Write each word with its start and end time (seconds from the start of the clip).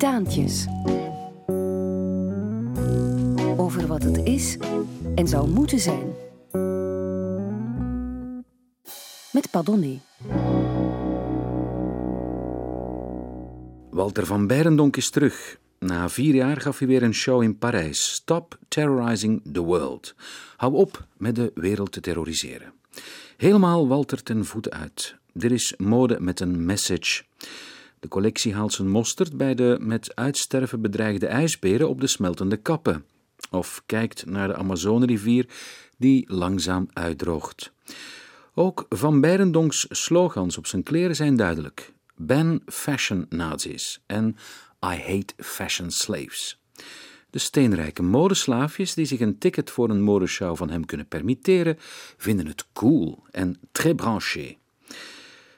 Titaantjes. 0.00 0.66
Over 3.56 3.86
wat 3.86 4.02
het 4.02 4.16
is 4.16 4.56
en 5.14 5.28
zou 5.28 5.48
moeten 5.48 5.78
zijn. 5.78 6.12
Met 9.32 9.50
Padonné. 9.50 10.00
Walter 13.90 14.26
van 14.26 14.46
Beirendonk 14.46 14.96
is 14.96 15.10
terug. 15.10 15.58
Na 15.78 16.08
vier 16.08 16.34
jaar 16.34 16.60
gaf 16.60 16.78
hij 16.78 16.88
weer 16.88 17.02
een 17.02 17.14
show 17.14 17.42
in 17.42 17.58
Parijs. 17.58 18.14
Stop 18.14 18.58
terrorizing 18.68 19.42
the 19.52 19.60
world. 19.60 20.14
Hou 20.56 20.74
op 20.74 21.06
met 21.16 21.34
de 21.34 21.50
wereld 21.54 21.92
te 21.92 22.00
terroriseren. 22.00 22.72
Helemaal 23.36 23.88
Walter 23.88 24.22
ten 24.22 24.44
voeten 24.44 24.72
uit. 24.72 25.16
Dit 25.32 25.50
is 25.50 25.74
mode 25.76 26.20
met 26.20 26.40
een 26.40 26.64
message. 26.64 27.22
De 28.00 28.08
collectie 28.08 28.54
haalt 28.54 28.72
zijn 28.72 28.88
mosterd 28.88 29.36
bij 29.36 29.54
de 29.54 29.76
met 29.80 30.16
uitsterven 30.16 30.80
bedreigde 30.80 31.26
ijsberen 31.26 31.88
op 31.88 32.00
de 32.00 32.06
smeltende 32.06 32.56
kappen. 32.56 33.04
Of 33.50 33.82
kijkt 33.86 34.26
naar 34.26 34.48
de 34.48 34.54
Amazonerivier 34.54 35.48
die 35.98 36.32
langzaam 36.32 36.88
uitdroogt. 36.92 37.72
Ook 38.54 38.86
Van 38.88 39.20
Beirendonks 39.20 39.86
slogans 39.88 40.58
op 40.58 40.66
zijn 40.66 40.82
kleren 40.82 41.16
zijn 41.16 41.36
duidelijk. 41.36 41.92
Ban 42.16 42.62
fashion 42.66 43.26
nazis 43.28 44.02
en 44.06 44.36
I 44.84 44.96
hate 44.96 45.34
fashion 45.36 45.90
slaves. 45.90 46.60
De 47.30 47.38
steenrijke 47.38 48.02
modeslaafjes 48.02 48.94
die 48.94 49.04
zich 49.04 49.20
een 49.20 49.38
ticket 49.38 49.70
voor 49.70 49.90
een 49.90 50.02
modeshow 50.02 50.56
van 50.56 50.70
hem 50.70 50.84
kunnen 50.84 51.08
permitteren, 51.08 51.76
vinden 52.16 52.46
het 52.46 52.66
cool 52.72 53.22
en 53.30 53.60
très 53.72 53.94
branché. 53.94 54.59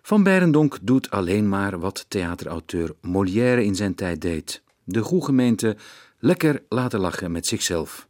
Van 0.03 0.23
Beirendonk 0.23 0.79
doet 0.83 1.11
alleen 1.11 1.49
maar 1.49 1.79
wat 1.79 2.05
theaterauteur 2.09 2.95
Molière 3.01 3.65
in 3.65 3.75
zijn 3.75 3.95
tijd 3.95 4.21
deed: 4.21 4.63
de 4.85 5.01
goede 5.01 5.25
gemeente 5.25 5.77
lekker 6.19 6.63
laten 6.69 7.01
lachen 7.01 7.33
met 7.33 7.47
zichzelf. 7.47 8.09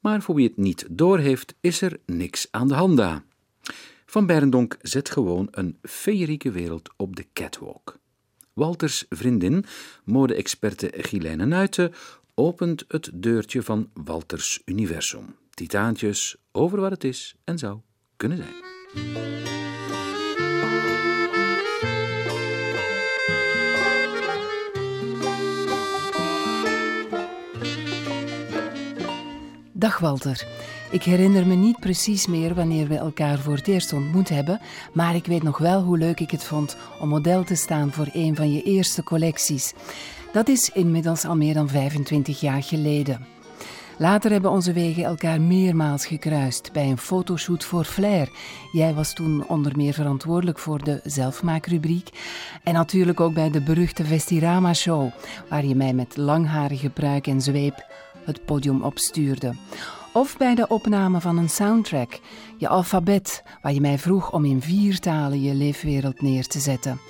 Maar 0.00 0.22
voor 0.22 0.34
wie 0.34 0.46
het 0.46 0.56
niet 0.56 0.86
doorheeft, 0.90 1.54
is 1.60 1.80
er 1.80 1.98
niks 2.06 2.46
aan 2.50 2.68
de 2.68 2.74
hand 2.74 2.96
daar. 2.96 3.22
Van 4.06 4.26
Beirendonk 4.26 4.76
zet 4.80 5.10
gewoon 5.10 5.48
een 5.50 5.78
feerieke 5.82 6.50
wereld 6.50 6.90
op 6.96 7.16
de 7.16 7.26
catwalk. 7.32 7.98
Walters 8.52 9.04
vriendin, 9.08 9.64
mode-experte 10.04 10.92
Gilijne 10.96 11.46
Nuiten, 11.46 11.92
opent 12.34 12.84
het 12.88 13.10
deurtje 13.14 13.62
van 13.62 13.90
Walters 13.94 14.62
universum. 14.64 15.36
Titaantjes 15.50 16.36
over 16.52 16.80
wat 16.80 16.90
het 16.90 17.04
is 17.04 17.34
en 17.44 17.58
zou 17.58 17.78
kunnen 18.16 18.38
zijn. 18.38 18.54
Dag 29.82 29.98
Walter. 29.98 30.46
Ik 30.90 31.02
herinner 31.02 31.46
me 31.46 31.54
niet 31.54 31.80
precies 31.80 32.26
meer 32.26 32.54
wanneer 32.54 32.88
we 32.88 32.96
elkaar 32.96 33.38
voor 33.38 33.54
het 33.54 33.68
eerst 33.68 33.92
ontmoet 33.92 34.28
hebben, 34.28 34.60
maar 34.92 35.14
ik 35.14 35.26
weet 35.26 35.42
nog 35.42 35.58
wel 35.58 35.82
hoe 35.82 35.98
leuk 35.98 36.20
ik 36.20 36.30
het 36.30 36.44
vond 36.44 36.76
om 37.00 37.08
model 37.08 37.44
te 37.44 37.54
staan 37.54 37.92
voor 37.92 38.08
een 38.12 38.36
van 38.36 38.52
je 38.52 38.62
eerste 38.62 39.02
collecties. 39.02 39.72
Dat 40.32 40.48
is 40.48 40.70
inmiddels 40.70 41.24
al 41.24 41.36
meer 41.36 41.54
dan 41.54 41.68
25 41.68 42.40
jaar 42.40 42.62
geleden. 42.62 43.26
Later 43.98 44.30
hebben 44.30 44.50
onze 44.50 44.72
wegen 44.72 45.04
elkaar 45.04 45.40
meermaals 45.40 46.06
gekruist 46.06 46.72
bij 46.72 46.90
een 46.90 46.98
fotoshoot 46.98 47.64
voor 47.64 47.84
Flair. 47.84 48.28
Jij 48.72 48.94
was 48.94 49.14
toen 49.14 49.48
onder 49.48 49.76
meer 49.76 49.92
verantwoordelijk 49.92 50.58
voor 50.58 50.84
de 50.84 51.00
zelfmaakrubriek. 51.04 52.08
En 52.62 52.74
natuurlijk 52.74 53.20
ook 53.20 53.34
bij 53.34 53.50
de 53.50 53.62
beruchte 53.62 54.04
Vestirama 54.04 54.74
Show, 54.74 55.10
waar 55.48 55.64
je 55.64 55.74
mij 55.74 55.92
met 55.92 56.16
langharige 56.16 56.90
pruik 56.90 57.26
en 57.26 57.40
zweep 57.40 57.90
het 58.24 58.44
podium 58.44 58.82
opstuurde. 58.82 59.54
Of 60.12 60.36
bij 60.36 60.54
de 60.54 60.68
opname 60.68 61.20
van 61.20 61.38
een 61.38 61.50
soundtrack, 61.50 62.20
je 62.56 62.68
alfabet, 62.68 63.42
waar 63.62 63.72
je 63.72 63.80
mij 63.80 63.98
vroeg 63.98 64.32
om 64.32 64.44
in 64.44 64.60
vier 64.60 64.98
talen 64.98 65.42
je 65.42 65.54
leefwereld 65.54 66.22
neer 66.22 66.46
te 66.46 66.58
zetten. 66.58 67.00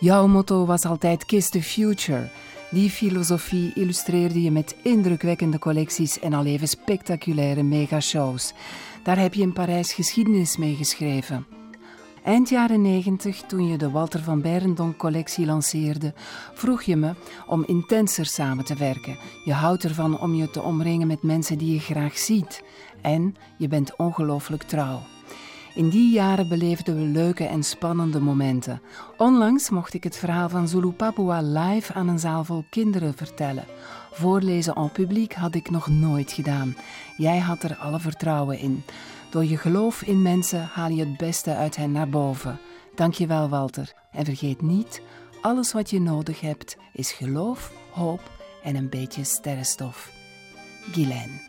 Jouw 0.00 0.26
motto 0.26 0.66
was 0.66 0.84
altijd 0.84 1.24
Kiss 1.24 1.48
the 1.48 1.62
Future. 1.62 2.28
Die 2.70 2.90
filosofie 2.90 3.72
illustreerde 3.74 4.42
je 4.42 4.50
met 4.50 4.76
indrukwekkende 4.82 5.58
collecties 5.58 6.20
en 6.20 6.32
al 6.32 6.44
even 6.44 6.68
spectaculaire 6.68 7.62
megashows. 7.62 8.52
Daar 9.02 9.18
heb 9.18 9.34
je 9.34 9.42
in 9.42 9.52
Parijs 9.52 9.92
geschiedenis 9.92 10.56
mee 10.56 10.74
geschreven. 10.74 11.46
Eind 12.28 12.48
jaren 12.48 12.82
90, 12.82 13.42
toen 13.46 13.66
je 13.66 13.78
de 13.78 13.90
Walter 13.90 14.22
van 14.22 14.40
Beirendonk 14.40 14.96
collectie 14.96 15.46
lanceerde, 15.46 16.12
vroeg 16.54 16.82
je 16.82 16.96
me 16.96 17.14
om 17.46 17.64
intenser 17.66 18.26
samen 18.26 18.64
te 18.64 18.74
werken. 18.74 19.18
Je 19.44 19.52
houdt 19.52 19.84
ervan 19.84 20.20
om 20.20 20.34
je 20.34 20.50
te 20.50 20.62
omringen 20.62 21.06
met 21.06 21.22
mensen 21.22 21.58
die 21.58 21.72
je 21.72 21.78
graag 21.78 22.18
ziet. 22.18 22.62
En 23.02 23.34
je 23.58 23.68
bent 23.68 23.96
ongelooflijk 23.96 24.62
trouw. 24.62 25.00
In 25.74 25.88
die 25.88 26.12
jaren 26.12 26.48
beleefden 26.48 26.96
we 26.96 27.02
leuke 27.02 27.44
en 27.44 27.62
spannende 27.62 28.20
momenten. 28.20 28.80
Onlangs 29.16 29.70
mocht 29.70 29.94
ik 29.94 30.04
het 30.04 30.16
verhaal 30.16 30.48
van 30.48 30.68
Zulu 30.68 30.90
Papua 30.90 31.40
live 31.42 31.92
aan 31.92 32.08
een 32.08 32.18
zaal 32.18 32.44
vol 32.44 32.64
kinderen 32.70 33.14
vertellen. 33.14 33.64
Voorlezen 34.12 34.74
en 34.74 34.92
publiek 34.92 35.34
had 35.34 35.54
ik 35.54 35.70
nog 35.70 35.88
nooit 35.88 36.32
gedaan. 36.32 36.76
Jij 37.16 37.38
had 37.38 37.62
er 37.62 37.76
alle 37.76 38.00
vertrouwen 38.00 38.58
in. 38.58 38.82
Door 39.30 39.44
je 39.44 39.56
geloof 39.56 40.02
in 40.02 40.22
mensen 40.22 40.62
haal 40.62 40.90
je 40.90 41.04
het 41.04 41.16
beste 41.16 41.54
uit 41.54 41.76
hen 41.76 41.92
naar 41.92 42.08
boven. 42.08 42.60
Dank 42.94 43.14
je 43.14 43.26
wel, 43.26 43.48
Walter. 43.48 43.92
En 44.12 44.24
vergeet 44.24 44.62
niet, 44.62 45.02
alles 45.40 45.72
wat 45.72 45.90
je 45.90 46.00
nodig 46.00 46.40
hebt 46.40 46.76
is 46.92 47.12
geloof, 47.12 47.72
hoop 47.90 48.20
en 48.62 48.76
een 48.76 48.88
beetje 48.88 49.24
sterrenstof. 49.24 50.10
Guylaine. 50.92 51.46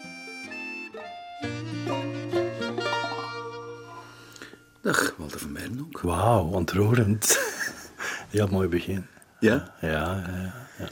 Dag, 4.82 5.16
Walter 5.18 5.40
van 5.40 5.54
Beirendonk. 5.54 6.00
Wauw, 6.00 6.44
ontroerend. 6.52 7.40
Heel 8.30 8.48
mooi 8.48 8.68
begin. 8.68 9.06
Ja? 9.40 9.76
Ja, 9.82 9.90
ja, 9.90 10.68
ja. 10.78 10.90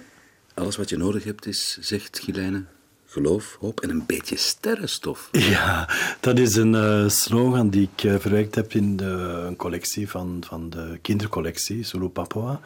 Alles 0.53 0.75
wat 0.77 0.89
je 0.89 0.97
nodig 0.97 1.23
hebt 1.23 1.45
is, 1.45 1.77
zegt 1.79 2.19
Gilijne, 2.19 2.65
geloof, 3.07 3.57
hoop 3.59 3.79
en 3.79 3.89
een 3.89 4.03
beetje 4.05 4.37
sterrenstof. 4.37 5.29
Ja, 5.31 5.89
dat 6.19 6.39
is 6.39 6.55
een 6.55 6.75
eh, 6.75 7.09
slogan 7.09 7.69
die 7.69 7.89
ik 7.93 8.03
uh, 8.03 8.15
verwerkt 8.19 8.55
heb 8.55 8.73
in 8.73 8.97
de, 8.97 9.05
een 9.47 9.55
collectie 9.55 10.09
van, 10.09 10.43
van 10.47 10.69
de 10.69 10.99
kindercollectie, 11.01 11.83
Zulu 11.83 12.07
Papua. 12.07 12.59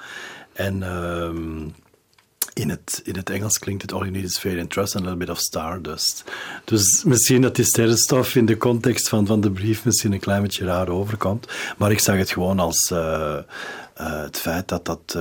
En 0.53 0.83
ehm, 0.83 1.67
in, 2.53 2.69
het, 2.69 3.01
in 3.03 3.15
het 3.15 3.29
Engels 3.29 3.59
klinkt 3.59 3.81
het 3.81 3.93
All 3.93 3.99
You 3.99 4.11
Need 4.11 4.23
Is 4.23 4.37
Faith 4.37 4.59
and 4.59 4.69
Trust 4.69 4.95
and 4.95 5.05
a 5.05 5.09
Little 5.09 5.25
Bit 5.25 5.35
of 5.35 5.39
Stardust. 5.39 6.23
Dus 6.65 7.03
misschien 7.03 7.41
dat 7.41 7.55
die 7.55 7.65
sterrenstof 7.65 8.35
in 8.35 8.45
de 8.45 8.57
context 8.57 9.09
van, 9.09 9.25
van 9.25 9.41
de 9.41 9.51
brief 9.51 9.85
misschien 9.85 10.13
een 10.13 10.19
klein 10.19 10.41
beetje 10.41 10.65
raar 10.65 10.89
overkomt. 10.89 11.47
Maar 11.77 11.91
ik 11.91 11.99
zag 11.99 12.17
het 12.17 12.31
gewoon 12.31 12.59
als 12.59 12.91
uh, 12.93 13.37
het 13.93 14.37
feit 14.37 14.67
dat, 14.67 14.85
dat 14.85 15.17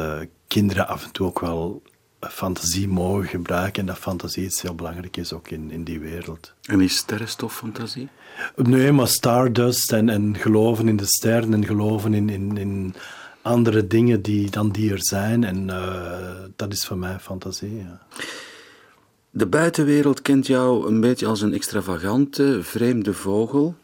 kinderen 0.46 0.88
af 0.88 1.04
en 1.04 1.12
toe 1.12 1.26
ook 1.26 1.40
wel 1.40 1.82
fantasie 2.20 2.88
mogen 2.88 3.28
gebruiken 3.28 3.80
en 3.80 3.86
dat 3.86 3.98
fantasie 3.98 4.44
iets 4.44 4.62
heel 4.62 4.74
belangrijk 4.74 5.16
is 5.16 5.32
ook 5.32 5.48
in, 5.48 5.70
in 5.70 5.84
die 5.84 6.00
wereld. 6.00 6.52
En 6.62 6.80
is 6.80 6.96
sterrenstof 6.96 7.56
fantasie? 7.56 8.08
Nee, 8.56 8.92
maar 8.92 9.08
stardust 9.08 9.92
en, 9.92 10.08
en 10.08 10.36
geloven 10.36 10.88
in 10.88 10.96
de 10.96 11.06
sterren 11.06 11.54
en 11.54 11.66
geloven 11.66 12.14
in, 12.14 12.28
in, 12.28 12.56
in 12.56 12.94
andere 13.42 13.86
dingen 13.86 14.22
die, 14.22 14.50
dan 14.50 14.70
die 14.70 14.92
er 14.92 15.04
zijn. 15.04 15.44
En 15.44 15.68
uh, 15.68 16.30
dat 16.56 16.72
is 16.72 16.86
voor 16.86 16.98
mij 16.98 17.18
fantasie, 17.18 17.76
ja. 17.76 18.00
De 19.32 19.46
buitenwereld 19.46 20.22
kent 20.22 20.46
jou 20.46 20.86
een 20.86 21.00
beetje 21.00 21.26
als 21.26 21.40
een 21.40 21.54
extravagante, 21.54 22.58
vreemde 22.62 23.14
vogel. 23.14 23.76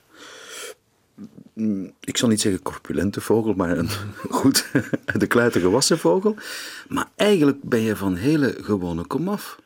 Ik 2.00 2.16
zal 2.16 2.28
niet 2.28 2.40
zeggen 2.40 2.62
corpulente 2.62 3.20
vogel, 3.20 3.54
maar 3.54 3.78
een 3.78 3.88
goed 4.38 4.70
de 5.18 5.26
kluiten 5.26 5.60
gewassen 5.60 5.98
vogel. 5.98 6.36
Maar 6.88 7.08
eigenlijk 7.14 7.62
ben 7.62 7.80
je 7.80 7.96
van 7.96 8.14
hele 8.14 8.54
gewone 8.60 9.04
komaf. 9.04 9.58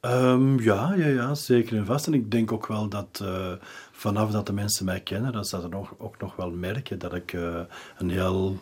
Um, 0.00 0.60
ja, 0.60 0.94
ja, 0.94 1.06
ja, 1.06 1.34
zeker 1.34 1.76
en 1.76 1.86
vast. 1.86 2.06
En 2.06 2.14
ik 2.14 2.30
denk 2.30 2.52
ook 2.52 2.66
wel 2.66 2.88
dat 2.88 3.20
uh, 3.22 3.52
vanaf 3.92 4.30
dat 4.30 4.46
de 4.46 4.52
mensen 4.52 4.84
mij 4.84 5.00
kennen, 5.00 5.32
dat 5.32 5.48
ze 5.48 5.60
dat 5.60 5.74
ook 5.98 6.20
nog 6.20 6.36
wel 6.36 6.50
merken 6.50 6.98
dat 6.98 7.14
ik 7.14 7.32
uh, 7.32 7.60
een 7.98 8.10
heel, 8.10 8.58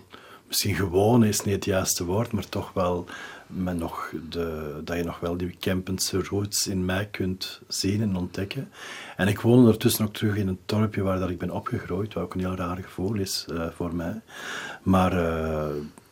misschien 0.48 0.74
gewoon 0.74 1.24
is 1.24 1.40
niet 1.40 1.54
het 1.54 1.64
juiste 1.64 2.04
woord, 2.04 2.32
maar 2.32 2.48
toch 2.48 2.72
wel 2.72 3.06
met 3.46 3.76
nog 3.76 4.12
de, 4.28 4.80
dat 4.84 4.96
je 4.96 5.04
nog 5.04 5.20
wel 5.20 5.36
die 5.36 5.56
Kempense 5.58 6.22
roots 6.22 6.66
in 6.66 6.84
mij 6.84 7.06
kunt 7.06 7.60
zien 7.68 8.02
en 8.02 8.16
ontdekken. 8.16 8.68
En 9.16 9.28
ik 9.28 9.40
woon 9.40 9.58
ondertussen 9.58 10.04
ook 10.04 10.12
terug 10.12 10.36
in 10.36 10.48
een 10.48 10.58
dorpje 10.66 11.02
waar 11.02 11.18
dat 11.18 11.30
ik 11.30 11.38
ben 11.38 11.50
opgegroeid, 11.50 12.14
wat 12.14 12.22
ook 12.22 12.34
een 12.34 12.40
heel 12.40 12.54
raar 12.54 12.76
gevoel 12.76 13.14
is 13.14 13.46
uh, 13.50 13.66
voor 13.74 13.94
mij. 13.94 14.20
Maar 14.82 15.12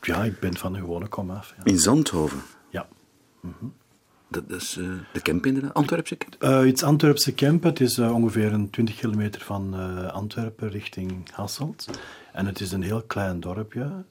ja, 0.00 0.24
ik 0.24 0.40
ben 0.40 0.56
van 0.56 0.72
de 0.72 0.78
gewone 0.78 1.06
komaf. 1.06 1.54
Ja. 1.56 1.64
In 1.64 1.78
Zandhoven? 1.78 2.42
Ja. 2.70 2.86
Mm 3.40 3.54
-hmm. 3.58 3.72
Dat 4.28 4.42
is 4.48 4.76
uh, 4.76 4.92
de 5.12 5.20
Kemp 5.20 5.46
inderdaad, 5.46 5.74
Antwerpse 5.74 6.16
Kemp? 6.16 6.36
Uh, 6.42 6.60
het 6.60 6.82
Antwerpse 6.82 7.34
Kemp, 7.34 7.62
het 7.62 7.80
is 7.80 7.98
ongeveer 7.98 8.52
een 8.52 8.70
20 8.70 8.96
kilometer 8.96 9.40
van 9.40 9.74
Antwerpen 10.12 10.70
richting 10.70 11.30
Hasselt. 11.32 11.88
En 12.32 12.46
het 12.46 12.60
is 12.60 12.72
een 12.72 12.82
heel 12.82 13.02
klein 13.02 13.40
dorpje. 13.40 14.04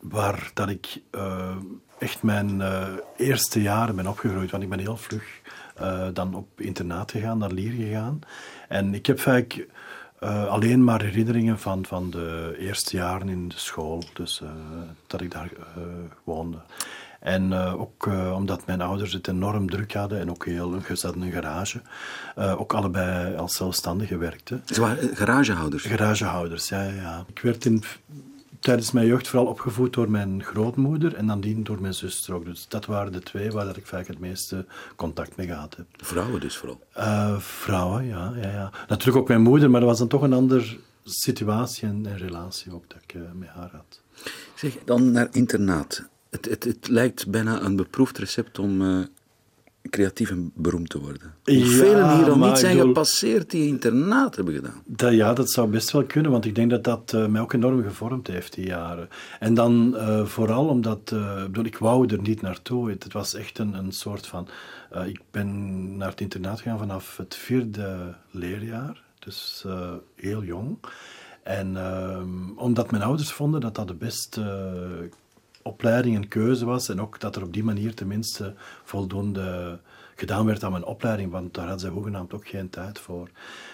Waar 0.00 0.50
dat 0.54 0.68
ik 0.68 1.00
uh, 1.14 1.56
echt 1.98 2.22
mijn 2.22 2.60
uh, 2.60 2.86
eerste 3.16 3.62
jaren 3.62 3.96
ben 3.96 4.06
opgegroeid. 4.06 4.50
Want 4.50 4.62
ik 4.62 4.68
ben 4.68 4.78
heel 4.78 4.96
vlug 4.96 5.40
uh, 5.80 6.06
dan 6.12 6.34
op 6.34 6.60
internaat 6.60 7.10
gegaan, 7.10 7.38
naar 7.38 7.52
Lier 7.52 7.72
gegaan. 7.72 8.20
En 8.68 8.94
ik 8.94 9.06
heb 9.06 9.20
vaak 9.20 9.66
alleen 10.48 10.84
maar 10.84 11.02
herinneringen 11.02 11.58
van, 11.58 11.86
van 11.86 12.10
de 12.10 12.56
eerste 12.58 12.96
jaren 12.96 13.28
in 13.28 13.48
de 13.48 13.58
school. 13.58 14.02
Dus 14.14 14.42
dat 15.06 15.20
ik 15.20 15.30
daar 15.30 15.50
woonde. 16.24 16.58
En 17.20 17.50
uh, 17.50 17.80
ook 17.80 18.06
uh, 18.06 18.32
omdat 18.34 18.66
mijn 18.66 18.80
ouders 18.80 19.12
het 19.12 19.28
enorm 19.28 19.70
druk 19.70 19.92
hadden 19.92 20.20
en 20.20 20.30
ook 20.30 20.44
heel, 20.44 20.80
ze 20.94 21.06
hadden 21.06 21.22
een 21.22 21.32
garage, 21.32 21.80
uh, 22.38 22.60
ook 22.60 22.74
allebei 22.74 23.36
als 23.36 23.56
zelfstandigen 23.56 24.18
werkten. 24.18 24.62
Ze 24.66 24.80
waren 24.80 25.16
garagehouders? 25.16 25.84
Garagehouders, 25.84 26.68
ja, 26.68 26.82
ja. 26.82 27.24
Ik 27.28 27.40
werd 27.40 27.64
in, 27.64 27.82
tijdens 28.68 28.92
mijn 28.92 29.06
jeugd 29.06 29.28
vooral 29.28 29.48
opgevoed 29.48 29.92
door 29.92 30.10
mijn 30.10 30.44
grootmoeder 30.44 31.14
en 31.14 31.26
dan 31.26 31.40
die 31.40 31.62
door 31.62 31.80
mijn 31.80 31.94
zuster 31.94 32.34
ook. 32.34 32.44
Dus 32.44 32.68
dat 32.68 32.86
waren 32.86 33.12
de 33.12 33.20
twee 33.20 33.50
waar 33.50 33.64
dat 33.64 33.76
ik 33.76 33.86
vaak 33.86 34.06
het 34.06 34.18
meeste 34.18 34.66
contact 34.96 35.36
mee 35.36 35.46
gehad 35.46 35.76
heb. 35.76 35.86
Vrouwen 35.96 36.40
dus 36.40 36.56
vooral? 36.56 36.80
vrouwen, 37.40 38.06
ja, 38.06 38.32
ja, 38.42 38.50
ja. 38.50 38.72
Natuurlijk 38.88 39.16
ook 39.16 39.28
mijn 39.28 39.42
moeder, 39.42 39.70
maar 39.70 39.80
dat 39.80 39.88
was 39.88 39.98
dan 39.98 40.08
toch 40.08 40.22
een 40.22 40.32
andere 40.32 40.76
situatie 41.04 41.88
en, 41.88 42.06
en 42.06 42.16
relatie 42.16 42.72
ook 42.74 42.84
dat 42.88 42.98
ik 43.06 43.14
met 43.34 43.48
haar 43.48 43.70
had. 43.72 44.00
Zeg, 44.54 44.76
dan 44.84 45.10
naar 45.10 45.28
internaat. 45.30 46.08
Het, 46.30 46.44
het, 46.44 46.64
het 46.64 46.88
lijkt 46.88 47.30
bijna 47.30 47.60
een 47.60 47.76
beproefd 47.76 48.18
recept 48.18 48.58
om 48.58 48.82
uh, 48.82 49.04
creatief 49.82 50.30
en 50.30 50.52
beroemd 50.54 50.88
te 50.88 51.00
worden. 51.00 51.34
Hoeveel 51.44 51.98
ja, 51.98 52.16
hier 52.16 52.30
al 52.30 52.38
niet 52.38 52.58
zijn 52.58 52.78
gepasseerd 52.78 53.50
die 53.50 53.66
internaat 53.66 54.36
hebben 54.36 54.54
gedaan? 54.54 54.82
Dat, 54.84 55.12
ja, 55.12 55.32
dat 55.32 55.50
zou 55.50 55.70
best 55.70 55.90
wel 55.90 56.04
kunnen, 56.04 56.30
want 56.30 56.44
ik 56.44 56.54
denk 56.54 56.70
dat 56.70 56.84
dat 56.84 57.12
uh, 57.14 57.26
mij 57.26 57.40
ook 57.40 57.52
enorm 57.52 57.82
gevormd 57.82 58.26
heeft 58.26 58.54
die 58.54 58.66
jaren. 58.66 59.08
En 59.40 59.54
dan 59.54 59.94
uh, 59.94 60.24
vooral 60.24 60.66
omdat, 60.66 61.14
bedoel, 61.42 61.64
ik 61.64 61.78
wou 61.78 62.06
er 62.06 62.20
niet 62.20 62.40
naartoe. 62.40 62.90
Het, 62.90 63.02
het 63.02 63.12
was 63.12 63.34
echt 63.34 63.58
een, 63.58 63.74
een 63.74 63.92
soort 63.92 64.26
van... 64.26 64.48
ik 65.06 65.20
ben 65.30 65.96
naar 65.96 66.10
het 66.10 66.20
internaat 66.20 66.60
gegaan 66.60 66.78
vanaf 66.78 67.16
het 67.16 67.34
vierde 67.34 68.14
leerjaar, 68.30 69.02
dus 69.18 69.64
heel 70.14 70.42
jong. 70.44 70.78
En 71.42 71.76
ehm, 71.76 72.50
omdat 72.56 72.90
mijn 72.90 73.02
ouders 73.02 73.32
vonden 73.32 73.60
dat 73.60 73.74
dat 73.74 73.88
de 73.88 73.94
beste 73.94 74.42
opleiding 75.68 76.16
een 76.16 76.28
keuze 76.28 76.64
was 76.64 76.88
en 76.88 77.00
ook 77.00 77.20
dat 77.20 77.36
er 77.36 77.42
op 77.42 77.52
die 77.52 77.64
manier 77.64 77.94
tenminste 77.94 78.54
voldoende 78.84 79.78
gedaan 80.18 80.46
werd 80.46 80.64
aan 80.64 80.70
mijn 80.70 80.84
opleiding, 80.84 81.30
want 81.30 81.54
daar 81.54 81.68
had 81.68 81.80
ze 81.80 81.88
hoegenaamd 81.88 82.32
ook 82.32 82.48
geen 82.48 82.70
tijd 82.70 82.98
voor. 82.98 83.28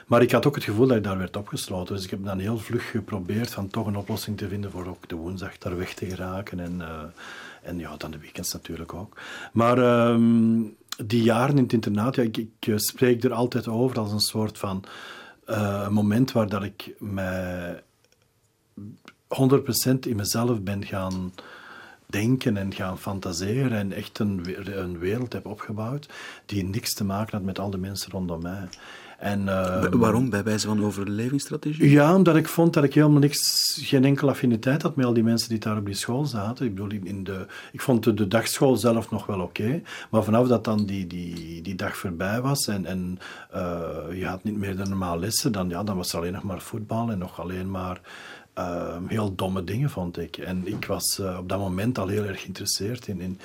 Maar 0.07 0.23
ik 0.23 0.31
had 0.31 0.47
ook 0.47 0.55
het 0.55 0.65
gevoel 0.65 0.87
dat 0.87 0.97
ik 0.97 1.05
daar 1.05 1.19
werd 1.19 1.37
opgesloten, 1.37 1.95
dus 1.95 2.05
ik 2.05 2.11
heb 2.11 2.25
dan 2.25 2.39
heel 2.39 2.59
vlug 2.59 2.91
geprobeerd 2.91 3.51
van 3.51 3.69
toch 3.69 3.87
een 3.87 3.97
oplossing 3.97 4.37
te 4.37 4.49
vinden 4.49 4.71
voor 4.71 4.87
ook 4.87 5.09
de 5.09 5.15
woensdag 5.15 5.59
daar 5.59 5.77
weg 5.77 5.95
te 5.95 6.07
geraken 6.07 6.61
en, 6.61 6.75
uh, 6.79 7.03
en 7.63 7.79
ja, 7.79 7.97
dan 7.97 8.11
de 8.11 8.19
weekends 8.19 8.53
natuurlijk 8.53 8.95
ook. 8.95 9.17
Maar 9.53 10.09
um, 10.09 10.77
die 11.05 11.23
jaren 11.23 11.57
in 11.57 11.63
het 11.63 11.73
internaat, 11.73 12.17
ja, 12.17 12.23
ik, 12.23 12.37
ik, 12.37 12.51
eh, 12.61 12.77
spreek 12.77 13.25
er 13.25 13.33
altijd 13.33 13.69
over 13.69 13.99
als 13.99 14.13
een 14.13 14.21
soort 14.21 14.59
van 14.59 14.85
uh, 15.47 15.89
moment 15.89 16.33
waar 16.33 16.49
dat 16.49 16.63
ik 16.63 16.95
mij 16.99 17.83
100% 18.81 19.99
in 20.01 20.17
mezelf 20.17 20.63
ben 20.63 20.85
gaan 20.85 21.33
denken 22.15 22.57
en 22.57 22.75
gaan 22.75 22.99
fantaseren 22.99 23.79
en 23.79 23.93
echt 23.93 24.19
een, 24.19 24.45
een 24.79 24.99
wereld 24.99 25.33
heb 25.33 25.47
opgebouwd 25.47 26.09
die 26.47 26.65
niks 26.65 26.95
te 26.95 27.05
maken 27.05 27.37
had 27.37 27.47
met 27.47 27.59
al 27.59 27.71
de 27.71 27.79
mensen 27.79 28.11
rondom 28.11 28.43
mij. 28.43 28.69
En, 29.19 29.41
uh, 29.41 29.85
Waarom? 29.91 30.31
Bij 30.31 30.43
wijze 30.43 30.67
van 30.67 30.85
overlevingsstrategie? 30.85 31.91
Ja, 31.91 32.15
omdat 32.15 32.37
ik 32.37 32.49
vond 32.49 32.73
dat 32.73 32.85
ik 32.85 32.95
helemaal 32.95 33.19
niks, 33.19 33.79
geen 33.83 34.05
enkele 34.05 34.31
affiniteit 34.31 34.83
had 34.83 34.97
met 34.97 35.07
al 35.07 35.13
die 35.13 35.23
mensen 35.23 35.49
die 35.49 35.59
daar 35.59 35.77
op 35.77 35.87
die 35.87 35.95
school 35.95 36.25
zaten. 36.25 36.67
Ik 36.67 36.75
bedoel, 36.75 37.01
in 37.03 37.25
de, 37.25 37.47
ik 37.73 37.81
vond 37.81 38.05
de, 38.05 38.15
de 38.15 38.29
dagschool 38.29 38.77
zelf 38.77 39.11
nog 39.11 39.27
wel 39.27 39.41
oké, 39.41 39.83
maar 40.11 40.25
vanaf 40.25 40.49
dat 40.49 40.65
dan 40.65 40.87
die, 40.87 41.07
die, 41.07 41.63
die 41.63 41.75
dag 41.75 41.97
voorbij 41.97 42.41
was 42.41 42.67
en, 42.67 42.87
en 42.87 43.19
uh, 43.55 44.19
je 44.19 44.27
had 44.27 44.45
niet 44.45 44.57
meer 44.57 44.77
de 44.77 44.85
normale 44.85 45.21
lessen, 45.21 45.53
dan, 45.53 45.69
ja, 45.69 45.83
dan 45.83 45.97
was 45.97 46.13
er 46.13 46.19
alleen 46.19 46.33
nog 46.33 46.43
maar 46.43 46.61
voetbal 46.61 47.11
en 47.11 47.19
nog 47.19 47.41
alleen 47.41 47.71
maar 47.71 48.01
uh, 48.59 48.97
heel 49.07 49.35
domme 49.35 49.65
dingen, 49.65 49.91
vond 49.91 50.19
ik. 50.19 50.37
En 50.37 50.67
ik 50.67 50.85
was 50.85 51.19
uh, 51.21 51.37
op 51.39 51.49
dat 51.49 51.59
moment 51.59 51.99
al 51.99 52.09
heel 52.09 52.25
erg 52.25 52.41
geïnteresseerd 52.41 53.07
in, 53.07 53.21
in, 53.21 53.41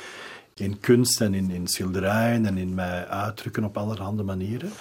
in 0.54 0.80
kunst 0.80 1.22
en 1.22 1.34
in, 1.34 1.52
in 1.52 1.68
schilderijen 1.68 2.46
en 2.46 2.58
in 2.58 2.74
mij 2.74 3.08
uitdrukken 3.08 3.64
op 3.64 3.78
allerhande 3.78 4.24
manieren. 4.24 4.72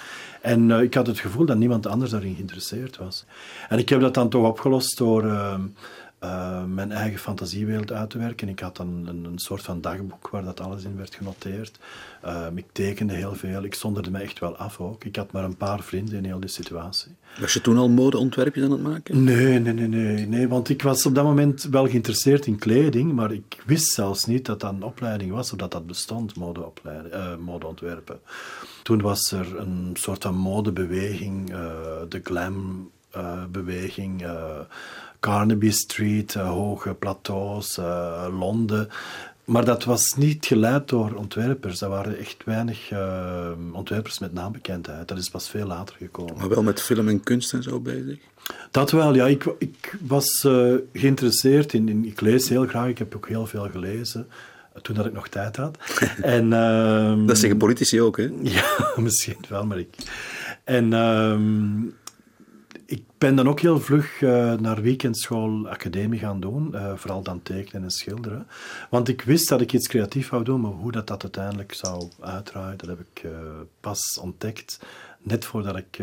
En 0.41 0.69
uh, 0.69 0.81
ik 0.81 0.93
had 0.93 1.07
het 1.07 1.19
gevoel 1.19 1.45
dat 1.45 1.57
niemand 1.57 1.87
anders 1.87 2.11
daarin 2.11 2.35
geïnteresseerd 2.35 2.97
was. 2.97 3.25
En 3.69 3.77
ik 3.77 3.89
heb 3.89 4.01
dat 4.01 4.13
dan 4.13 4.29
toch 4.29 4.47
opgelost 4.47 4.97
door 4.97 5.25
ehm, 5.25 5.61
uh, 6.23 6.63
mijn 6.63 6.91
eigen 6.91 7.19
fantasiewereld 7.19 7.91
uit 7.91 8.09
te 8.09 8.17
werken. 8.17 8.49
Ik 8.49 8.59
had 8.59 8.77
een, 8.77 9.05
een, 9.07 9.23
een, 9.23 9.39
soort 9.39 9.61
van 9.61 9.81
dagboek 9.81 10.29
waar 10.29 10.43
dat 10.43 10.59
alles 10.59 10.83
in 10.83 10.97
werd 10.97 11.15
genoteerd. 11.15 11.79
Uh, 12.25 12.45
ik 12.55 12.65
tekende 12.71 13.13
heel 13.13 13.35
veel. 13.35 13.63
Ik 13.63 13.75
zonderde 13.75 14.11
me 14.11 14.19
echt 14.19 14.39
wel 14.39 14.55
af 14.55 14.79
ook. 14.79 15.03
Ik 15.03 15.15
had 15.15 15.31
maar 15.31 15.43
een 15.43 15.57
paar 15.57 15.83
vrienden 15.83 16.17
in 16.17 16.25
heel 16.25 16.39
die 16.39 16.49
situatie. 16.49 17.11
Was 17.39 17.53
je 17.53 17.61
toen 17.61 17.77
al 17.77 17.89
modeontwerpjes 17.89 18.63
aan 18.63 18.71
het 18.71 18.81
maken? 18.81 19.23
Nee, 19.23 19.59
nee, 19.59 19.73
nee, 19.73 19.87
nee, 19.87 20.27
nee. 20.27 20.47
Want 20.47 20.69
ik 20.69 20.81
was 20.81 21.05
op 21.05 21.15
dat 21.15 21.23
moment 21.23 21.63
wel 21.63 21.87
geïnteresseerd 21.87 22.45
in 22.45 22.57
kleding, 22.57 23.13
maar 23.13 23.31
ik 23.31 23.63
wist 23.65 23.93
zelfs 23.93 24.25
niet 24.25 24.45
dat 24.45 24.59
dat 24.59 24.71
een 24.71 24.83
opleiding 24.83 25.31
was 25.31 25.51
of 25.51 25.57
dat 25.57 25.71
dat 25.71 25.87
bestond, 25.87 26.33
uh, 26.35 27.35
modeontwerpen. 27.39 28.19
Toen 28.83 29.01
was 29.01 29.31
er 29.31 29.59
een 29.59 29.89
soort 29.93 30.23
van 30.23 30.35
modebeweging, 30.35 31.49
de 32.09 32.19
glam 32.23 32.89
beweging 33.51 34.23
Carnaby 35.19 35.71
Street, 35.71 36.35
uh, 36.35 36.49
hoge 36.49 36.93
plateaus, 36.93 37.77
uh, 37.77 38.27
Londen. 38.39 38.89
Maar 39.45 39.65
dat 39.65 39.83
was 39.83 40.13
niet 40.15 40.45
geleid 40.45 40.87
door 40.87 41.13
ontwerpers. 41.13 41.79
Dat 41.79 41.89
waren 41.89 42.17
echt 42.17 42.37
weinig 42.45 42.91
uh, 42.91 43.51
ontwerpers 43.71 44.19
met 44.19 44.33
naambekendheid. 44.33 45.07
Dat 45.07 45.17
is 45.17 45.29
pas 45.29 45.49
veel 45.49 45.67
later 45.67 45.95
gekomen. 45.95 46.37
Maar 46.37 46.49
wel 46.49 46.63
met 46.63 46.81
film 46.81 47.07
en 47.07 47.23
kunst 47.23 47.53
en 47.53 47.63
zo 47.63 47.79
bezig? 47.79 48.19
Dat 48.71 48.91
wel, 48.91 49.15
ja. 49.15 49.27
Ik, 49.27 49.45
ik 49.57 49.97
was 50.07 50.47
geïnteresseerd 50.93 51.73
in, 51.73 51.89
in, 51.89 52.05
Ik 52.05 52.21
lees 52.21 52.49
heel 52.49 52.67
graag. 52.67 52.87
Ik 52.87 52.97
heb 52.97 53.15
ook 53.15 53.27
heel 53.27 53.45
veel 53.45 53.69
gelezen 53.71 54.27
toen 54.81 54.95
dat 54.95 55.05
ik 55.05 55.13
nog 55.13 55.27
tijd 55.27 55.55
had. 55.55 55.77
en, 56.21 56.45
uh, 56.45 57.27
dat 57.27 57.37
zeggen 57.37 57.57
politici 57.57 58.01
ook, 58.01 58.17
hè? 58.17 58.29
Ja, 58.41 58.93
misschien 58.95 59.37
wel, 59.49 59.65
maar 59.65 59.79
ik... 59.79 59.95
En 60.63 60.91
uh, 60.91 61.39
ik 62.89 63.03
ben 63.17 63.35
dan 63.35 63.47
ook 63.47 63.59
heel 63.59 63.79
vlug 63.79 64.21
uh, 64.21 64.53
naar 64.53 64.81
weekendschool 64.81 65.67
academie 65.69 66.19
gaan 66.19 66.39
doen, 66.39 66.69
uh, 66.73 66.93
vooral 66.95 67.21
dan 67.21 67.41
tekenen 67.41 67.83
en 67.83 67.91
schilderen. 67.91 68.47
Want 68.89 69.07
ik 69.07 69.21
wist 69.21 69.49
dat 69.49 69.61
ik 69.61 69.73
iets 69.73 69.87
creatief 69.87 70.29
wou 70.29 70.43
doen, 70.43 70.61
maar 70.61 70.71
hoe 70.71 70.91
dat, 70.91 71.07
dat 71.07 71.23
uiteindelijk 71.23 71.73
zou 71.73 72.09
uitdraaien, 72.19 72.77
dat 72.77 72.89
heb 72.89 72.99
ik 72.99 73.23
uh, 73.23 73.31
pas 73.79 74.19
ontdekt, 74.21 74.79
net 75.21 75.45
voordat 75.45 75.77
ik 75.77 75.97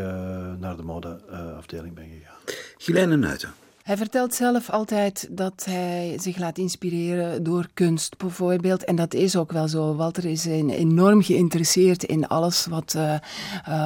naar 0.59 0.76
de 0.76 0.83
modeafdeling 0.83 1.95
ben 1.95 2.09
gegaan. 2.09 2.57
Gilene 2.78 3.16
Nuiten. 3.16 3.65
Hij 3.87 3.97
vertelt 3.97 4.35
zelf 4.35 4.71
altijd 4.71 5.28
dat 5.31 5.64
hij 5.64 6.16
zich 6.21 6.38
laat 6.38 6.59
inspireren 6.59 7.43
door 7.43 7.69
kunst, 7.75 8.16
bijvoorbeeld. 8.16 8.85
En 8.85 8.97
dat 8.97 9.14
is 9.14 9.37
ook 9.37 9.52
wel 9.52 9.69
zo. 9.69 9.95
Walter 9.95 10.25
is 10.25 10.45
enorm 10.45 11.23
geïnteresseerd 11.23 12.05
in 12.05 12.28
alles 12.28 12.66
wat 12.66 12.95
uh, 12.97 13.14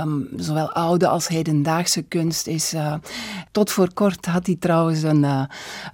um, 0.02 0.28
zowel 0.36 0.72
oude 0.72 1.08
als 1.08 1.28
hedendaagse 1.28 2.02
kunst 2.02 2.46
is. 2.46 2.74
Uh, 2.74 2.94
tot 3.52 3.70
voor 3.70 3.92
kort 3.92 4.26
had 4.26 4.46
hij 4.46 4.56
trouwens 4.60 5.02
een, 5.02 5.22
uh, 5.22 5.44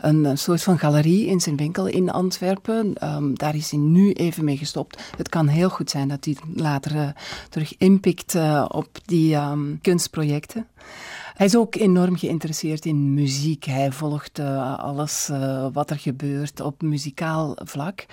een 0.00 0.38
soort 0.38 0.62
van 0.62 0.78
galerie 0.78 1.26
in 1.26 1.40
zijn 1.40 1.56
winkel 1.56 1.86
in 1.86 2.10
Antwerpen. 2.10 2.94
Um, 3.02 3.38
daar 3.38 3.54
is 3.54 3.70
hij 3.70 3.80
nu 3.80 4.12
even 4.12 4.44
mee 4.44 4.56
gestopt. 4.56 5.02
Het 5.16 5.28
kan 5.28 5.46
heel 5.46 5.68
goed 5.68 5.90
zijn 5.90 6.08
dat 6.08 6.25
hij 6.25 6.36
later 6.54 7.14
terug 7.48 7.75
inpikt 7.78 8.34
op 8.68 8.88
die 9.04 9.34
um, 9.34 9.78
kunstprojecten. 9.82 10.66
Hij 11.36 11.46
is 11.46 11.56
ook 11.56 11.74
enorm 11.74 12.16
geïnteresseerd 12.16 12.84
in 12.84 13.14
muziek. 13.14 13.64
Hij 13.64 13.92
volgt 13.92 14.38
uh, 14.38 14.78
alles 14.78 15.28
uh, 15.30 15.66
wat 15.72 15.90
er 15.90 15.98
gebeurt 15.98 16.60
op 16.60 16.82
muzikaal 16.82 17.56
vlak. 17.64 18.06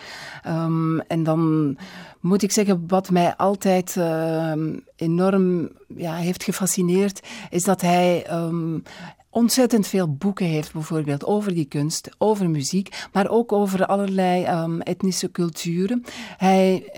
Um, 0.47 0.99
en 0.99 1.23
dan 1.23 1.77
moet 2.19 2.41
ik 2.43 2.51
zeggen, 2.51 2.83
wat 2.87 3.09
mij 3.09 3.35
altijd 3.35 3.95
uh, 3.95 4.53
enorm 4.95 5.69
ja, 5.95 6.15
heeft 6.15 6.43
gefascineerd, 6.43 7.27
is 7.49 7.63
dat 7.63 7.81
hij. 7.81 8.31
Um, 8.31 8.83
ontzettend 9.29 9.87
veel 9.87 10.13
boeken 10.13 10.45
heeft, 10.45 10.73
bijvoorbeeld 10.73 11.25
over 11.25 11.53
die 11.53 11.65
kunst, 11.65 12.09
over 12.17 12.49
muziek, 12.49 13.07
maar 13.13 13.29
ook 13.29 13.51
over 13.51 13.85
allerlei 13.85 14.45
etnische 14.79 15.31
culturen. 15.31 16.03
Hij 16.37 16.91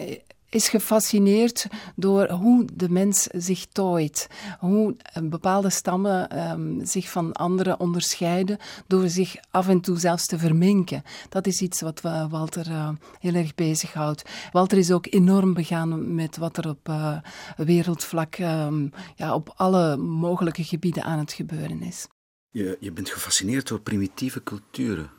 is 0.55 0.69
gefascineerd 0.69 1.67
door 1.95 2.29
hoe 2.29 2.65
de 2.73 2.89
mens 2.89 3.23
zich 3.23 3.65
tooit. 3.65 4.27
Hoe 4.59 4.95
bepaalde 5.23 5.69
stammen 5.69 6.49
um, 6.51 6.85
zich 6.85 7.09
van 7.09 7.33
anderen 7.33 7.79
onderscheiden 7.79 8.57
door 8.87 9.09
zich 9.09 9.35
af 9.51 9.67
en 9.67 9.81
toe 9.81 9.99
zelfs 9.99 10.25
te 10.25 10.37
verminken. 10.37 11.03
Dat 11.29 11.47
is 11.47 11.61
iets 11.61 11.81
wat 11.81 12.01
Walter 12.29 12.67
uh, 12.67 12.89
heel 13.19 13.33
erg 13.33 13.55
bezighoudt. 13.55 14.29
Walter 14.51 14.77
is 14.77 14.91
ook 14.91 15.07
enorm 15.09 15.53
begaan 15.53 16.15
met 16.15 16.37
wat 16.37 16.57
er 16.57 16.69
op 16.69 16.89
uh, 16.89 17.17
wereldvlak 17.55 18.37
um, 18.37 18.91
ja, 19.15 19.33
op 19.35 19.53
alle 19.55 19.97
mogelijke 19.97 20.63
gebieden 20.63 21.03
aan 21.03 21.19
het 21.19 21.33
gebeuren 21.33 21.81
is. 21.81 22.07
Je, 22.49 22.77
je 22.79 22.91
bent 22.91 23.09
gefascineerd 23.09 23.67
door 23.67 23.79
primitieve 23.79 24.43
culturen. 24.43 25.09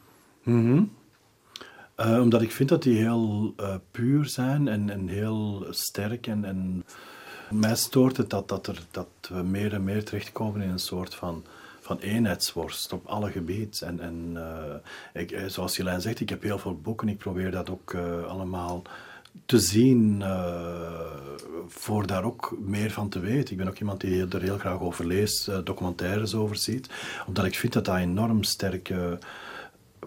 Mm 0.42 0.90
Uh, 2.00 2.20
omdat 2.20 2.42
ik 2.42 2.52
vind 2.52 2.68
dat 2.68 2.82
die 2.82 2.98
heel 2.98 3.54
uh, 3.60 3.74
puur 3.90 4.26
zijn 4.26 4.68
en, 4.68 4.90
en 4.90 5.08
heel 5.08 5.66
sterk. 5.70 6.26
En, 6.26 6.44
en 6.44 6.84
mij 7.50 7.76
stoort 7.76 8.16
het 8.16 8.30
dat, 8.30 8.48
dat, 8.48 8.66
er, 8.66 8.82
dat 8.90 9.08
we 9.28 9.42
meer 9.42 9.72
en 9.72 9.84
meer 9.84 10.04
terechtkomen 10.04 10.60
in 10.60 10.68
een 10.68 10.78
soort 10.78 11.14
van, 11.14 11.44
van 11.80 11.98
eenheidsworst 11.98 12.92
op 12.92 13.06
alle 13.06 13.30
gebieden. 13.30 13.88
En, 13.88 14.00
en 14.00 14.32
uh, 14.34 15.22
ik, 15.22 15.42
zoals 15.46 15.76
Jelijn 15.76 16.00
zegt, 16.00 16.20
ik 16.20 16.28
heb 16.28 16.42
heel 16.42 16.58
veel 16.58 16.80
boeken. 16.80 17.08
Ik 17.08 17.18
probeer 17.18 17.50
dat 17.50 17.70
ook 17.70 17.94
allemaal 18.28 18.82
te 19.46 19.58
zien 19.58 20.24
voor 21.68 22.06
daar 22.06 22.24
ook 22.24 22.56
meer 22.60 22.90
van 22.90 23.08
te 23.08 23.18
weten. 23.18 23.50
Ik 23.50 23.56
ben 23.56 23.68
ook 23.68 23.78
iemand 23.78 24.00
die 24.00 24.26
er 24.28 24.42
heel 24.42 24.58
graag 24.58 24.80
over 24.80 25.06
leest, 25.06 25.50
documentaires 25.64 26.34
over 26.34 26.56
ziet. 26.56 26.88
Omdat 27.26 27.44
ik 27.44 27.54
vind 27.54 27.72
dat 27.72 27.84
dat 27.84 27.96
enorm 27.96 28.42
sterke 28.42 29.18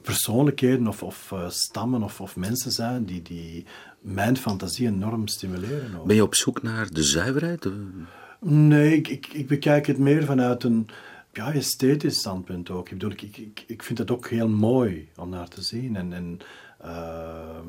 persoonlijkheden 0.01 0.88
of, 0.88 1.03
of 1.03 1.31
uh, 1.34 1.50
stammen 1.50 2.03
of, 2.03 2.22
of, 2.22 2.36
mensen 2.36 2.72
zijn 2.72 3.05
die, 3.05 3.22
die 3.22 3.65
mijn 4.00 4.38
fantasie 4.38 4.88
enorm 4.88 5.27
stimuleren. 5.27 6.01
Ben 6.05 6.15
je 6.15 6.24
op 6.24 6.36
zoek 6.36 6.62
naar 6.62 6.89
de 6.89 7.03
zuiverheid? 7.03 7.69
Nee, 8.39 8.96
ik, 8.96 9.08
ik, 9.08 9.27
ik, 9.27 9.48
bekijk 9.48 9.88
het 9.88 9.98
meer 9.98 10.25
vanuit 10.25 10.63
een 10.63 10.88
ja, 11.34 11.53
esthetisch 11.53 12.17
standpunt 12.17 12.69
ook. 12.69 12.89
Ik, 12.89 12.98
bedoel, 12.98 13.12
ik, 13.12 13.38
ik, 13.38 13.63
ik 13.67 13.84
vind 13.84 13.98
het 13.98 14.12
ook 14.12 14.27
heel 14.27 14.50
mooi 14.50 15.10
om 15.15 15.29
naar 15.29 15.48
te 15.48 15.62
zien. 15.62 15.96
En, 15.96 16.13
en 16.13 16.39
uh, 16.86 17.60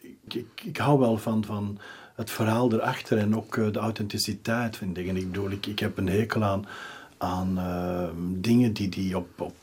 ik, 0.00 0.34
ik, 0.34 0.62
ik 0.64 0.76
hou 0.76 0.98
wel 0.98 1.18
van, 1.18 1.44
van 1.44 1.78
het 2.14 2.30
verhaal 2.30 2.72
erachter 2.72 3.18
en 3.18 3.36
ook 3.36 3.56
uh, 3.56 3.72
de 3.72 3.78
authenticiteit 3.78 4.76
van 4.76 4.92
dingen. 4.92 5.16
Ik 5.16 5.26
bedoel, 5.26 5.50
ik, 5.50 5.66
ik 5.66 5.78
heb 5.78 5.98
een 5.98 6.08
hekel 6.08 6.44
aan, 6.44 6.66
aan 7.18 7.58
uh, 7.58 8.08
dingen 8.40 8.72
die, 8.72 8.88
die 8.88 9.16
op, 9.16 9.40
op 9.40 9.56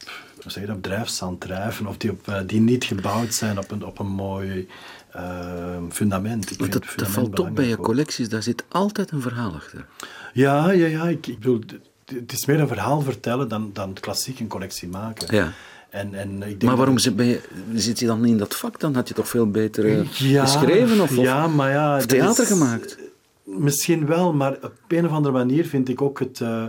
zeg 0.51 0.63
je 0.63 0.69
dat, 0.69 0.83
drijfzand 0.83 1.41
drijven 1.41 1.87
of 1.87 1.97
die, 1.97 2.11
op, 2.11 2.27
uh, 2.27 2.37
die 2.45 2.59
niet 2.59 2.83
gebouwd 2.83 3.33
zijn 3.33 3.57
op 3.57 3.71
een, 3.71 3.85
op 3.85 3.99
een 3.99 4.07
mooi 4.07 4.67
uh, 5.15 5.77
fundament. 5.91 6.51
Ik 6.51 6.71
dat, 6.71 6.85
dat 6.95 7.07
valt 7.07 7.39
op 7.39 7.55
bij 7.55 7.67
je 7.67 7.77
collecties, 7.77 8.29
daar 8.29 8.43
zit 8.43 8.63
altijd 8.69 9.11
een 9.11 9.21
verhaal 9.21 9.53
achter. 9.53 9.85
Ja, 10.33 10.71
ja, 10.71 10.85
ja 10.85 11.07
ik, 11.07 11.27
ik 11.27 11.39
bedoel, 11.39 11.61
het 12.05 12.31
is 12.31 12.45
meer 12.45 12.59
een 12.59 12.67
verhaal 12.67 13.01
vertellen 13.01 13.47
dan, 13.47 13.69
dan 13.73 13.93
klassiek 13.93 14.39
een 14.39 14.47
collectie 14.47 14.87
maken. 14.87 15.35
Ja. 15.35 15.51
En, 15.89 16.13
en 16.13 16.33
ik 16.33 16.39
denk 16.41 16.63
maar 16.63 16.75
waarom 16.75 16.97
zit, 16.97 17.13
je, 17.17 17.41
zit 17.73 17.99
je 17.99 18.05
dan 18.05 18.25
in 18.25 18.37
dat 18.37 18.55
vak? 18.55 18.79
Dan 18.79 18.95
had 18.95 19.07
je 19.07 19.13
toch 19.13 19.27
veel 19.27 19.51
beter 19.51 19.85
uh, 19.85 20.11
ja, 20.11 20.45
geschreven 20.45 21.01
of, 21.01 21.15
ja, 21.15 21.47
maar 21.47 21.71
ja, 21.71 21.97
of 21.97 22.05
theater 22.05 22.43
is, 22.43 22.49
gemaakt? 22.49 22.97
Misschien 23.43 24.05
wel, 24.05 24.33
maar 24.33 24.57
op 24.61 24.73
een 24.87 25.05
of 25.05 25.11
andere 25.11 25.33
manier 25.33 25.65
vind 25.65 25.89
ik 25.89 26.01
ook 26.01 26.19
het... 26.19 26.39
Uh, 26.39 26.65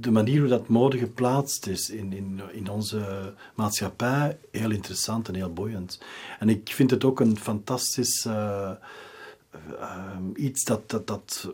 de 0.00 0.10
manier 0.10 0.40
hoe 0.40 0.48
dat 0.48 0.68
mode 0.68 0.98
geplaatst 0.98 1.66
is 1.66 1.90
in, 1.90 2.12
in, 2.12 2.40
in 2.52 2.68
onze 2.68 3.34
maatschappij 3.54 4.38
heel 4.50 4.70
interessant 4.70 5.28
en 5.28 5.34
heel 5.34 5.52
boeiend. 5.52 6.00
En 6.38 6.48
ik 6.48 6.68
vind 6.72 6.90
het 6.90 7.04
ook 7.04 7.20
een 7.20 7.38
fantastisch 7.38 8.24
uh, 8.24 8.70
uh, 9.80 10.16
iets 10.34 10.64
dat, 10.64 10.90
dat, 10.90 11.06
dat 11.06 11.50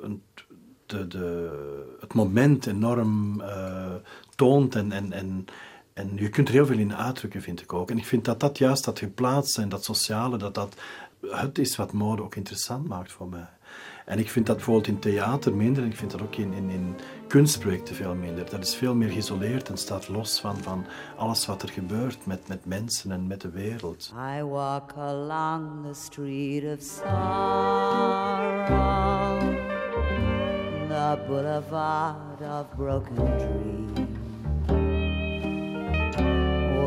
de, 0.86 1.06
de, 1.06 1.50
het 2.00 2.14
moment 2.14 2.66
enorm 2.66 3.40
uh, 3.40 3.94
toont 4.36 4.74
en, 4.74 4.92
en, 4.92 5.12
en, 5.12 5.44
en 5.92 6.10
je 6.16 6.28
kunt 6.28 6.48
er 6.48 6.54
heel 6.54 6.66
veel 6.66 6.78
in 6.78 6.94
uitdrukken, 6.94 7.42
vind 7.42 7.62
ik 7.62 7.72
ook. 7.72 7.90
En 7.90 7.98
ik 7.98 8.06
vind 8.06 8.24
dat 8.24 8.40
dat 8.40 8.58
juist 8.58 8.84
dat 8.84 8.98
geplaatst 8.98 9.58
en 9.58 9.68
dat 9.68 9.84
sociale, 9.84 10.36
dat 10.36 10.54
dat 10.54 10.74
het 11.20 11.58
is 11.58 11.76
wat 11.76 11.92
mode 11.92 12.22
ook 12.22 12.34
interessant 12.34 12.88
maakt 12.88 13.12
voor 13.12 13.28
mij. 13.28 13.48
En 14.04 14.18
ik 14.18 14.30
vind 14.30 14.46
dat 14.46 14.56
bijvoorbeeld 14.56 14.86
in 14.86 14.98
theater 14.98 15.54
minder 15.54 15.82
en 15.82 15.88
ik 15.88 15.96
vind 15.96 16.10
dat 16.10 16.22
ook 16.22 16.36
in, 16.36 16.52
in, 16.52 16.70
in 16.70 16.96
kunstprojecten 17.26 17.94
veel 17.94 18.14
minder. 18.14 18.50
Dat 18.50 18.62
is 18.62 18.74
veel 18.74 18.94
meer 18.94 19.08
geïsoleerd 19.08 19.68
en 19.68 19.76
staat 19.76 20.08
los 20.08 20.40
van, 20.40 20.56
van 20.56 20.84
alles 21.16 21.46
wat 21.46 21.62
er 21.62 21.68
gebeurt 21.68 22.26
met, 22.26 22.48
met 22.48 22.64
mensen 22.64 23.12
en 23.12 23.26
met 23.26 23.40
de 23.40 23.50
wereld. 23.50 24.12
I 24.38 24.42
walk 24.42 24.92
along 24.96 25.86
the 25.86 25.94
street 25.94 26.64
of 26.64 26.82
sorrow, 26.82 27.04
the 30.88 31.18
boulevard 31.26 32.40
of 32.40 32.66
broken 32.76 33.14
dreams, 33.14 34.08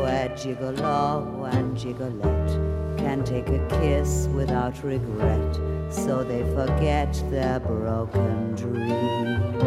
where 0.00 0.30
gigolo 0.36 1.44
and 1.50 1.80
gigolette 1.80 2.58
can 2.96 3.24
take 3.24 3.48
a 3.48 3.66
kiss 3.80 4.26
without 4.34 4.82
regret 4.82 5.77
so 5.90 6.22
they 6.22 6.42
forget 6.54 7.12
their 7.30 7.60
broken 7.60 8.54
dreams. 8.54 9.62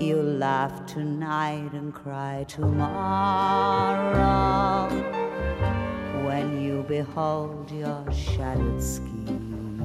You 0.00 0.22
laugh 0.22 0.86
tonight 0.86 1.72
and 1.72 1.92
cry 1.94 2.44
tomorrow 2.48 2.88
when 6.24 6.62
you 6.62 6.84
behold 6.88 7.70
your 7.70 8.04
shattered 8.12 8.82
scheme. 8.82 9.82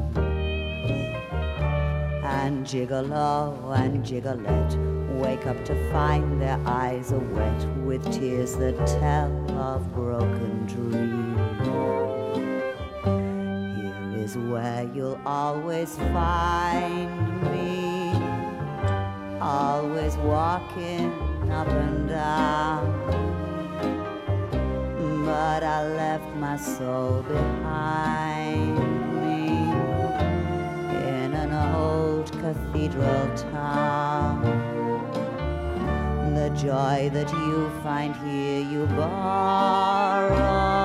And 2.24 2.66
gigolo 2.66 3.76
and 3.78 4.06
gigolette 4.06 4.78
wake 5.20 5.46
up 5.48 5.64
to 5.66 5.92
find 5.92 6.42
their 6.42 6.60
eyes 6.66 7.12
are 7.14 7.20
wet 7.20 7.68
with 7.86 8.04
tears 8.12 8.56
that 8.58 8.76
tell 8.86 9.32
of 9.58 9.94
broken 9.94 10.66
dreams 10.66 11.73
is 14.34 14.38
where 14.50 14.90
you'll 14.94 15.20
always 15.26 15.96
find 15.98 17.42
me, 17.52 18.14
always 19.40 20.16
walking 20.18 21.12
up 21.52 21.68
and 21.68 22.10
down. 22.10 22.84
But 25.26 25.64
I 25.64 25.88
left 25.88 26.36
my 26.36 26.58
soul 26.58 27.22
behind 27.24 28.76
me 29.22 29.48
in 31.08 31.34
an 31.34 31.54
old 31.76 32.32
cathedral 32.32 33.36
town. 33.52 34.42
The 36.34 36.50
joy 36.50 37.10
that 37.14 37.32
you 37.32 37.70
find 37.84 38.16
here, 38.16 38.62
you 38.62 38.86
borrow 38.88 40.83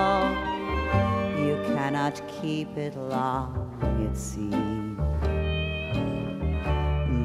cannot 1.88 2.20
keep 2.28 2.76
it 2.76 2.94
long, 2.98 3.50
it 4.04 4.14
seems. 4.14 4.98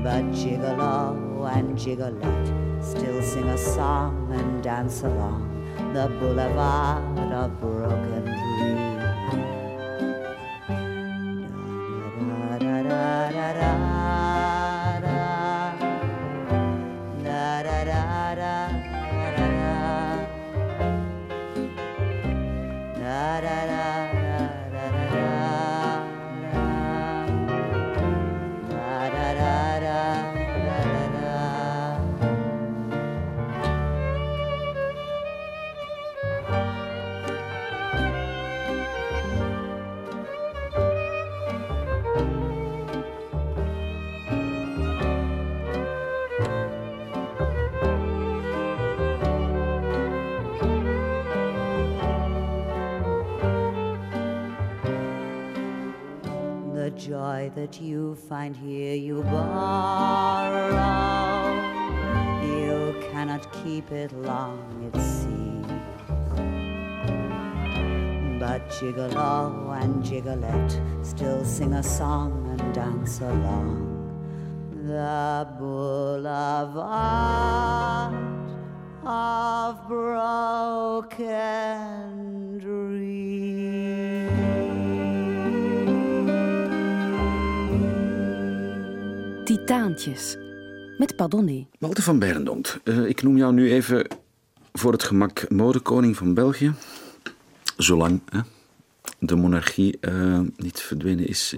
But 0.02 0.24
Gigolo 0.32 1.54
and 1.54 1.78
Gigolette 1.78 2.48
still 2.82 3.22
sing 3.22 3.50
a 3.50 3.58
song 3.58 4.32
and 4.32 4.64
dance 4.64 5.02
along 5.04 5.50
the 5.94 6.08
boulevard 6.18 7.34
of 7.34 7.60
broken 7.60 8.24
dreams. 8.24 9.04
That 57.56 57.80
you 57.82 58.16
find 58.16 58.56
here 58.56 58.96
you 58.96 59.22
borrow. 59.24 60.74
You 62.44 62.96
cannot 63.12 63.52
keep 63.64 63.92
it 63.92 64.12
long, 64.14 64.92
it 64.94 65.00
seems. 65.00 65.68
But 68.40 68.70
Gigolo 68.70 69.82
and 69.82 70.04
Gigolette 70.04 70.80
still 71.02 71.46
sing 71.46 71.74
a 71.74 71.84
song 71.84 72.48
and 72.52 72.74
dance 72.74 73.22
along 73.22 73.94
the 74.86 75.48
boulevard 75.58 76.74
of 79.06 79.88
broken 79.88 81.14
Titaantjes. 89.66 90.38
Met 90.98 91.16
Pardonné. 91.16 91.68
Walter 91.80 92.04
van 92.04 92.20
Berendonk, 92.20 92.80
uh, 92.84 93.06
ik 93.06 93.22
noem 93.22 93.38
jou 93.38 93.54
nu 93.54 93.72
even 93.72 94.08
voor 94.74 94.92
het 94.92 95.04
gemak 95.04 95.50
modekoning 95.50 96.18
van 96.18 96.34
België. 96.34 96.74
Zolang 97.78 98.22
hè, 98.30 98.40
de 99.20 99.36
monarchie 99.36 99.98
uh, 100.02 100.40
niet 100.56 100.80
verdwenen 100.80 101.28
is, 101.28 101.56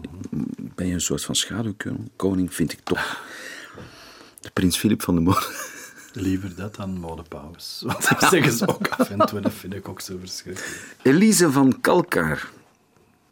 ben 0.57 0.87
je 0.87 0.93
een 0.93 1.01
soort 1.01 1.23
van 1.23 1.35
schaduwkoning, 1.35 2.53
vind 2.53 2.73
ik 2.73 2.79
toch. 2.79 3.23
De 4.39 4.49
prins 4.53 4.77
Filip 4.77 5.01
van 5.01 5.15
de 5.15 5.21
Mode. 5.21 5.45
Liever 6.13 6.55
dat 6.55 6.75
dan 6.75 6.99
modepaus. 6.99 7.81
Want 7.85 8.09
dat 8.09 8.29
zeggen 8.29 8.51
ze 8.51 8.67
ook 8.67 8.87
af 8.87 9.09
en 9.09 9.25
toe, 9.25 9.39
dat 9.39 9.53
vind 9.53 9.73
ik 9.73 9.87
ook 9.87 10.01
zo 10.01 10.17
verschrikkelijk. 10.19 10.97
Elise 11.01 11.51
van 11.51 11.81
Kalkaar 11.81 12.49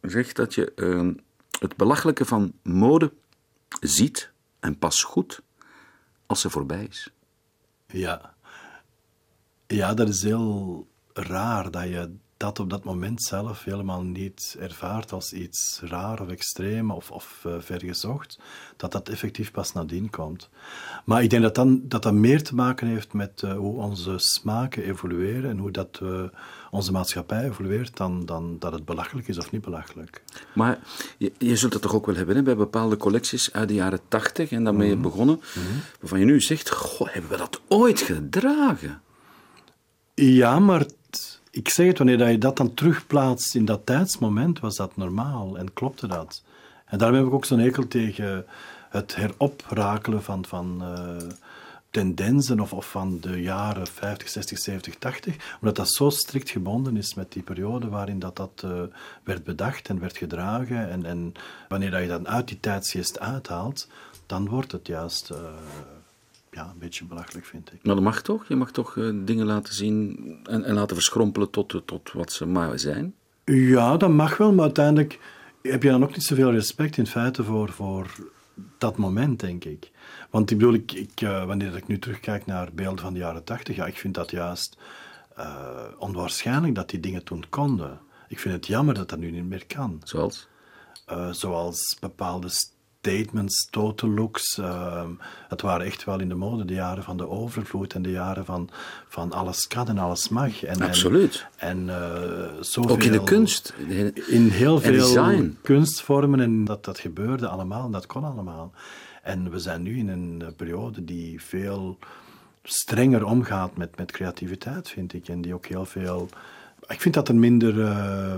zegt 0.01 0.35
dat 0.35 0.53
je 0.53 0.71
uh, 0.75 1.09
het 1.59 1.75
belachelijke 1.75 2.25
van 2.25 2.53
mode 2.63 3.11
ziet 3.79 4.31
en 4.63 4.77
pas 4.79 5.03
goed 5.03 5.41
als 6.25 6.41
ze 6.41 6.50
voorbij 6.50 6.86
is. 6.86 7.10
Ja. 7.88 8.34
Ja, 9.67 9.93
dat 9.93 10.10
is 10.10 10.24
heel 10.24 10.88
raar 11.13 11.72
dat 11.72 11.84
je 11.84 12.15
dat 12.43 12.59
op 12.59 12.69
dat 12.69 12.83
moment 12.83 13.23
zelf 13.23 13.63
helemaal 13.63 14.01
niet 14.01 14.55
ervaart 14.59 15.12
als 15.12 15.33
iets 15.33 15.81
raar 15.83 16.21
of 16.21 16.27
extreem 16.27 16.91
of, 16.91 17.12
of 17.12 17.43
uh, 17.47 17.53
vergezocht, 17.59 18.39
dat 18.77 18.91
dat 18.91 19.09
effectief 19.09 19.51
pas 19.51 19.73
nadien 19.73 20.09
komt. 20.09 20.50
Maar 21.05 21.23
ik 21.23 21.29
denk 21.29 21.41
dat 21.41 21.55
dan, 21.55 21.81
dat, 21.83 22.03
dat 22.03 22.13
meer 22.13 22.43
te 22.43 22.55
maken 22.55 22.88
heeft 22.88 23.13
met 23.13 23.41
uh, 23.41 23.53
hoe 23.53 23.77
onze 23.77 24.13
smaken 24.17 24.83
evolueren 24.83 25.50
en 25.50 25.57
hoe 25.57 25.71
dat, 25.71 26.00
uh, 26.03 26.23
onze 26.71 26.91
maatschappij 26.91 27.43
evolueert, 27.43 27.97
dan, 27.97 28.25
dan 28.25 28.59
dat 28.59 28.71
het 28.71 28.85
belachelijk 28.85 29.27
is 29.27 29.38
of 29.38 29.51
niet 29.51 29.62
belachelijk. 29.62 30.23
Maar 30.53 30.79
je, 31.17 31.31
je 31.38 31.55
zult 31.55 31.71
dat 31.71 31.81
toch 31.81 31.95
ook 31.95 32.05
wel 32.05 32.15
hebben 32.15 32.35
hè? 32.35 32.43
bij 32.43 32.55
bepaalde 32.55 32.97
collecties 32.97 33.53
uit 33.53 33.67
de 33.67 33.73
jaren 33.73 34.00
tachtig 34.07 34.51
en 34.51 34.63
daarmee 34.63 34.88
mm 34.88 34.93
-hmm. 34.93 35.01
begonnen, 35.01 35.35
mm 35.35 35.63
-hmm. 35.63 35.81
waarvan 36.00 36.19
je 36.19 36.25
nu 36.25 36.41
zegt, 36.41 36.69
goh, 36.69 37.07
hebben 37.09 37.31
we 37.31 37.38
dat 37.38 37.62
ooit 37.67 38.01
gedragen? 38.01 39.01
Ja, 40.15 40.59
maar 40.59 40.85
ik 41.53 41.69
zeg 41.69 41.88
het, 41.88 41.98
wanneer 41.98 42.29
je 42.29 42.38
dat 42.38 42.57
dan 42.57 42.74
terugplaatst 42.74 43.55
in 43.55 43.65
dat 43.65 43.86
tijdsmoment, 43.86 44.60
was 44.60 44.75
dat 44.75 44.95
normaal 44.95 45.57
en 45.57 45.74
klopte 45.74 46.07
dat. 46.07 46.43
En 46.86 46.98
daarom 46.98 47.17
heb 47.17 47.27
ik 47.27 47.33
ook 47.33 47.45
zo'n 47.45 47.60
hekel 47.60 47.88
tegen 47.88 48.45
het 48.89 49.15
heroprakelen 49.15 50.24
van, 50.24 50.45
van 50.45 50.79
uh, 50.81 51.29
tendensen 51.89 52.60
of, 52.60 52.74
of 52.74 52.89
van 52.89 53.19
de 53.19 53.41
jaren 53.41 53.88
50, 53.88 54.29
60, 54.29 54.57
70, 54.60 54.95
80, 54.95 55.55
omdat 55.60 55.75
dat 55.75 55.93
zo 55.93 56.10
strikt 56.10 56.50
gebonden 56.50 56.98
is 56.98 57.13
met 57.13 57.31
die 57.31 57.43
periode 57.43 57.89
waarin 57.89 58.19
dat, 58.19 58.36
dat 58.36 58.62
uh, 58.65 58.81
werd 59.24 59.43
bedacht 59.43 59.89
en 59.89 60.00
werd 60.00 60.17
gedragen. 60.17 60.89
En, 60.89 61.05
en 61.05 61.33
wanneer 61.67 61.91
dat 61.91 62.01
je 62.01 62.07
dan 62.07 62.27
uit 62.27 62.48
die 62.48 62.60
tijdsgeest 62.60 63.19
uithaalt, 63.19 63.88
dan 64.25 64.50
wordt 64.50 64.72
het 64.72 64.88
juist... 64.88 65.29
Een 65.29 66.02
beetje 66.83 67.05
belachelijk, 67.05 67.45
vind 67.45 67.73
ik. 67.73 67.83
Maar 67.83 67.95
dat 67.95 68.03
mag 68.03 68.21
toch? 68.21 68.47
Je 68.47 68.55
mag 68.55 68.71
toch 68.71 68.95
uh, 68.95 69.25
dingen 69.25 69.45
laten 69.45 69.73
zien 69.73 70.17
en, 70.43 70.63
en 70.63 70.73
laten 70.73 70.95
verschrompelen 70.95 71.49
tot, 71.49 71.81
tot 71.85 72.11
wat 72.11 72.31
ze 72.31 72.45
maar 72.45 72.79
zijn? 72.79 73.13
Ja, 73.45 73.97
dat 73.97 74.09
mag 74.09 74.37
wel, 74.37 74.53
maar 74.53 74.63
uiteindelijk 74.63 75.19
heb 75.61 75.83
je 75.83 75.89
dan 75.89 76.03
ook 76.03 76.13
niet 76.13 76.23
zoveel 76.23 76.51
respect 76.51 76.97
in 76.97 77.07
feite 77.07 77.43
voor, 77.43 77.69
voor 77.71 78.31
dat 78.77 78.97
moment, 78.97 79.39
denk 79.39 79.65
ik. 79.65 79.91
Want 80.29 80.51
ik 80.51 80.57
bedoel, 80.57 80.73
ik, 80.73 80.91
ik, 80.91 81.21
uh, 81.21 81.45
wanneer 81.45 81.75
ik 81.75 81.87
nu 81.87 81.99
terugkijk 81.99 82.45
naar 82.45 82.69
beelden 82.73 82.99
van 82.99 83.13
de 83.13 83.19
jaren 83.19 83.43
tachtig, 83.43 83.75
ja, 83.75 83.85
ik 83.85 83.97
vind 83.97 84.13
dat 84.13 84.31
juist 84.31 84.77
uh, 85.37 85.65
onwaarschijnlijk 85.97 86.75
dat 86.75 86.89
die 86.89 86.99
dingen 86.99 87.23
toen 87.23 87.45
konden. 87.49 87.99
Ik 88.27 88.39
vind 88.39 88.53
het 88.53 88.67
jammer 88.67 88.93
dat 88.93 89.09
dat 89.09 89.19
nu 89.19 89.31
niet 89.31 89.45
meer 89.45 89.65
kan. 89.65 90.01
Zoals? 90.03 90.47
Uh, 91.11 91.31
zoals 91.31 91.97
bepaalde 91.99 92.49
statements, 93.03 93.67
total 93.69 94.10
looks. 94.10 94.57
Uh, 94.57 95.05
het 95.48 95.62
waren 95.62 95.86
echt 95.86 96.03
wel 96.03 96.19
in 96.19 96.29
de 96.29 96.36
mode 96.36 96.65
de 96.65 96.74
jaren 96.74 97.03
van 97.03 97.17
de 97.17 97.29
overvloed 97.29 97.93
en 97.93 98.01
de 98.01 98.12
jaren 98.12 98.45
van, 98.45 98.69
van 99.07 99.31
alles 99.31 99.67
kan 99.67 99.88
en 99.88 99.98
alles 99.98 100.29
mag. 100.29 100.63
En, 100.63 100.81
Absoluut. 100.81 101.45
En, 101.55 101.69
en 101.69 101.88
uh, 101.88 102.62
zoveel, 102.62 102.91
Ook 102.91 103.03
in 103.03 103.12
de 103.12 103.24
kunst. 103.24 103.74
In 104.27 104.48
heel 104.48 104.79
veel 104.79 104.91
design. 104.91 105.57
kunstvormen 105.62 106.39
en 106.39 106.65
dat, 106.65 106.86
dat 106.86 106.99
gebeurde 106.99 107.47
allemaal 107.47 107.86
en 107.86 107.91
dat 107.91 108.06
kon 108.06 108.23
allemaal. 108.23 108.71
En 109.23 109.51
we 109.51 109.60
zijn 109.60 109.82
nu 109.82 109.97
in 109.97 110.08
een 110.08 110.54
periode 110.58 111.06
die 111.06 111.41
veel 111.41 111.97
strenger 112.63 113.25
omgaat 113.25 113.77
met, 113.77 113.97
met 113.97 114.12
creativiteit, 114.12 114.89
vind 114.89 115.13
ik. 115.13 115.27
En 115.27 115.41
die 115.41 115.54
ook 115.54 115.65
heel 115.65 115.86
veel... 115.86 116.30
Ik 116.88 117.01
vind 117.01 117.13
dat 117.13 117.27
er 117.27 117.36
minder... 117.36 117.75
Uh, 117.75 118.36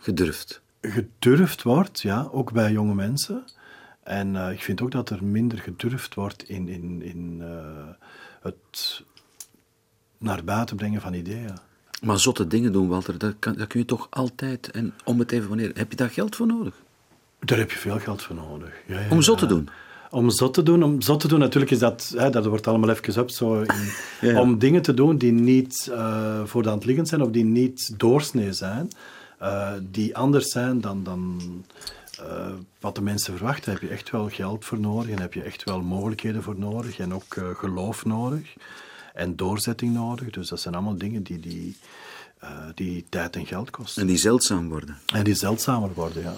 Gedurfd 0.00 0.62
gedurfd 0.90 1.62
wordt, 1.62 2.00
ja, 2.00 2.28
ook 2.32 2.52
bij 2.52 2.72
jonge 2.72 2.94
mensen. 2.94 3.44
En 4.02 4.34
uh, 4.34 4.50
ik 4.50 4.62
vind 4.62 4.82
ook 4.82 4.90
dat 4.90 5.10
er 5.10 5.24
minder 5.24 5.58
gedurfd 5.58 6.14
wordt 6.14 6.48
in, 6.48 6.68
in, 6.68 7.02
in 7.02 7.38
uh, 7.40 7.48
het 8.42 9.02
naar 10.18 10.44
buiten 10.44 10.76
brengen 10.76 11.00
van 11.00 11.14
ideeën. 11.14 11.58
Maar 12.02 12.18
zotte 12.18 12.46
dingen 12.46 12.72
doen, 12.72 12.88
Walter, 12.88 13.18
dat, 13.18 13.34
kan, 13.38 13.54
dat 13.54 13.66
kun 13.66 13.80
je 13.80 13.86
toch 13.86 14.06
altijd, 14.10 14.70
en 14.70 14.94
om 15.04 15.18
het 15.18 15.32
even 15.32 15.48
wanneer, 15.48 15.70
heb 15.74 15.90
je 15.90 15.96
daar 15.96 16.10
geld 16.10 16.36
voor 16.36 16.46
nodig? 16.46 16.74
Daar 17.38 17.58
heb 17.58 17.70
je 17.70 17.78
veel 17.78 17.98
geld 17.98 18.22
voor 18.22 18.36
nodig. 18.36 18.72
Ja, 18.86 19.00
ja, 19.00 19.08
om 19.10 19.22
zot 19.22 19.38
te 19.38 19.46
doen? 19.46 19.68
Om 20.10 20.30
zot 20.30 20.54
te 20.54 20.62
doen, 20.62 20.82
om 20.82 21.00
zot 21.00 21.20
te 21.20 21.28
doen, 21.28 21.38
natuurlijk 21.38 21.72
is 21.72 21.78
dat, 21.78 22.14
hè, 22.16 22.30
dat 22.30 22.46
wordt 22.46 22.66
allemaal 22.66 22.90
even 22.90 23.22
op, 23.22 23.30
zo 23.30 23.60
in, 23.60 23.74
ja. 24.28 24.40
om 24.40 24.58
dingen 24.58 24.82
te 24.82 24.94
doen 24.94 25.16
die 25.16 25.32
niet 25.32 25.88
uh, 25.90 26.44
voor 26.44 26.62
de 26.62 26.68
hand 26.68 26.84
liggend 26.84 27.08
zijn 27.08 27.22
of 27.22 27.30
die 27.30 27.44
niet 27.44 27.98
doorsnee 27.98 28.52
zijn. 28.52 28.90
Uh, 29.44 29.72
die 29.90 30.16
anders 30.16 30.50
zijn 30.50 30.80
dan, 30.80 31.02
dan 31.02 31.40
uh, 32.20 32.52
wat 32.80 32.94
de 32.94 33.00
mensen 33.00 33.36
verwachten. 33.36 33.64
Daar 33.64 33.80
heb 33.80 33.90
je 33.90 33.94
echt 33.96 34.10
wel 34.10 34.28
geld 34.28 34.64
voor 34.64 34.80
nodig 34.80 35.10
en 35.10 35.20
heb 35.20 35.34
je 35.34 35.42
echt 35.42 35.64
wel 35.64 35.82
mogelijkheden 35.82 36.42
voor 36.42 36.58
nodig 36.58 36.98
en 36.98 37.14
ook 37.14 37.34
uh, 37.34 37.48
geloof 37.54 38.04
nodig 38.04 38.54
en 39.14 39.36
doorzetting 39.36 39.94
nodig. 39.94 40.30
Dus 40.30 40.48
dat 40.48 40.60
zijn 40.60 40.74
allemaal 40.74 40.96
dingen 40.96 41.22
die, 41.22 41.40
die, 41.40 41.76
die 42.74 43.04
tijd 43.08 43.36
en 43.36 43.46
geld 43.46 43.70
kosten. 43.70 44.02
En 44.02 44.08
die 44.08 44.16
zeldzaam 44.16 44.68
worden. 44.68 44.98
En 45.12 45.24
die 45.24 45.34
zeldzamer 45.34 45.94
worden, 45.94 46.22
ja. 46.22 46.36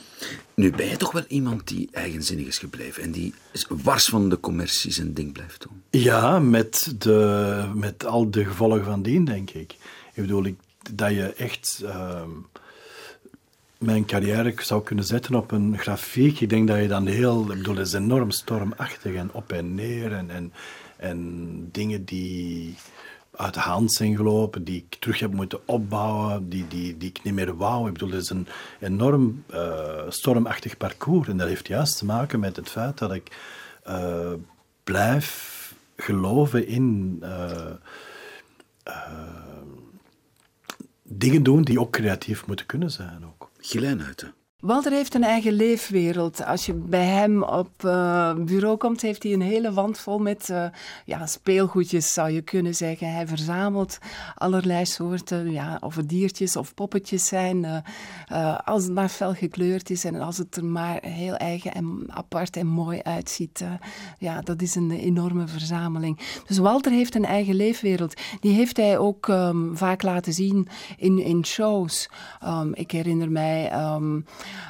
Nu 0.54 0.70
ben 0.70 0.86
je 0.86 0.96
toch 0.96 1.12
wel 1.12 1.24
iemand 1.28 1.68
die 1.68 1.88
eigenzinnig 1.92 2.46
is 2.46 2.58
gebleven 2.58 3.02
en 3.02 3.10
die 3.10 3.34
wars 3.68 4.04
van 4.04 4.28
de 4.28 4.40
commercie 4.40 4.92
zijn 4.92 5.14
ding 5.14 5.32
blijft 5.32 5.62
doen. 5.62 5.82
Ja, 6.02 6.38
met, 6.38 6.94
de, 6.98 7.70
met 7.74 8.06
al 8.06 8.30
de 8.30 8.44
gevolgen 8.44 8.84
van 8.84 9.02
dien, 9.02 9.24
denk 9.24 9.50
ik. 9.50 9.72
Ik 10.12 10.22
bedoel, 10.22 10.44
ik, 10.44 10.56
dat 10.92 11.10
je 11.10 11.32
echt 11.32 11.84
mijn 13.78 14.04
carrière 14.04 14.54
zou 14.56 14.82
kunnen 14.82 15.04
zetten 15.04 15.34
op 15.34 15.50
een 15.50 15.78
grafiek. 15.78 16.40
Ik 16.40 16.48
denk 16.48 16.68
dat 16.68 16.78
je 16.78 16.88
dan 16.88 17.06
heel... 17.06 17.40
Ik 17.40 17.56
bedoel, 17.56 17.76
het 17.76 17.86
is 17.86 17.92
enorm 17.92 18.30
stormachtig 18.30 19.14
en 19.14 19.32
op 19.32 19.52
en 19.52 19.74
neer 19.74 20.12
en, 20.12 20.30
en, 20.30 20.52
en 20.96 21.68
dingen 21.72 22.04
die 22.04 22.74
uit 23.36 23.54
de 23.54 23.60
hand 23.60 23.92
zijn 23.92 24.16
gelopen, 24.16 24.64
die 24.64 24.76
ik 24.76 24.96
terug 24.98 25.18
heb 25.18 25.32
moeten 25.32 25.68
opbouwen, 25.68 26.48
die, 26.48 26.68
die, 26.68 26.96
die 26.96 27.08
ik 27.08 27.22
niet 27.22 27.34
meer 27.34 27.56
wou. 27.56 27.86
Ik 27.86 27.92
bedoel, 27.92 28.10
het 28.10 28.22
is 28.22 28.30
een 28.30 28.46
enorm 28.80 29.44
uh, 29.50 30.02
stormachtig 30.08 30.76
parcours. 30.76 31.28
En 31.28 31.36
dat 31.36 31.48
heeft 31.48 31.68
juist 31.68 31.98
te 31.98 32.04
maken 32.04 32.40
met 32.40 32.56
het 32.56 32.70
feit 32.70 32.98
dat 32.98 33.12
ik 33.12 33.36
uh, 33.88 34.32
blijf 34.84 35.74
geloven 35.96 36.66
in... 36.66 37.18
Uh, 37.22 37.70
dingen 41.02 41.42
doen 41.42 41.62
die 41.62 41.80
ook 41.80 41.90
creatief 41.90 42.46
moeten 42.46 42.66
kunnen 42.66 42.90
zijn. 42.90 43.24
Ook. 43.24 43.50
Gelenuiten. 43.72 44.34
Walter 44.66 44.92
heeft 44.92 45.14
een 45.14 45.24
eigen 45.24 45.52
leefwereld. 45.52 46.44
Als 46.44 46.66
je 46.66 46.74
bij 46.74 47.04
hem 47.04 47.42
op 47.42 47.70
uh, 47.84 48.34
bureau 48.34 48.76
komt, 48.76 49.02
heeft 49.02 49.22
hij 49.22 49.32
een 49.32 49.40
hele 49.40 49.72
wand 49.72 49.98
vol 49.98 50.18
met 50.18 50.48
uh, 50.48 50.66
ja, 51.04 51.26
speelgoedjes, 51.26 52.12
zou 52.12 52.30
je 52.30 52.42
kunnen 52.42 52.74
zeggen. 52.74 53.12
Hij 53.12 53.26
verzamelt 53.26 53.98
allerlei 54.34 54.86
soorten, 54.86 55.50
ja, 55.50 55.78
of 55.80 55.96
het 55.96 56.08
diertjes 56.08 56.56
of 56.56 56.74
poppetjes 56.74 57.26
zijn. 57.26 57.64
Uh, 58.32 58.58
als 58.64 58.84
het 58.84 58.92
maar 58.92 59.08
fel 59.08 59.34
gekleurd 59.34 59.90
is 59.90 60.04
en 60.04 60.20
als 60.20 60.38
het 60.38 60.56
er 60.56 60.64
maar 60.64 60.98
heel 61.02 61.34
eigen 61.34 61.74
en 61.74 62.04
apart 62.08 62.56
en 62.56 62.66
mooi 62.66 63.00
uitziet. 63.02 63.64
ja, 64.18 64.40
dat 64.40 64.62
is 64.62 64.74
een 64.74 64.90
enorme 64.90 65.46
verzameling. 65.46 66.40
Dus 66.46 66.58
Walter 66.58 66.92
heeft 66.92 67.14
een 67.14 67.24
eigen 67.24 67.54
leefwereld. 67.54 68.14
Die 68.40 68.52
heeft 68.52 68.76
hij 68.76 68.98
ook 68.98 69.28
um, 69.28 69.76
vaak 69.76 70.02
laten 70.02 70.32
zien 70.32 70.68
in, 70.96 71.18
in 71.18 71.44
shows. 71.44 72.10
Um, 72.44 72.74
ik 72.74 72.90
herinner 72.90 73.30
mij... 73.30 73.72
Um, 73.94 74.24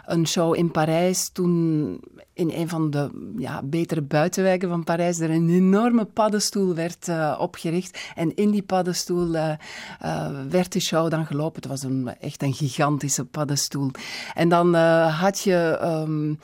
een 0.04 0.26
show 0.26 0.56
in 0.56 0.70
Parijs 0.70 1.30
toen 1.32 2.00
in 2.32 2.50
een 2.50 2.68
van 2.68 2.90
de 2.90 3.32
ja, 3.36 3.62
betere 3.62 4.02
buitenwijken 4.02 4.68
van 4.68 4.84
Parijs 4.84 5.18
er 5.18 5.30
een 5.30 5.50
enorme 5.50 6.04
paddenstoel 6.04 6.74
werd 6.74 7.08
uh, 7.08 7.36
opgericht. 7.38 7.98
En 8.14 8.34
in 8.34 8.50
die 8.50 8.62
paddenstoel 8.62 9.34
uh, 9.34 9.52
uh, 10.02 10.28
werd 10.50 10.72
de 10.72 10.80
show 10.80 11.10
dan 11.10 11.26
gelopen. 11.26 11.62
Het 11.62 11.70
was 11.70 11.82
een, 11.82 12.14
echt 12.20 12.42
een 12.42 12.54
gigantische 12.54 13.24
paddenstoel. 13.24 13.90
En 14.34 14.48
dan 14.48 14.74
had 14.74 15.40
je... 15.40 15.78
Um, 15.82 16.38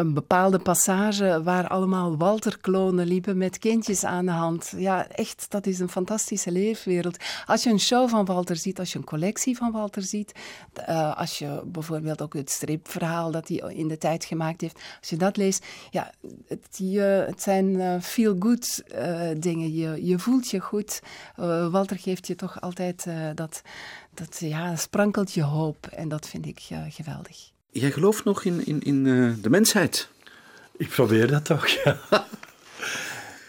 een 0.00 0.14
bepaalde 0.14 0.58
passage 0.58 1.42
waar 1.42 1.68
allemaal 1.68 2.16
Walter-klonen 2.16 3.06
liepen 3.06 3.38
met 3.38 3.58
kindjes 3.58 4.04
aan 4.04 4.26
de 4.26 4.32
hand. 4.32 4.72
Ja, 4.76 5.08
echt, 5.08 5.46
dat 5.48 5.66
is 5.66 5.78
een 5.78 5.88
fantastische 5.88 6.50
leefwereld. 6.50 7.16
Als 7.46 7.62
je 7.62 7.70
een 7.70 7.80
show 7.80 8.08
van 8.08 8.24
Walter 8.24 8.56
ziet, 8.56 8.78
als 8.78 8.92
je 8.92 8.98
een 8.98 9.04
collectie 9.04 9.56
van 9.56 9.72
Walter 9.72 10.02
ziet, 10.02 10.32
uh, 10.88 11.16
als 11.16 11.38
je 11.38 11.62
bijvoorbeeld 11.66 12.22
ook 12.22 12.34
het 12.34 12.50
stripverhaal 12.50 13.30
dat 13.30 13.48
hij 13.48 13.56
in 13.56 13.88
de 13.88 13.98
tijd 13.98 14.24
gemaakt 14.24 14.60
heeft, 14.60 14.80
als 15.00 15.08
je 15.08 15.16
dat 15.16 15.36
leest, 15.36 15.66
ja, 15.90 16.12
het, 16.46 17.42
zijn 17.42 17.66
uh, 17.66 18.00
feel-good 18.00 18.82
uh, 18.94 19.28
dingen. 19.38 19.72
Je, 19.72 20.06
je 20.06 20.18
voelt 20.18 20.50
je 20.50 20.60
goed. 20.60 21.00
Walter 21.70 21.98
geeft 21.98 22.26
je 22.26 22.34
toch 22.34 22.60
altijd 22.60 23.06
dat, 23.34 23.62
dat 24.14 24.38
ja, 24.38 24.76
sprankelt 24.76 25.32
je 25.32 25.42
hoop 25.42 25.86
en 25.86 26.08
dat 26.08 26.28
vind 26.28 26.46
ik 26.46 26.60
geweldig. 26.88 27.50
Jij 27.72 27.90
gelooft 27.90 28.24
nog 28.24 28.44
in, 28.44 28.66
in, 28.66 28.82
in 28.82 29.04
uh, 29.04 29.34
de 29.42 29.50
mensheid? 29.50 30.08
Ik 30.76 30.88
probeer 30.88 31.26
dat 31.26 31.44
toch, 31.44 31.66
ja. 31.66 31.98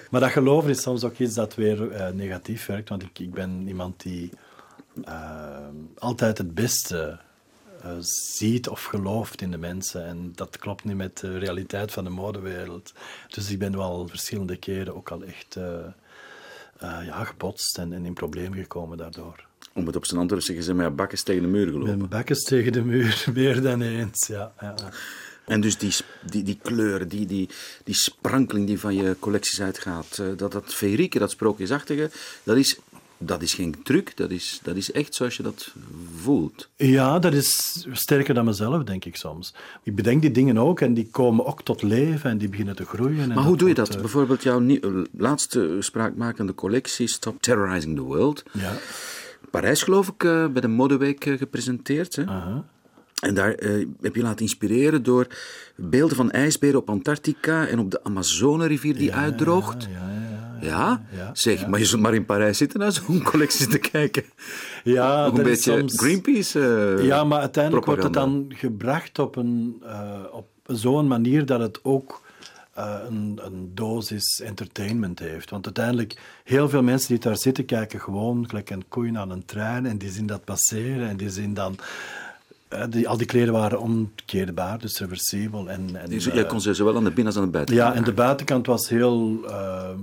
maar 0.09 0.21
dat 0.21 0.31
geloven 0.31 0.69
is 0.69 0.81
soms 0.81 1.03
ook 1.03 1.17
iets 1.17 1.33
dat 1.33 1.55
weer 1.55 1.91
uh, 1.91 2.09
negatief 2.09 2.65
werkt, 2.65 2.89
want 2.89 3.03
ik, 3.03 3.19
ik 3.19 3.33
ben 3.33 3.67
iemand 3.67 4.01
die 4.01 4.29
altijd 5.97 6.37
het 6.37 6.53
beste 6.53 7.19
ziet 8.35 8.69
of 8.69 8.83
gelooft 8.83 9.41
in 9.41 9.51
de 9.51 9.57
mensen. 9.57 10.05
En 10.05 10.31
dat 10.35 10.57
klopt 10.57 10.83
niet 10.83 10.95
met 10.95 11.17
de 11.17 11.37
realiteit 11.37 11.91
van 11.91 12.03
de 12.03 12.09
modewereld. 12.09 12.93
Dus 13.27 13.49
ik 13.49 13.59
ben 13.59 13.77
wel 13.77 14.07
verschillende 14.07 14.57
keren 14.57 14.95
ook 14.95 15.11
al 15.11 15.23
echt 15.23 15.57
ja, 16.79 17.23
gebotst 17.23 17.77
en, 17.77 17.93
en 17.93 18.05
in 18.05 18.13
problemen 18.13 18.57
gekomen 18.57 18.97
daardoor. 18.97 19.49
Om 19.73 19.85
het 19.85 19.95
op 19.95 20.05
zijn 20.05 20.19
antwoord 20.19 20.41
te 20.41 20.47
zeggen, 20.47 20.65
zijn 20.65 20.77
mijn 20.77 20.95
bakkes 20.95 21.23
tegen 21.23 21.41
de 21.41 21.47
muur 21.47 21.65
gelopen. 21.65 21.97
Mijn 21.97 22.09
bakkes 22.09 22.43
tegen 22.43 22.71
de 22.71 22.81
muur, 22.81 23.25
meer 23.33 23.61
dan 23.61 23.81
eens, 23.81 24.27
ja. 24.27 24.53
ja. 24.59 24.75
En 25.45 25.61
dus 25.61 25.77
die, 25.77 25.93
die, 26.29 26.43
die 26.43 26.57
kleuren, 26.61 27.07
die, 27.07 27.25
die, 27.25 27.49
die 27.83 27.95
sprankeling 27.95 28.67
die 28.67 28.79
van 28.79 28.95
je 28.95 29.15
collecties 29.19 29.61
uitgaat, 29.61 30.17
eh, 30.17 30.25
dat, 30.37 30.51
dat 30.51 30.73
feerieke, 30.73 31.19
dat 31.19 31.31
sprookjesachtige, 31.31 32.09
dat 32.43 32.57
is, 32.57 32.79
dat 33.17 33.41
is 33.41 33.53
geen 33.53 33.83
truc, 33.83 34.17
dat 34.17 34.31
is, 34.31 34.59
dat 34.63 34.75
is 34.75 34.91
echt 34.91 35.15
zoals 35.15 35.37
je 35.37 35.43
dat 35.43 35.73
voelt. 36.15 36.69
Ja, 36.75 37.19
dat 37.19 37.33
is 37.33 37.85
sterker 37.91 38.33
dan 38.33 38.45
mezelf, 38.45 38.83
denk 38.83 39.05
ik 39.05 39.15
soms. 39.15 39.53
Ik 39.83 39.95
bedenk 39.95 40.21
die 40.21 40.31
dingen 40.31 40.57
ook 40.57 40.81
en 40.81 40.93
die 40.93 41.07
komen 41.11 41.45
ook 41.45 41.63
tot 41.63 41.81
leven 41.81 42.29
en 42.29 42.37
die 42.37 42.49
beginnen 42.49 42.75
te 42.75 42.85
groeien. 42.85 43.27
Maar 43.27 43.43
hoe 43.43 43.57
doe 43.57 43.67
je 43.67 43.73
dat? 43.73 43.97
Bijvoorbeeld 44.01 44.43
jouw 44.43 44.61
laatste 45.17 45.77
spraakmakende 45.79 46.55
collectie, 46.55 47.07
Stop 47.07 47.41
Terrorizing 47.41 47.95
the 47.95 48.01
World. 48.01 48.43
Ja. 48.51 48.77
Parijs, 49.49 49.83
geloof 49.83 50.07
ik, 50.07 50.23
uh, 50.23 50.47
bij 50.47 50.61
de 50.61 50.67
Modeweek 50.67 51.25
uh, 51.25 51.37
gepresenteerd. 51.37 52.15
Hè? 52.15 52.23
Uh 52.23 52.45
-huh. 52.45 52.57
En 53.21 53.33
daar 53.33 53.63
uh, 53.63 53.87
heb 54.01 54.15
je 54.15 54.21
laten 54.21 54.41
inspireren 54.41 55.03
door 55.03 55.27
beelden 55.75 56.17
van 56.17 56.31
ijsberen 56.31 56.79
op 56.79 56.89
Antarctica 56.89 57.67
en 57.67 57.79
op 57.79 57.91
de 57.91 58.03
Amazonerivier 58.03 58.95
die 58.95 59.09
ja, 59.09 59.15
uitdroogt. 59.15 59.87
Ja, 59.91 60.09
ja, 60.61 60.67
ja, 60.67 61.01
ja? 61.17 61.29
zeg, 61.33 61.67
maar 61.67 61.79
je 61.79 61.85
zult 61.85 62.01
maar 62.01 62.13
in 62.13 62.25
Parijs 62.25 62.57
zitten 62.57 62.79
naar 62.79 62.91
zo'n 62.91 63.23
collectie 63.31 63.67
te 63.67 63.77
kijken. 63.77 64.23
Ja, 64.83 65.25
Nog 65.25 65.37
een 65.37 65.43
beetje 65.43 65.77
soms... 65.79 65.99
Greenpeace. 65.99 66.59
ja, 67.01 67.23
maar 67.23 67.39
uiteindelijk 67.39 67.85
propaganda. 67.85 68.19
wordt 68.19 68.43
het 68.47 68.59
dan 68.59 68.71
gebracht 68.71 69.19
op, 69.19 69.35
een, 69.35 69.83
op 70.31 70.47
zo'n 70.65 71.07
manier 71.07 71.45
dat 71.45 71.59
het 71.59 71.79
ook 71.83 72.21
uh, 72.81 72.95
een, 73.07 73.39
een, 73.43 73.71
dosis 73.73 74.41
entertainment 74.41 75.19
heeft. 75.19 75.49
Want 75.49 75.65
uiteindelijk, 75.65 76.17
heel 76.43 76.69
veel 76.69 76.83
mensen 76.83 77.07
die 77.07 77.19
daar 77.19 77.37
zitten, 77.37 77.65
kijken 77.65 78.01
gewoon 78.01 78.49
gelijk 78.49 78.69
een 78.69 78.87
koeien 78.87 79.17
aan 79.17 79.29
een 79.29 79.45
trein 79.45 79.85
en 79.85 79.97
die 79.97 80.11
zien 80.11 80.27
dat 80.27 80.43
passeren 80.43 81.09
en 81.09 81.17
die 81.17 81.29
zien 81.29 81.53
dan... 81.53 81.75
Uh, 82.73 82.83
die, 82.89 83.07
al 83.07 83.17
die 83.17 83.25
kleren 83.25 83.53
waren 83.53 83.79
omkeerbaar, 83.79 84.79
dus 84.79 84.99
reversibel. 84.99 85.69
En, 85.69 85.95
en, 85.95 86.09
dus 86.09 86.25
jij 86.25 86.45
kon 86.45 86.61
ze 86.61 86.73
zowel 86.73 86.95
aan 86.95 87.03
de 87.03 87.11
binnen- 87.11 87.25
als 87.25 87.37
aan 87.37 87.45
de 87.45 87.51
buitenkant 87.51 87.87
Ja, 87.87 87.95
en 87.95 88.03
de 88.03 88.13
buitenkant 88.13 88.65
was 88.65 88.89
heel... 88.89 89.39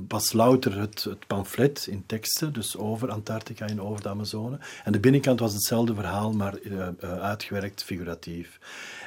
Was 0.08 0.32
louter 0.32 0.80
het, 0.80 1.04
het, 1.04 1.26
pamflet 1.26 1.86
in 1.90 2.02
teksten, 2.06 2.52
dus 2.52 2.76
over 2.76 3.10
Antarctica 3.10 3.66
en 3.66 3.80
over 3.80 4.02
de 4.02 4.08
Amazone. 4.08 4.58
En 4.84 4.92
de 4.92 5.00
binnenkant 5.00 5.40
was 5.40 5.52
hetzelfde 5.52 5.94
verhaal, 5.94 6.32
maar 6.32 6.54
uitgewerkt 7.00 7.82
figuratief. 7.82 8.58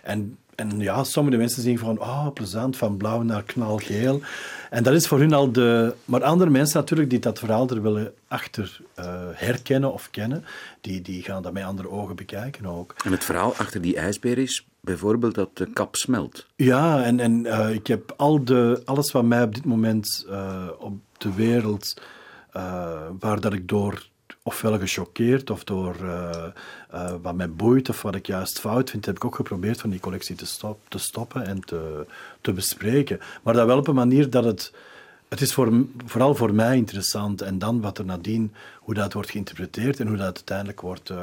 En 0.03 0.37
en 0.61 0.79
ja, 0.79 1.03
sommige 1.03 1.37
mensen 1.37 1.61
zien 1.61 1.77
van, 1.77 1.99
oh, 1.99 2.27
plezant, 2.33 2.77
van 2.77 2.97
blauw 2.97 3.21
naar 3.21 3.43
knalgeel. 3.43 4.21
En 4.69 4.83
dat 4.83 4.93
is 4.93 5.07
voor 5.07 5.19
hun 5.19 5.33
al 5.33 5.51
de... 5.51 5.93
Maar 6.05 6.23
andere 6.23 6.49
mensen 6.49 6.79
natuurlijk 6.79 7.09
die 7.09 7.19
dat 7.19 7.39
verhaal 7.39 7.69
er 7.69 7.81
willen 7.81 8.13
achter 8.27 8.81
uh, 8.99 9.05
herkennen 9.33 9.93
of 9.93 10.09
kennen, 10.11 10.45
die, 10.81 11.01
die 11.01 11.23
gaan 11.23 11.41
dat 11.41 11.53
met 11.53 11.63
andere 11.63 11.89
ogen 11.89 12.15
bekijken 12.15 12.65
ook. 12.65 12.95
En 13.03 13.11
het 13.11 13.23
verhaal 13.23 13.55
achter 13.55 13.81
die 13.81 13.95
ijsbeer 13.95 14.37
is 14.37 14.67
bijvoorbeeld 14.79 15.35
dat 15.35 15.49
de 15.57 15.69
kap 15.73 15.95
smelt. 15.95 16.45
Ja, 16.55 17.03
en, 17.03 17.19
en 17.19 17.45
uh, 17.45 17.69
ik 17.69 17.87
heb 17.87 18.13
al 18.17 18.43
de, 18.43 18.81
alles 18.85 19.11
wat 19.11 19.23
mij 19.23 19.43
op 19.43 19.55
dit 19.55 19.65
moment 19.65 20.25
uh, 20.29 20.67
op 20.79 20.93
de 21.17 21.33
wereld, 21.33 22.01
waar 23.19 23.39
dat 23.39 23.53
ik 23.53 23.67
door 23.67 24.09
ofwel 24.43 24.79
gechoqueerd 24.79 25.49
of 25.49 25.63
door 25.63 25.95
uh, 26.01 26.45
uh, 26.93 27.13
wat 27.21 27.35
mij 27.35 27.51
boeit 27.51 27.89
of 27.89 28.01
wat 28.01 28.15
ik 28.15 28.25
juist 28.25 28.59
fout 28.59 28.89
vind, 28.89 29.05
heb 29.05 29.15
ik 29.15 29.25
ook 29.25 29.35
geprobeerd 29.35 29.79
van 29.79 29.89
die 29.89 29.99
collectie 29.99 30.35
te, 30.35 30.75
te 30.87 30.97
stoppen 30.97 31.45
en 31.45 31.59
te, 31.59 32.05
te 32.41 32.53
bespreken. 32.53 33.19
Maar 33.43 33.53
dat 33.53 33.65
wel 33.65 33.77
op 33.77 33.87
een 33.87 33.95
manier 33.95 34.29
dat 34.29 34.43
het... 34.43 34.73
Het 35.31 35.41
is 35.41 35.53
voor, 35.53 35.85
vooral 36.05 36.35
voor 36.35 36.53
mij 36.53 36.77
interessant 36.77 37.41
en 37.41 37.59
dan 37.59 37.81
wat 37.81 37.97
er 37.97 38.05
nadien, 38.05 38.53
hoe 38.79 38.93
dat 38.93 39.13
wordt 39.13 39.29
geïnterpreteerd 39.29 39.99
en 39.99 40.07
hoe 40.07 40.17
dat 40.17 40.35
uiteindelijk 40.35 40.81
wordt 40.81 41.13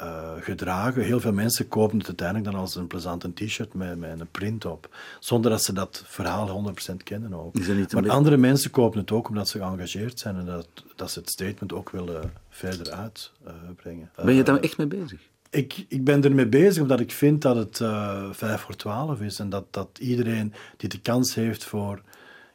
uh, 0.00 0.06
uh, 0.36 0.42
gedragen. 0.42 1.02
Heel 1.02 1.20
veel 1.20 1.32
mensen 1.32 1.68
kopen 1.68 1.98
het 1.98 2.06
uiteindelijk 2.06 2.50
dan 2.50 2.60
als 2.60 2.74
een 2.74 2.86
plezante 2.86 3.32
t-shirt 3.32 3.74
met, 3.74 3.98
met 3.98 4.20
een 4.20 4.30
print 4.30 4.64
op, 4.64 4.96
zonder 5.20 5.50
dat 5.50 5.62
ze 5.62 5.72
dat 5.72 6.02
verhaal 6.06 6.74
100% 6.92 6.96
kennen 7.04 7.34
ook. 7.34 7.56
Is 7.56 7.66
dat 7.66 7.76
niet 7.76 7.92
maar 7.92 8.10
andere 8.10 8.36
mensen 8.36 8.70
kopen 8.70 9.00
het 9.00 9.10
ook 9.10 9.28
omdat 9.28 9.48
ze 9.48 9.58
geëngageerd 9.58 10.18
zijn 10.18 10.36
en 10.36 10.44
dat, 10.44 10.68
dat 10.96 11.10
ze 11.10 11.18
het 11.18 11.30
statement 11.30 11.72
ook 11.72 11.90
willen 11.90 12.32
verder 12.48 12.90
uitbrengen. 12.90 14.10
Uh, 14.18 14.24
ben 14.24 14.34
je 14.34 14.42
daar 14.42 14.60
echt 14.60 14.76
mee 14.76 14.86
bezig? 14.86 15.20
Ik, 15.50 15.84
ik 15.88 16.04
ben 16.04 16.24
ermee 16.24 16.46
bezig 16.46 16.82
omdat 16.82 17.00
ik 17.00 17.12
vind 17.12 17.42
dat 17.42 17.56
het 17.56 17.80
uh, 17.80 18.30
5 18.30 18.60
voor 18.60 18.76
12 18.76 19.20
is 19.20 19.38
en 19.38 19.48
dat, 19.48 19.64
dat 19.70 19.88
iedereen 19.98 20.52
die 20.76 20.88
de 20.88 21.00
kans 21.00 21.34
heeft 21.34 21.64
voor 21.64 22.02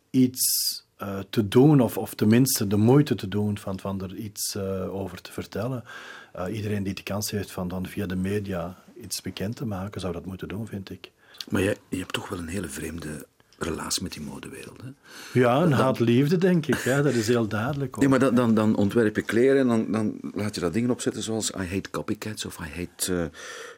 iets 0.09 0.41
uh, 1.01 1.19
te 1.29 1.47
doen, 1.47 1.81
of, 1.81 1.97
of 1.97 2.13
tenminste 2.13 2.67
de 2.67 2.77
moeite 2.77 3.15
te 3.15 3.27
doen 3.27 3.57
van, 3.57 3.79
van 3.79 4.01
er 4.01 4.15
iets 4.15 4.55
uh, 4.55 4.95
over 4.95 5.21
te 5.21 5.31
vertellen. 5.31 5.83
Uh, 6.35 6.55
iedereen 6.55 6.83
die 6.83 6.93
de 6.93 7.03
kans 7.03 7.31
heeft 7.31 7.51
van 7.51 7.67
dan 7.67 7.85
via 7.85 8.05
de 8.05 8.15
media 8.15 8.83
iets 9.01 9.21
bekend 9.21 9.55
te 9.55 9.65
maken, 9.65 10.01
zou 10.01 10.13
dat 10.13 10.25
moeten 10.25 10.47
doen, 10.47 10.67
vind 10.67 10.89
ik. 10.89 11.11
Maar 11.49 11.61
je, 11.61 11.77
je 11.89 11.97
hebt 11.97 12.13
toch 12.13 12.29
wel 12.29 12.39
een 12.39 12.47
hele 12.47 12.67
vreemde 12.67 13.25
relatie 13.59 14.03
met 14.03 14.13
die 14.13 14.21
modewereld. 14.21 14.81
Hè? 14.81 14.89
Ja, 15.39 15.61
een 15.61 15.71
haat-liefde, 15.71 16.37
denk 16.37 16.65
ik. 16.65 16.75
Hè? 16.75 17.03
Dat 17.03 17.13
is 17.13 17.27
heel 17.27 17.47
duidelijk. 17.47 17.95
Ook. 17.95 17.99
Nee, 17.99 18.09
maar 18.09 18.19
dan, 18.19 18.35
dan, 18.35 18.53
dan 18.53 18.75
ontwerp 18.75 19.15
je 19.15 19.21
kleren 19.21 19.59
en 19.59 19.67
dan, 19.67 19.91
dan 19.91 20.19
laat 20.33 20.55
je 20.55 20.61
dat 20.61 20.73
dingen 20.73 20.89
opzetten 20.89 21.23
zoals 21.23 21.49
I 21.49 21.67
hate 21.67 21.89
copycats 21.89 22.45
of 22.45 22.57
I 22.57 22.69
hate 22.75 23.13
uh, 23.13 23.25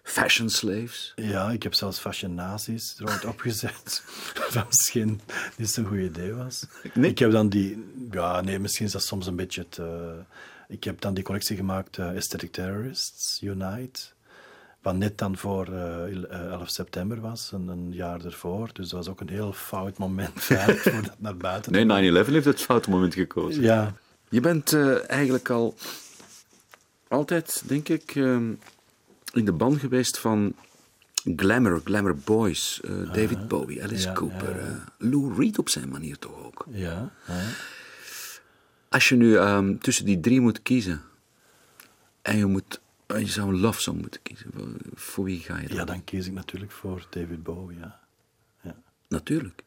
fashion 0.03 0.49
slaves. 0.49 1.13
Ja, 1.15 1.51
ik 1.51 1.63
heb 1.63 1.73
zelfs 1.73 1.99
fashion 1.99 2.33
nazi's 2.33 2.95
er 2.97 3.09
ooit 3.09 3.25
opgezet. 3.25 4.03
dat 4.53 4.67
misschien 4.67 5.21
niet 5.57 5.69
zo'n 5.69 5.85
goed 5.85 5.99
idee 5.99 6.33
was. 6.33 6.65
Nee? 6.93 7.09
Ik 7.09 7.19
heb 7.19 7.31
dan 7.31 7.49
die... 7.49 7.85
Ja, 8.11 8.41
nee, 8.41 8.59
misschien 8.59 8.85
is 8.85 8.91
dat 8.91 9.03
soms 9.03 9.27
een 9.27 9.35
beetje 9.35 9.61
het... 9.61 9.77
Uh, 9.77 9.87
ik 10.71 10.83
heb 10.83 11.01
dan 11.01 11.13
die 11.13 11.23
collectie 11.23 11.55
gemaakt, 11.55 11.97
uh, 11.97 12.05
Aesthetic 12.05 12.51
Terrorists 12.51 13.41
Unite 13.41 14.01
wat 14.81 14.95
net 14.95 15.17
dan 15.17 15.37
voor 15.37 15.69
uh, 15.69 16.23
11 16.31 16.69
september 16.69 17.21
was, 17.21 17.51
een, 17.51 17.67
een, 17.67 17.91
jaar 17.93 18.25
ervoor. 18.25 18.69
Dus 18.73 18.89
dat 18.89 19.05
was 19.05 19.07
ook 19.07 19.21
een 19.21 19.29
heel 19.29 19.53
fout 19.53 19.97
moment 19.97 20.31
voor 20.43 21.01
dat 21.01 21.15
naar 21.17 21.37
buiten 21.37 21.87
Nee, 21.87 22.23
9-11 22.23 22.27
heeft 22.27 22.45
het 22.45 22.61
foute 22.61 22.89
moment 22.89 23.13
gekozen. 23.13 23.63
Ja. 23.63 23.93
Je 24.29 24.39
bent 24.39 24.71
uh, 24.71 25.09
eigenlijk 25.09 25.49
al 25.49 25.75
altijd, 27.07 27.63
denk 27.65 27.89
ik, 27.89 28.15
uh, 28.15 28.35
in 29.33 29.45
de 29.45 29.51
ban 29.51 29.79
geweest 29.79 30.17
van 30.17 30.55
glamour, 31.35 31.81
glamour 31.83 32.15
boys. 32.15 32.79
Uh, 32.83 33.13
David 33.13 33.37
uh, 33.37 33.47
Bowie, 33.47 33.83
Alice 33.83 34.07
ja, 34.07 34.13
Cooper, 34.13 34.59
ja, 34.59 34.65
ja. 34.65 34.83
Lou 34.97 35.33
Reed 35.37 35.57
op 35.59 35.69
zijn 35.69 35.89
manier 35.89 36.19
toch 36.19 36.45
ook. 36.45 36.65
Ja. 36.69 37.11
Als 38.91 39.09
je 39.09 39.15
nu 39.15 39.37
um, 39.37 39.79
tussen 39.79 40.05
die 40.05 40.19
drie 40.19 40.41
moet 40.41 40.61
kiezen 40.61 41.01
en 42.21 42.37
je 42.37 42.45
moet 42.45 42.81
je 43.07 43.25
zou 43.25 43.49
een 43.49 43.59
love 43.59 43.81
song 43.81 43.97
moeten 43.99 44.21
kiezen. 44.21 44.51
Voor 44.93 45.23
wie 45.23 45.39
ga 45.39 45.59
je 45.59 45.67
dan? 45.67 45.77
Ja, 45.77 45.85
dan 45.85 46.03
kies 46.03 46.27
ik 46.27 46.33
natuurlijk 46.33 46.71
voor 46.71 47.07
David 47.09 47.43
Bowie, 47.43 47.77
ja. 47.79 47.99
ja. 48.61 48.75
Natuurlijk. 49.07 49.63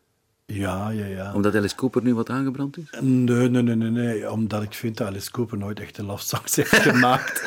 Ja, 0.47 0.91
ja, 0.91 1.05
ja. 1.05 1.35
Omdat 1.35 1.55
Alice 1.55 1.75
Cooper 1.75 2.03
nu 2.03 2.15
wat 2.15 2.31
aangebrand 2.31 2.79
is? 2.79 2.91
Nee, 3.01 3.49
nee, 3.49 3.63
nee, 3.63 3.75
nee, 3.75 3.91
nee. 3.91 4.31
Omdat 4.31 4.63
ik 4.63 4.75
vind 4.75 4.97
dat 4.97 5.07
Alice 5.07 5.31
Cooper 5.31 5.59
nooit 5.59 5.81
echt 5.81 5.99
een 5.99 6.05
love 6.05 6.25
songs 6.25 6.57
heeft 6.57 6.77
gemaakt. 6.77 7.43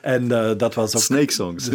En 0.00 0.24
uh, 0.24 0.52
dat 0.56 0.74
was 0.74 0.96
ook... 0.96 1.02
Snake 1.02 1.32
songs. 1.32 1.68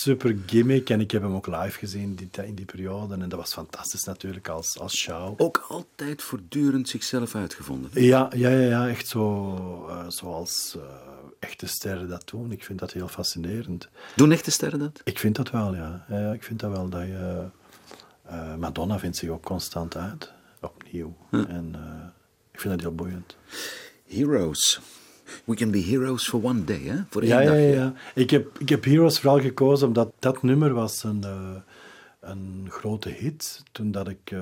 Super 0.00 0.36
gimmick. 0.46 0.90
En 0.90 1.00
ik 1.00 1.10
heb 1.10 1.22
hem 1.22 1.34
ook 1.34 1.46
live 1.46 1.78
gezien 1.78 2.14
die, 2.14 2.30
in 2.44 2.54
die 2.54 2.64
periode. 2.64 3.14
En 3.14 3.28
dat 3.28 3.38
was 3.38 3.52
fantastisch 3.52 4.04
natuurlijk 4.04 4.48
als, 4.48 4.78
als 4.78 4.96
show. 4.96 5.34
Ook 5.40 5.64
altijd 5.68 6.22
voortdurend 6.22 6.88
zichzelf 6.88 7.34
uitgevonden. 7.34 7.90
Ja, 7.94 8.30
ja, 8.34 8.48
ja, 8.48 8.68
ja 8.68 8.88
echt 8.88 9.08
zo... 9.08 9.54
Uh, 9.88 10.04
zoals... 10.08 10.74
Uh, 10.76 10.82
echte 11.38 11.66
sterren 11.66 12.08
dat 12.08 12.28
doen. 12.28 12.52
Ik 12.52 12.64
vind 12.64 12.78
dat 12.78 12.92
heel 12.92 13.08
fascinerend. 13.08 13.88
Doen 14.16 14.32
echte 14.32 14.50
sterren 14.50 14.78
dat? 14.78 15.00
Ik 15.04 15.18
vind 15.18 15.36
dat 15.36 15.50
wel, 15.50 15.74
ja. 15.74 16.04
ja 16.08 16.32
ik 16.32 16.42
vind 16.42 16.60
dat 16.60 16.70
wel 16.70 16.88
dat 16.88 17.02
je... 17.02 17.44
Uh, 18.30 18.54
Madonna 18.54 18.98
vindt 18.98 19.16
zich 19.16 19.28
ook 19.28 19.42
constant 19.42 19.96
uit, 19.96 20.32
opnieuw. 20.60 21.16
En 21.30 21.72
uh, 21.76 22.06
ik 22.52 22.60
vind 22.60 22.74
dat 22.74 22.82
heel 22.82 22.94
boeiend. 22.94 23.36
Heroes. 24.06 24.80
We 25.44 25.54
can 25.54 25.70
be 25.70 25.78
heroes 25.78 26.28
for 26.28 26.42
one 26.44 26.64
day, 26.64 26.80
hè? 26.84 26.96
Voor 27.10 27.22
één 27.22 27.30
ja, 27.30 27.40
dag. 27.44 27.54
Ja, 27.54 27.60
ja. 27.60 27.92
Ik 28.14 28.30
heb, 28.30 28.58
ik 28.58 28.68
heb 28.68 28.84
Heroes 28.84 29.20
vooral 29.20 29.40
gekozen 29.40 29.86
omdat 29.86 30.12
dat 30.18 30.42
nummer 30.42 30.72
was 30.74 31.04
een, 31.04 31.22
uh, 31.24 31.30
een 32.20 32.66
grote 32.68 33.08
hit. 33.08 33.62
Toen 33.72 33.90
dat 33.90 34.08
ik... 34.08 34.34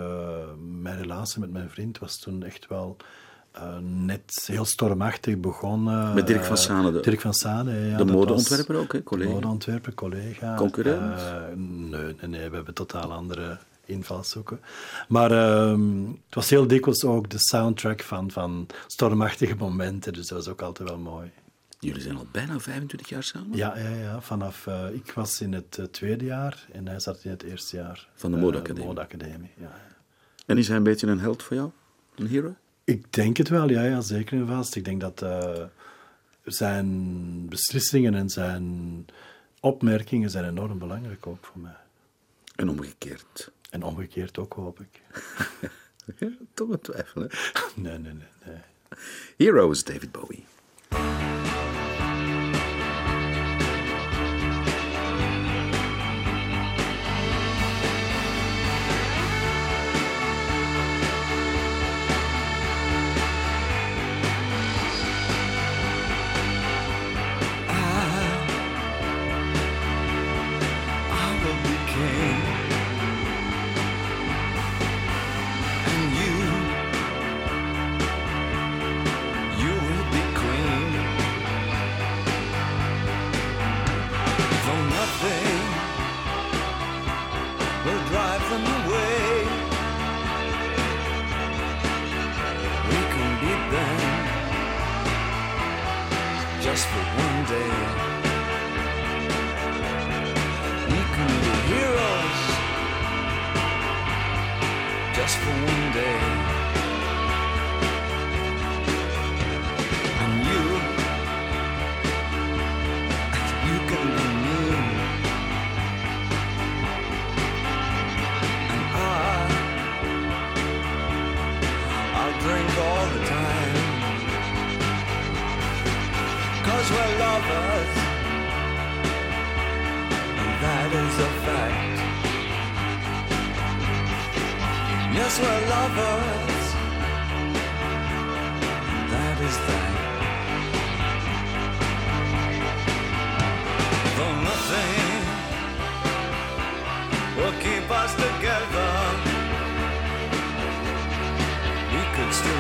mijn 0.83 0.97
relatie 1.01 1.41
met 1.41 1.53
mijn 1.53 1.71
vriend 1.71 1.99
was 1.99 2.19
toen 2.19 2.43
echt 2.43 2.67
wel 2.69 2.97
eh, 3.53 3.77
net 3.83 4.45
heel 4.47 4.65
stormachtig 4.65 5.39
begonnen. 5.41 6.15
Met 6.15 6.27
Dirk 6.27 6.45
van 6.45 6.57
Eh, 6.57 6.63
Sane, 6.63 6.93
de- 6.93 7.01
Dirk 7.01 7.21
van 7.21 7.35
Sane, 7.35 7.73
ja. 7.87 7.97
de 7.97 8.05
modeontwerper 8.05 8.77
ook, 8.77 8.93
hè, 8.93 9.03
collega? 9.03 9.29
De 9.29 9.35
modeontwerper, 9.35 9.95
collega. 9.95 10.55
Concurrent? 10.55 11.19
Eh, 11.21 11.35
nee, 11.57 12.01
nee, 12.21 12.29
nee, 12.29 12.49
we 12.49 12.57
hebben 12.57 12.75
totaal 12.75 13.13
andere 13.13 13.59
invalshoeken. 13.87 14.61
Maar 15.09 15.31
ehm, 15.31 16.05
het 16.07 16.35
was 16.35 16.51
heel 16.51 16.67
dikwijls 16.67 17.05
ook 17.05 17.31
de 17.31 17.39
soundtrack 17.39 18.03
van, 18.03 18.31
van 18.31 18.67
stormachtige 18.87 19.55
momenten, 19.55 20.13
dus 20.13 20.29
dat 20.29 20.39
was 20.39 20.49
ook 20.49 20.63
altijd 20.63 20.89
wel 20.89 20.99
mooi. 20.99 21.31
Jullie 21.79 22.03
zijn 22.03 22.17
al 22.17 22.27
bijna 22.33 22.61
25 22.61 23.09
jaar 23.09 23.23
samen? 23.23 23.57
Ja, 23.57 23.79
ja, 23.79 23.89
ja. 23.89 24.21
Vanaf, 24.21 24.67
eh, 24.67 24.87
ik 24.93 25.13
was 25.13 25.41
in 25.41 25.53
het 25.53 25.79
eh, 25.79 25.85
tweede 25.85 26.25
jaar 26.25 26.67
en 26.73 26.87
hij 26.89 27.01
zat 27.01 27.25
in 27.25 27.31
het 27.31 27.43
eerste 27.43 27.77
jaar. 27.77 28.09
Van 28.15 28.31
de 28.31 28.37
modeacademie. 28.37 28.87
modeacademie, 28.87 29.51
ja. 29.57 29.81
En 30.47 30.59
is 30.59 30.69
hij 30.69 30.77
een 30.77 30.83
beetje 30.83 31.07
een 31.07 31.21
held 31.21 31.43
voor 31.43 31.57
jou? 31.57 31.71
Een 32.15 32.27
hero? 32.27 32.55
Ik 32.85 33.13
denk 33.13 33.37
het 33.37 33.49
wel, 33.49 33.69
ja, 33.71 33.83
ja 33.83 34.01
zeker 34.01 34.39
en 34.39 34.47
vast. 34.47 34.75
Ik 34.75 34.85
denk 34.85 35.01
dat 35.01 35.25
zijn 36.45 37.49
beslissingen 37.49 38.15
en 38.15 38.29
zijn 38.29 39.07
opmerkingen 39.61 40.31
zijn 40.31 40.45
enorm 40.45 40.79
belangrijk 40.79 41.27
ook 41.27 41.45
voor 41.45 41.61
mij. 41.61 41.77
En 42.57 42.69
omgekeerd. 42.69 43.51
En 43.77 43.83
omgekeerd 43.83 44.39
ook, 44.39 44.53
hoop 44.53 44.81
ik. 44.81 45.01
Ja, 46.19 46.29
toch 46.55 46.69
een 46.69 46.81
twijfel, 46.81 47.21
hè? 47.23 47.27
Nee, 47.75 47.99
nee, 47.99 48.13
nee. 48.13 48.29
nee. 48.45 48.61
Hero 49.37 49.71
is 49.71 49.85
David 49.85 50.13
Bowie. 50.13 50.45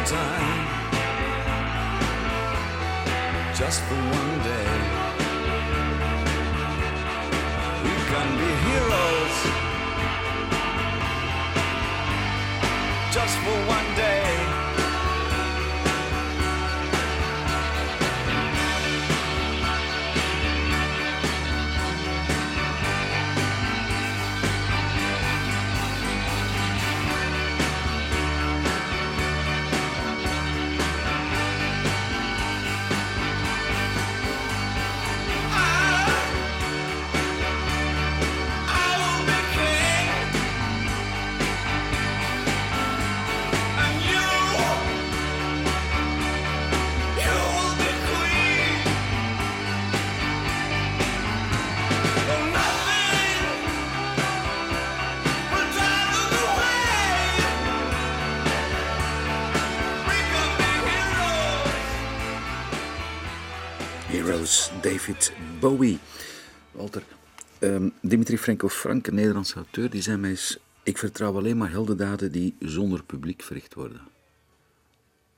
Die 0.09 0.77
just 3.59 3.81
for 3.88 3.95
one 3.95 4.35
day. 4.45 4.71
We 7.85 7.95
can 8.11 8.29
be 8.42 8.51
heroes 8.66 9.37
just 13.12 13.37
for 13.45 13.59
one 13.77 13.88
day. 13.97 14.15
Bowie. 65.66 65.98
Walter, 66.72 67.02
ehm, 67.59 67.88
Dimitri 68.00 68.38
Frenkel 68.38 68.68
Frank, 68.68 69.07
een 69.07 69.14
Nederlandse 69.14 69.55
auteur, 69.55 69.90
die 69.90 70.02
zei 70.02 70.16
mij 70.16 70.31
eens... 70.31 70.59
Ik 70.83 70.98
vertrouw 70.98 71.37
alleen 71.37 71.57
maar 71.57 71.70
heldendaden 71.70 72.33
die 72.33 72.57
zonder 72.59 73.02
publiek 73.05 73.42
verricht 73.42 73.74
worden. 73.74 74.00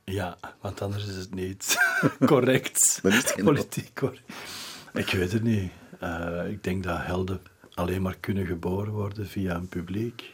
Ja, 0.05 0.39
want 0.61 0.81
anders 0.83 1.07
is 1.07 1.15
het 1.17 1.35
niet 1.35 1.77
correct. 2.27 2.99
Dan 3.03 3.13
is 3.13 3.35
Politiek 3.43 3.91
correct. 3.95 4.23
Ik 4.95 5.11
weet 5.11 5.33
het 5.33 5.43
niet. 5.43 5.71
Eh, 6.01 6.51
ik 6.51 6.65
denk 6.65 6.85
dat 6.85 6.99
helden 7.01 7.41
alleen 7.75 8.03
maar 8.03 8.17
kunnen 8.21 8.47
geboren 8.47 8.93
worden 8.93 9.27
via 9.27 9.55
een 9.55 9.69
publiek. 9.69 10.33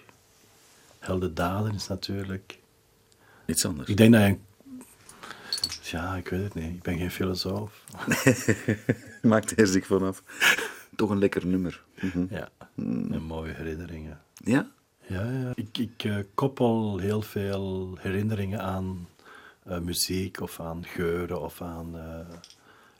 Heldendaden 0.98 1.74
is 1.74 1.88
natuurlijk... 1.88 2.58
Iets 3.46 3.64
anders. 3.66 3.88
Ik 3.88 3.96
denk 3.96 4.12
dat 4.12 4.22
je... 4.22 4.28
een- 4.28 4.40
Ja, 5.90 6.16
ik 6.16 6.28
weet 6.28 6.42
het 6.44 6.54
niet. 6.54 6.74
Ik 6.74 6.82
ben 6.82 6.98
geen 6.98 7.10
filosoof. 7.10 7.84
Maakt 9.22 9.58
er 9.58 9.66
zich 9.66 9.86
vanaf. 9.86 10.22
Toch 10.96 11.10
een 11.10 11.18
lekker 11.18 11.46
nummer. 11.46 11.82
Mhm. 12.00 12.26
Ja, 12.30 12.48
en 12.76 13.22
mooie 13.22 13.52
herinneringen. 13.52 14.20
Ja? 14.34 14.70
Ja, 15.06 15.30
ja. 15.30 15.52
Ik, 15.54 15.78
ik 15.78 16.04
eh, 16.04 16.16
koppel 16.34 16.98
heel 16.98 17.22
veel 17.22 17.96
herinneringen 18.00 18.60
aan 18.60 19.08
eh, 19.62 19.78
muziek 19.78 20.40
of 20.40 20.60
aan 20.60 20.84
geuren 20.86 21.40
of 21.42 21.60
aan... 21.62 21.96
eh, 21.98 22.34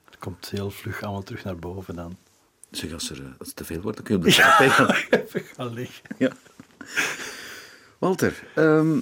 het 0.05 0.19
komt 0.19 0.51
heel 0.51 0.71
vlug 0.71 1.03
allemaal 1.03 1.23
terug 1.23 1.45
naar 1.45 1.57
boven 1.57 1.95
dan. 1.97 2.17
Zeg, 2.71 2.93
als, 2.93 3.11
er, 3.11 3.35
als 3.39 3.49
het 3.49 3.57
te 3.57 3.65
veel 3.65 3.81
wordt, 3.81 3.97
dan 3.97 4.07
kun 4.07 4.15
je 4.15 4.21
op 4.21 4.27
de 4.27 4.33
gaan. 4.71 4.95
Even 5.11 5.41
gaan 5.41 5.73
liggen. 5.73 6.03
Ja. 6.19 6.33
Walter, 7.99 8.45
ehm, 8.55 9.01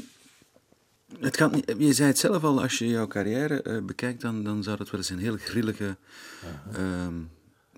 het 1.20 1.37
gaat 1.37 1.53
niet, 1.53 1.75
je 1.79 1.92
zei 1.92 2.09
het 2.09 2.18
zelf 2.18 2.44
al, 2.44 2.62
als 2.62 2.79
je 2.79 2.87
jouw 2.88 3.07
carrière 3.07 3.62
eh, 3.62 3.83
bekijkt, 3.83 4.20
dan, 4.20 4.44
dan 4.44 4.62
zou 4.62 4.79
het 4.79 4.90
wel 4.90 5.01
eens 5.01 5.09
een 5.09 5.18
heel 5.18 5.37
grillige... 5.37 5.96
ehm, 6.72 7.14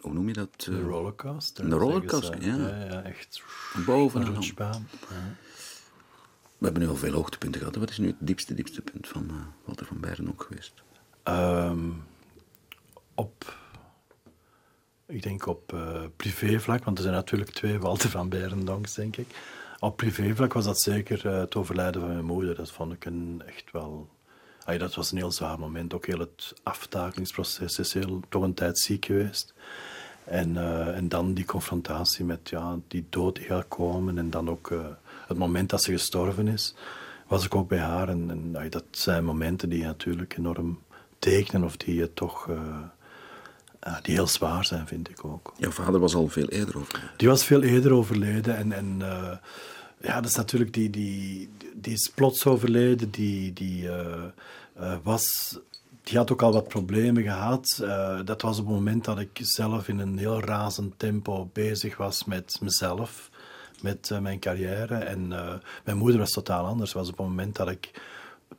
hoe 0.00 0.12
noem 0.12 0.28
je 0.28 0.34
dat? 0.34 0.48
eh, 0.58 0.64
De 0.66 0.80
rollercoaster. 0.82 1.64
Een 1.64 1.70
zeggen 1.70 1.88
rollercoaster, 1.88 2.42
ja. 2.46 2.56
Ja, 2.56 2.84
ja, 2.84 3.02
echt. 3.02 3.42
Boven 3.86 4.20
Een 4.20 4.26
en 4.26 4.32
dan. 4.32 4.40
rutschbaan. 4.42 4.88
Ja. 5.10 5.34
We 6.58 6.64
hebben 6.70 6.82
nu 6.82 6.88
al 6.88 6.96
veel 6.96 7.12
hoogtepunten 7.12 7.60
gehad. 7.60 7.76
Wat 7.76 7.90
is 7.90 7.98
nu 7.98 8.06
het 8.06 8.16
diepste, 8.18 8.54
diepste 8.54 8.82
punt 8.82 9.08
van 9.08 9.26
eh, 9.28 9.34
Walter 9.64 9.86
van 9.86 10.00
Beieren 10.00 10.28
ook 10.28 10.42
geweest? 10.48 10.72
Ehm, 11.22 11.88
op, 13.14 13.56
ik 15.06 15.22
denk 15.22 15.46
op 15.46 15.72
eh, 15.72 16.02
privévlak, 16.16 16.84
want 16.84 16.96
er 16.96 17.02
zijn 17.02 17.14
natuurlijk 17.16 17.50
twee 17.50 17.78
Walter 17.78 18.10
van 18.10 18.28
Berendonks, 18.28 18.94
denk 18.94 19.16
ik. 19.16 19.26
Op 19.84 19.96
privévlak 19.96 20.52
was 20.52 20.64
dat 20.64 20.80
zeker 20.80 21.26
eh, 21.26 21.38
het 21.38 21.56
overlijden 21.56 22.00
van 22.00 22.12
mijn 22.12 22.24
moeder. 22.24 22.54
Dat 22.54 22.70
vond 22.70 22.92
ik 22.92 23.04
een 23.04 23.42
echt 23.46 23.70
wel 23.72 24.08
ah, 24.64 24.78
dat 24.78 24.94
was 24.94 25.10
een 25.10 25.16
heel 25.16 25.32
zwaar 25.32 25.58
moment. 25.58 25.94
Ook 25.94 26.06
heel 26.06 26.18
het 26.18 26.54
aftakelingsproces 26.62 27.78
is 27.78 27.92
heel, 27.92 28.20
toch 28.28 28.42
een 28.42 28.54
tijd 28.54 28.78
ziek 28.78 29.04
geweest. 29.04 29.54
En, 30.24 30.56
eh, 30.56 30.96
en 30.96 31.08
dan 31.08 31.34
die 31.34 31.44
confrontatie 31.44 32.24
met 32.24 32.48
ja, 32.48 32.78
die 32.88 33.06
dood 33.10 33.36
die 33.36 33.44
gaat 33.44 33.68
komen. 33.68 34.18
En 34.18 34.30
dan 34.30 34.50
ook 34.50 34.70
eh, 34.70 34.86
het 35.26 35.38
moment 35.38 35.70
dat 35.70 35.82
ze 35.82 35.92
gestorven 35.92 36.48
is, 36.48 36.74
was 37.26 37.44
ik 37.44 37.54
ook 37.54 37.68
bij 37.68 37.78
haar. 37.78 38.08
En, 38.08 38.50
ah, 38.56 38.70
dat 38.70 38.84
zijn 38.90 39.24
momenten 39.24 39.68
die 39.68 39.84
natuurlijk 39.84 40.36
enorm 40.38 40.82
tekenen 41.18 41.64
of 41.64 41.76
die 41.76 41.94
je 41.94 42.12
toch... 42.12 42.48
ah, 43.92 44.02
die 44.02 44.14
heel 44.14 44.26
zwaar 44.26 44.64
zijn, 44.64 44.86
vind 44.86 45.08
ik 45.08 45.24
ook. 45.24 45.52
Jouw 45.56 45.70
vader 45.70 46.00
was 46.00 46.14
al 46.14 46.28
veel 46.28 46.48
eerder 46.48 46.76
over. 46.76 47.12
Die 47.16 47.28
was 47.28 47.44
veel 47.44 47.62
eerder 47.62 47.92
overleden. 47.92 48.56
En, 48.56 48.72
en 48.72 48.96
eh, 49.00 49.36
ja, 50.04 50.14
dat 50.20 50.30
is 50.30 50.36
natuurlijk 50.36 50.72
die, 50.72 50.90
die, 50.90 51.50
die 51.74 51.92
is 51.92 52.10
plots 52.14 52.46
overleden. 52.46 53.10
Die, 53.10 53.52
die, 53.52 53.88
eh, 53.88 54.24
eh, 54.74 54.96
was, 55.02 55.58
die 56.02 56.16
had 56.16 56.32
ook 56.32 56.42
al 56.42 56.52
wat 56.52 56.68
problemen 56.68 57.22
gehad. 57.22 57.80
Eh, 57.82 58.20
dat 58.24 58.42
was 58.42 58.58
op 58.58 58.66
het 58.66 58.74
moment 58.74 59.04
dat 59.04 59.18
ik 59.18 59.38
zelf 59.42 59.88
in 59.88 59.98
een 59.98 60.18
heel 60.18 60.40
razend 60.40 60.98
tempo 60.98 61.50
bezig 61.52 61.96
was 61.96 62.24
met 62.24 62.58
mezelf, 62.60 63.30
met 63.80 64.10
mijn 64.20 64.38
carrière. 64.38 64.94
En 64.94 65.28
mijn 65.84 65.96
moeder 65.96 66.18
was 66.18 66.30
totaal 66.30 66.66
anders. 66.66 66.92
Was 66.92 67.08
op 67.08 67.18
het 67.18 67.26
moment 67.26 67.56
dat 67.56 67.68
ik 67.68 67.90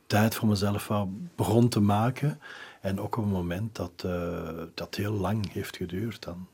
tijd 0.06 0.34
voor 0.34 0.48
mezelf 0.48 0.90
begon 1.36 1.68
te 1.68 1.80
maken. 1.80 2.40
En 2.86 3.00
ook 3.00 3.16
op 3.16 3.24
een 3.24 3.30
moment 3.30 3.76
dat 3.76 3.92
eh, 4.04 4.62
dat 4.74 4.94
heel 4.94 5.12
lang 5.12 5.52
heeft 5.52 5.76
geduurd. 5.76 6.22
Dan. 6.22 6.46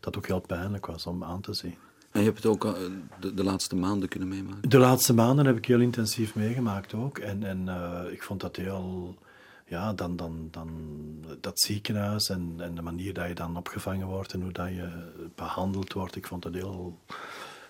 Dat 0.00 0.16
ook 0.16 0.26
heel 0.26 0.40
pijnlijk 0.40 0.86
was 0.86 1.06
om 1.06 1.24
aan 1.24 1.40
te 1.40 1.54
zien. 1.54 1.74
En 2.10 2.20
je 2.20 2.26
hebt 2.26 2.42
het 2.42 2.46
ook 2.46 2.64
eh, 2.64 2.72
de, 3.20 3.34
de 3.34 3.44
laatste 3.44 3.76
maanden 3.76 4.08
kunnen 4.08 4.28
meemaken. 4.28 4.68
De 4.68 4.78
laatste 4.78 5.14
maanden 5.14 5.46
heb 5.46 5.56
ik 5.56 5.64
heel 5.64 5.80
intensief 5.80 6.34
meegemaakt 6.34 6.94
ook. 6.94 7.18
En, 7.18 7.42
en 7.42 7.68
eh, 7.68 8.12
ik 8.12 8.22
vond 8.22 8.40
dat 8.40 8.56
heel... 8.56 9.14
Ja, 9.68 9.92
dan, 9.92 10.16
dan, 10.16 10.48
dan 10.50 10.70
dat 11.40 11.60
ziekenhuis 11.60 12.28
en, 12.28 12.54
en 12.58 12.74
de 12.74 12.82
manier 12.82 13.14
dat 13.14 13.28
je 13.28 13.34
dan 13.34 13.56
opgevangen 13.56 14.06
wordt 14.06 14.32
en 14.32 14.42
hoe 14.42 14.52
dat 14.52 14.68
je 14.68 15.12
behandeld 15.34 15.92
wordt. 15.92 16.16
Ik 16.16 16.26
vond 16.26 16.42
dat 16.42 16.54
heel 16.54 16.98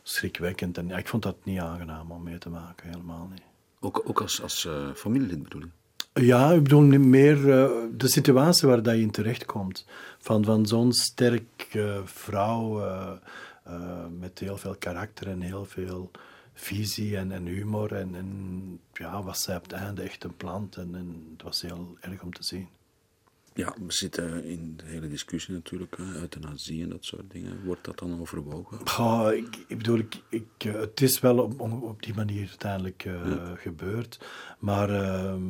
schrikwekkend. 0.02 0.78
En 0.78 0.88
ja, 0.88 0.96
ik 0.96 1.08
vond 1.08 1.22
dat 1.22 1.44
niet 1.44 1.58
aangenaam 1.58 2.10
om 2.10 2.22
mee 2.22 2.38
te 2.38 2.48
maken, 2.48 2.88
helemaal 2.88 3.28
niet. 3.30 3.42
Ook, 3.80 4.02
ook 4.04 4.20
als, 4.20 4.42
als 4.42 4.64
eh, 4.64 4.92
familielid 4.94 5.42
bedoel 5.42 5.62
ik. 5.62 5.70
Ja, 6.20 6.52
ik 6.52 6.62
bedoel 6.62 6.82
meer 6.98 7.50
eh, 7.50 7.70
de 7.96 8.08
situatie 8.08 8.68
waar 8.68 8.82
dat 8.82 8.94
je 8.94 9.00
in 9.00 9.10
terechtkomt. 9.10 9.86
Van, 10.18 10.44
van 10.44 10.66
zo'n 10.66 10.92
sterk 10.92 11.68
eh, 11.72 11.98
vrouw 12.04 12.84
eh, 12.84 14.04
met 14.18 14.38
heel 14.38 14.56
veel 14.56 14.76
karakter 14.78 15.28
en 15.28 15.40
heel 15.40 15.64
veel 15.64 16.10
visie 16.54 17.16
en, 17.16 17.32
en 17.32 17.46
humor. 17.46 17.92
En, 17.92 18.14
en 18.14 18.80
ja, 18.92 19.22
was 19.22 19.42
zij 19.42 19.56
op 19.56 19.62
het 19.62 19.72
einde 19.72 20.02
echt 20.02 20.24
een 20.24 20.36
plant. 20.36 20.76
En, 20.76 20.94
en 20.94 21.26
het 21.32 21.42
was 21.42 21.62
heel 21.62 21.96
erg 22.00 22.22
om 22.22 22.32
te 22.32 22.42
zien. 22.44 22.68
Ja, 23.54 23.74
we 23.86 23.92
zitten 23.92 24.44
in 24.44 24.74
de 24.76 24.84
hele 24.86 25.08
discussie 25.08 25.54
natuurlijk, 25.54 25.96
euthanasie 25.98 26.82
en 26.82 26.88
dat 26.88 27.04
soort 27.04 27.30
dingen. 27.30 27.64
Wordt 27.64 27.84
dat 27.84 27.98
dan 27.98 28.20
overwogen? 28.20 28.88
Goh, 28.88 29.32
ik, 29.32 29.56
ik 29.68 29.76
bedoel, 29.78 29.98
ik, 29.98 30.22
ik, 30.28 30.62
het 30.62 31.00
is 31.00 31.20
wel 31.20 31.38
op, 31.38 31.60
op- 31.60 32.02
die 32.02 32.14
manier 32.14 32.48
uiteindelijk 32.48 33.08
gebeurd. 33.56 34.20
Maar 34.58 34.90
ehm, 34.90 35.40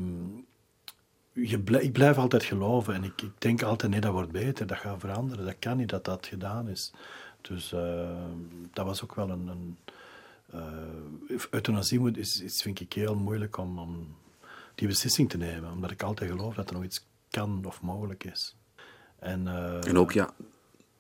je 1.37 1.63
ik 1.81 1.93
blijf 1.93 2.17
altijd 2.17 2.45
geloven 2.45 2.95
en 2.95 3.05
ik, 3.05 3.23
ik 3.23 3.33
denk 3.39 3.63
altijd, 3.63 3.91
nee, 3.91 4.01
dat 4.01 4.13
wordt 4.13 4.31
beter, 4.31 4.67
dat 4.67 4.79
gaat 4.79 5.01
veranderen. 5.01 5.45
Dat 5.45 5.59
kan 5.59 5.77
niet 5.77 5.89
dat 5.89 6.05
dat 6.05 6.27
gedaan 6.27 6.69
is. 6.69 6.93
Dus 7.41 7.73
ehm, 7.73 8.39
dat 8.73 8.85
was 8.85 9.03
ook 9.03 9.15
wel 9.15 9.31
een... 9.31 9.49
een 9.49 9.77
eh, 10.51 11.39
euthanasie 11.51 11.99
moet, 11.99 12.17
is, 12.17 12.41
is, 12.41 12.63
vind 12.63 12.81
ik 12.81 12.93
heel 12.93 13.15
moeilijk 13.15 13.57
om, 13.57 13.79
om 13.79 14.17
die 14.75 14.89
beslissing 14.89 15.31
te 15.31 15.37
nemen. 15.37 15.73
Omdat 15.73 15.91
ik 15.91 16.03
altijd 16.03 16.31
geloof 16.31 16.55
dat 16.55 16.69
er 16.69 16.75
nog 16.75 16.85
iets 16.85 17.05
kan 17.31 17.65
of 17.65 17.81
mogelijk 17.81 18.25
is. 18.25 18.57
En, 19.19 19.49
eh, 19.49 19.87
En 19.87 19.99
ook, 19.99 20.13
ja, 20.13 20.35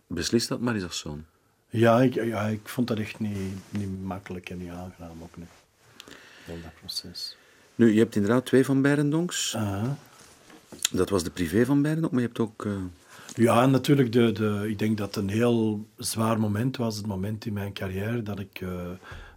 beslis 0.06 0.46
dat 0.46 0.60
maar 0.60 0.74
eens 0.74 0.84
als 0.84 0.98
zoon. 0.98 1.24
ja 1.68 2.00
ik, 2.00 2.14
ja, 2.14 2.46
ik 2.46 2.68
vond 2.68 2.88
dat 2.88 2.98
echt 2.98 3.18
niet, 3.18 3.54
niet 3.70 4.02
makkelijk 4.02 4.50
en 4.50 4.58
niet 4.58 4.70
aangenaam 4.70 5.22
ook 5.22 5.36
niet. 5.36 5.48
Heel 6.44 6.62
dat 6.62 6.74
proces. 6.74 7.36
Nu, 7.74 7.92
je 7.92 7.98
hebt 7.98 8.14
inderdaad 8.14 8.46
twee 8.46 8.64
van 8.64 8.82
Beirendonks. 8.82 9.56
Aha. 9.56 9.96
Dat 10.90 11.08
was 11.10 11.24
de 11.24 11.30
privé 11.30 11.64
van 11.64 11.82
Beirendonk, 11.82 12.12
maar 12.12 12.20
je 12.22 12.26
hebt 12.26 12.40
ook... 12.40 12.64
eh, 12.64 12.72
Ja, 13.34 13.66
natuurlijk, 13.66 14.12
de, 14.12 14.32
de, 14.32 14.66
ik 14.68 14.78
denk 14.78 14.98
dat 14.98 15.14
het 15.14 15.24
een 15.24 15.30
heel 15.30 15.86
zwaar 15.96 16.40
moment 16.40 16.76
was. 16.76 16.96
Het 16.96 17.06
moment 17.06 17.46
in 17.46 17.52
mijn 17.52 17.72
carrière 17.72 18.22
dat 18.22 18.38
ik 18.38 18.60
eh, 18.60 18.70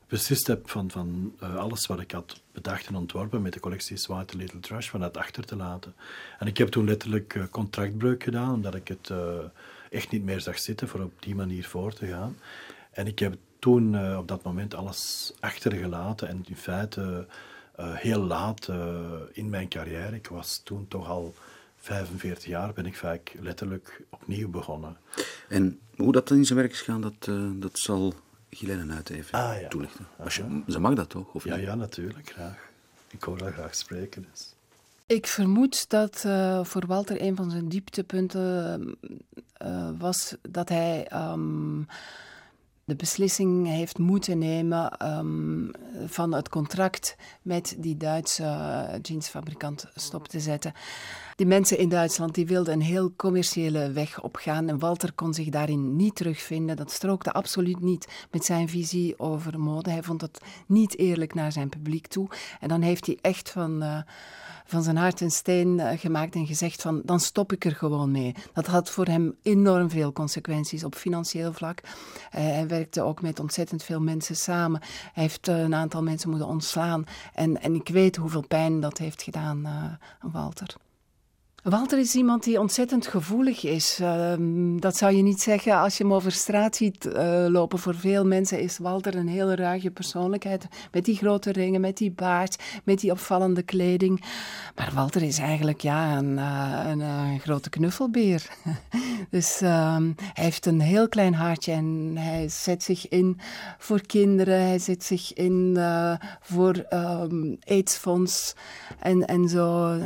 beslist 0.07 0.47
heb 0.47 0.69
van, 0.69 0.91
van 0.91 1.33
eh, 1.39 1.55
alles 1.55 1.85
wat 1.87 1.99
ik 1.99 2.11
had 2.11 2.41
bedacht 2.51 2.87
en 2.87 2.95
ontworpen 2.95 3.41
met 3.41 3.53
de 3.53 3.59
collectie 3.59 3.97
Zwarte 3.97 4.37
Little 4.37 4.59
Trash, 4.59 4.89
van 4.89 4.99
dat 4.99 5.17
achter 5.17 5.45
te 5.45 5.55
laten. 5.55 5.93
En 6.39 6.47
ik 6.47 6.57
heb 6.57 6.67
toen 6.67 6.85
letterlijk 6.85 7.47
contractbreuk 7.51 8.23
gedaan, 8.23 8.53
omdat 8.53 8.75
ik 8.75 8.87
het 8.87 9.11
echt 9.89 10.11
niet 10.11 10.23
meer 10.23 10.41
zag 10.41 10.59
zitten 10.59 10.87
voor 10.87 11.01
op 11.01 11.13
die 11.19 11.35
manier 11.35 11.65
voor 11.65 11.93
te 11.93 12.07
gaan. 12.07 12.37
En 12.91 13.07
ik 13.07 13.19
heb 13.19 13.35
toen 13.59 14.15
op 14.17 14.27
dat 14.27 14.43
moment 14.43 14.73
alles 14.75 15.33
achtergelaten 15.39 16.27
en 16.27 16.43
in 16.47 16.55
feite 16.55 17.25
eh, 17.79 17.93
heel 17.95 18.19
laat 18.21 18.67
eh, 18.67 18.99
in 19.31 19.49
mijn 19.49 19.67
carrière, 19.67 20.15
ik 20.15 20.27
was 20.27 20.61
toen 20.63 20.87
toch 20.87 21.07
al 21.07 21.33
45 21.77 22.45
jaar, 22.45 22.73
ben 22.73 22.85
ik 22.85 22.95
vaak 22.95 23.35
letterlijk 23.39 24.01
opnieuw 24.09 24.49
begonnen. 24.49 24.97
En 25.49 25.79
hoe 25.95 26.11
dat 26.11 26.31
in 26.31 26.45
zijn 26.45 26.59
werk 26.59 26.71
is 26.71 26.79
gegaan, 26.79 27.01
dat, 27.01 27.13
eh, 27.27 27.49
dat 27.53 27.79
zal 27.79 28.13
Gilene 28.49 28.93
uit 28.93 29.09
even 29.09 29.39
Ah, 29.39 29.61
ja. 29.61 29.67
toelichten. 29.67 30.07
Als 30.17 30.35
je, 30.35 30.61
ze 30.67 30.79
mag 30.79 30.93
dat 30.93 31.09
toch? 31.09 31.33
Of 31.33 31.43
Ja, 31.43 31.55
niet? 31.55 31.65
ja, 31.65 31.75
natuurlijk, 31.75 32.29
graag. 32.31 32.67
Ik 33.09 33.23
hoor 33.23 33.37
dat 33.37 33.53
graag 33.53 33.75
spreken. 33.75 34.25
Dus. 34.31 34.53
Ik 35.05 35.27
vermoed 35.27 35.89
dat 35.89 36.23
eh, 36.25 36.63
voor 36.63 36.85
Walter 36.87 37.21
een 37.21 37.35
van 37.35 37.51
zijn 37.51 37.69
dieptepunten 37.69 38.83
eh, 39.53 39.89
was 39.97 40.35
dat 40.49 40.69
hij 40.69 41.07
ehm, 41.07 41.81
de 42.89 42.95
beslissing 42.95 43.67
heeft 43.67 43.97
moeten 43.97 44.37
nemen 44.37 44.91
ehm, 44.97 45.67
van 46.05 46.33
het 46.33 46.49
contract 46.49 47.15
met 47.41 47.75
die 47.77 47.97
Duitse 47.97 48.43
eh, 48.43 48.99
jeansfabrikant 49.01 49.85
stop 49.95 50.27
te 50.27 50.39
zetten. 50.39 50.73
Die 51.39 51.47
mensen 51.47 51.77
in 51.77 51.89
Duitsland 51.89 52.35
die 52.35 52.45
wilden 52.45 52.73
een 52.73 52.81
heel 52.81 53.13
commerciële 53.15 53.91
weg 53.91 54.21
opgaan 54.21 54.69
en 54.69 54.79
Walter 54.79 55.13
kon 55.13 55.33
zich 55.33 55.49
daarin 55.49 55.95
niet 55.95 56.15
terugvinden. 56.15 56.75
Dat 56.75 56.91
strookte 56.91 57.31
absoluut 57.31 57.79
niet 57.79 58.07
met 58.31 58.45
zijn 58.45 58.69
visie 58.69 59.19
over 59.19 59.59
mode. 59.59 59.89
Hij 59.89 60.03
vond 60.03 60.19
dat 60.19 60.41
niet 60.65 60.97
eerlijk 60.97 61.33
naar 61.33 61.51
zijn 61.51 61.69
publiek 61.69 62.07
toe. 62.07 62.29
En 62.59 62.67
dan 62.67 62.81
heeft 62.81 63.05
hij 63.05 63.17
echt 63.21 63.49
van, 63.49 63.81
eh, 63.81 64.01
van 64.65 64.83
zijn 64.83 64.97
hart 64.97 65.21
een 65.21 65.31
steen 65.31 65.79
eh, 65.79 65.99
gemaakt 65.99 66.35
en 66.35 66.45
gezegd 66.45 66.81
van 66.81 67.01
dan 67.05 67.19
stop 67.19 67.51
ik 67.53 67.65
er 67.65 67.75
gewoon 67.75 68.11
mee. 68.11 68.35
Dat 68.53 68.65
had 68.65 68.89
voor 68.89 69.05
hem 69.05 69.35
enorm 69.41 69.89
veel 69.89 70.11
consequenties 70.11 70.83
op 70.83 70.95
financieel 70.95 71.53
vlak. 71.53 71.81
Eh, 72.31 72.43
hij 72.43 72.67
werkte 72.67 73.01
ook 73.01 73.21
met 73.21 73.39
ontzettend 73.39 73.83
veel 73.83 74.01
mensen 74.01 74.35
samen. 74.35 74.81
Hij 75.13 75.23
heeft 75.23 75.47
een 75.47 75.75
aantal 75.75 76.03
mensen 76.03 76.29
moeten 76.29 76.47
ontslaan. 76.47 77.03
En, 77.33 77.61
en 77.61 77.75
ik 77.75 77.89
weet 77.89 78.15
hoeveel 78.15 78.47
pijn 78.47 78.79
dat 78.79 78.97
heeft 78.97 79.23
gedaan 79.23 79.67
aan 79.67 79.99
Walter. 80.31 80.75
Walter 81.63 81.99
is 81.99 82.15
iemand 82.15 82.43
die 82.43 82.59
ontzettend 82.59 83.07
gevoelig 83.07 83.65
is. 83.65 83.99
Ehm, 84.01 84.77
dat 84.77 84.97
zou 84.97 85.15
je 85.15 85.21
niet 85.21 85.41
zeggen 85.41 85.77
als 85.77 85.97
je 85.97 86.03
hem 86.03 86.13
over 86.13 86.31
straat 86.31 86.75
ziet 86.75 87.05
eh, 87.05 87.45
lopen. 87.47 87.79
Voor 87.79 87.95
veel 87.95 88.25
mensen 88.25 88.59
is 88.59 88.77
Walter 88.77 89.15
een 89.15 89.27
hele 89.27 89.55
ruige 89.55 89.91
persoonlijkheid. 89.91 90.67
Met 90.91 91.05
die 91.05 91.15
grote 91.15 91.51
ringen, 91.51 91.81
met 91.81 91.97
die 91.97 92.11
baard, 92.11 92.63
met 92.83 92.99
die 92.99 93.11
opvallende 93.11 93.61
kleding. 93.61 94.23
Maar 94.75 94.91
Walter 94.93 95.23
is 95.23 95.37
eigenlijk 95.37 95.81
ja, 95.81 96.17
een, 96.17 96.37
eh, 96.37 96.89
een, 96.89 97.01
eh, 97.01 97.39
grote 97.39 97.69
knuffelbeer. 97.69 98.49
dus 99.29 99.61
ehm, 99.61 100.11
hij 100.33 100.43
heeft 100.43 100.65
een 100.65 100.81
heel 100.81 101.07
klein 101.09 101.33
hartje 101.33 101.71
en 101.71 102.11
hij 102.15 102.49
zet 102.49 102.83
zich 102.83 103.07
in 103.07 103.39
voor 103.77 104.01
kinderen. 104.01 104.61
Hij 104.61 104.79
zet 104.79 105.03
zich 105.03 105.33
in 105.33 105.77
voor 106.41 106.75
ehm 106.89 107.55
AIDS-fonds 107.65 108.55
en, 108.99 109.25
en 109.25 109.49
zo. 109.49 109.97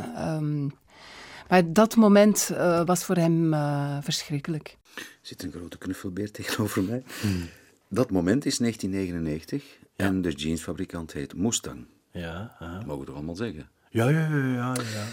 Maar 1.48 1.72
dat 1.72 1.96
moment 1.96 2.50
eh, 2.50 2.84
was 2.84 3.04
voor 3.04 3.16
hem 3.16 3.54
eh, 3.54 3.98
verschrikkelijk. 4.00 4.78
Er 4.94 5.02
zit 5.22 5.42
een 5.42 5.52
grote 5.52 5.78
knuffelbeer 5.78 6.30
tegenover 6.30 6.82
mij. 6.82 7.02
Dat 7.88 8.10
moment 8.10 8.46
is 8.46 8.58
1999 8.58 9.78
en 9.96 10.22
de 10.22 10.30
jeansfabrikant 10.30 11.12
heet 11.12 11.36
Mustang. 11.36 11.86
Ja, 12.10 12.56
aha. 12.58 12.74
Dat 12.76 12.86
mogen 12.86 13.00
we 13.00 13.06
toch 13.06 13.14
allemaal 13.14 13.36
zeggen? 13.36 13.68
ja, 13.90 14.08
ja, 14.08 14.28
ja, 14.28 14.46
ja, 14.46 14.74
ja. 14.74 15.06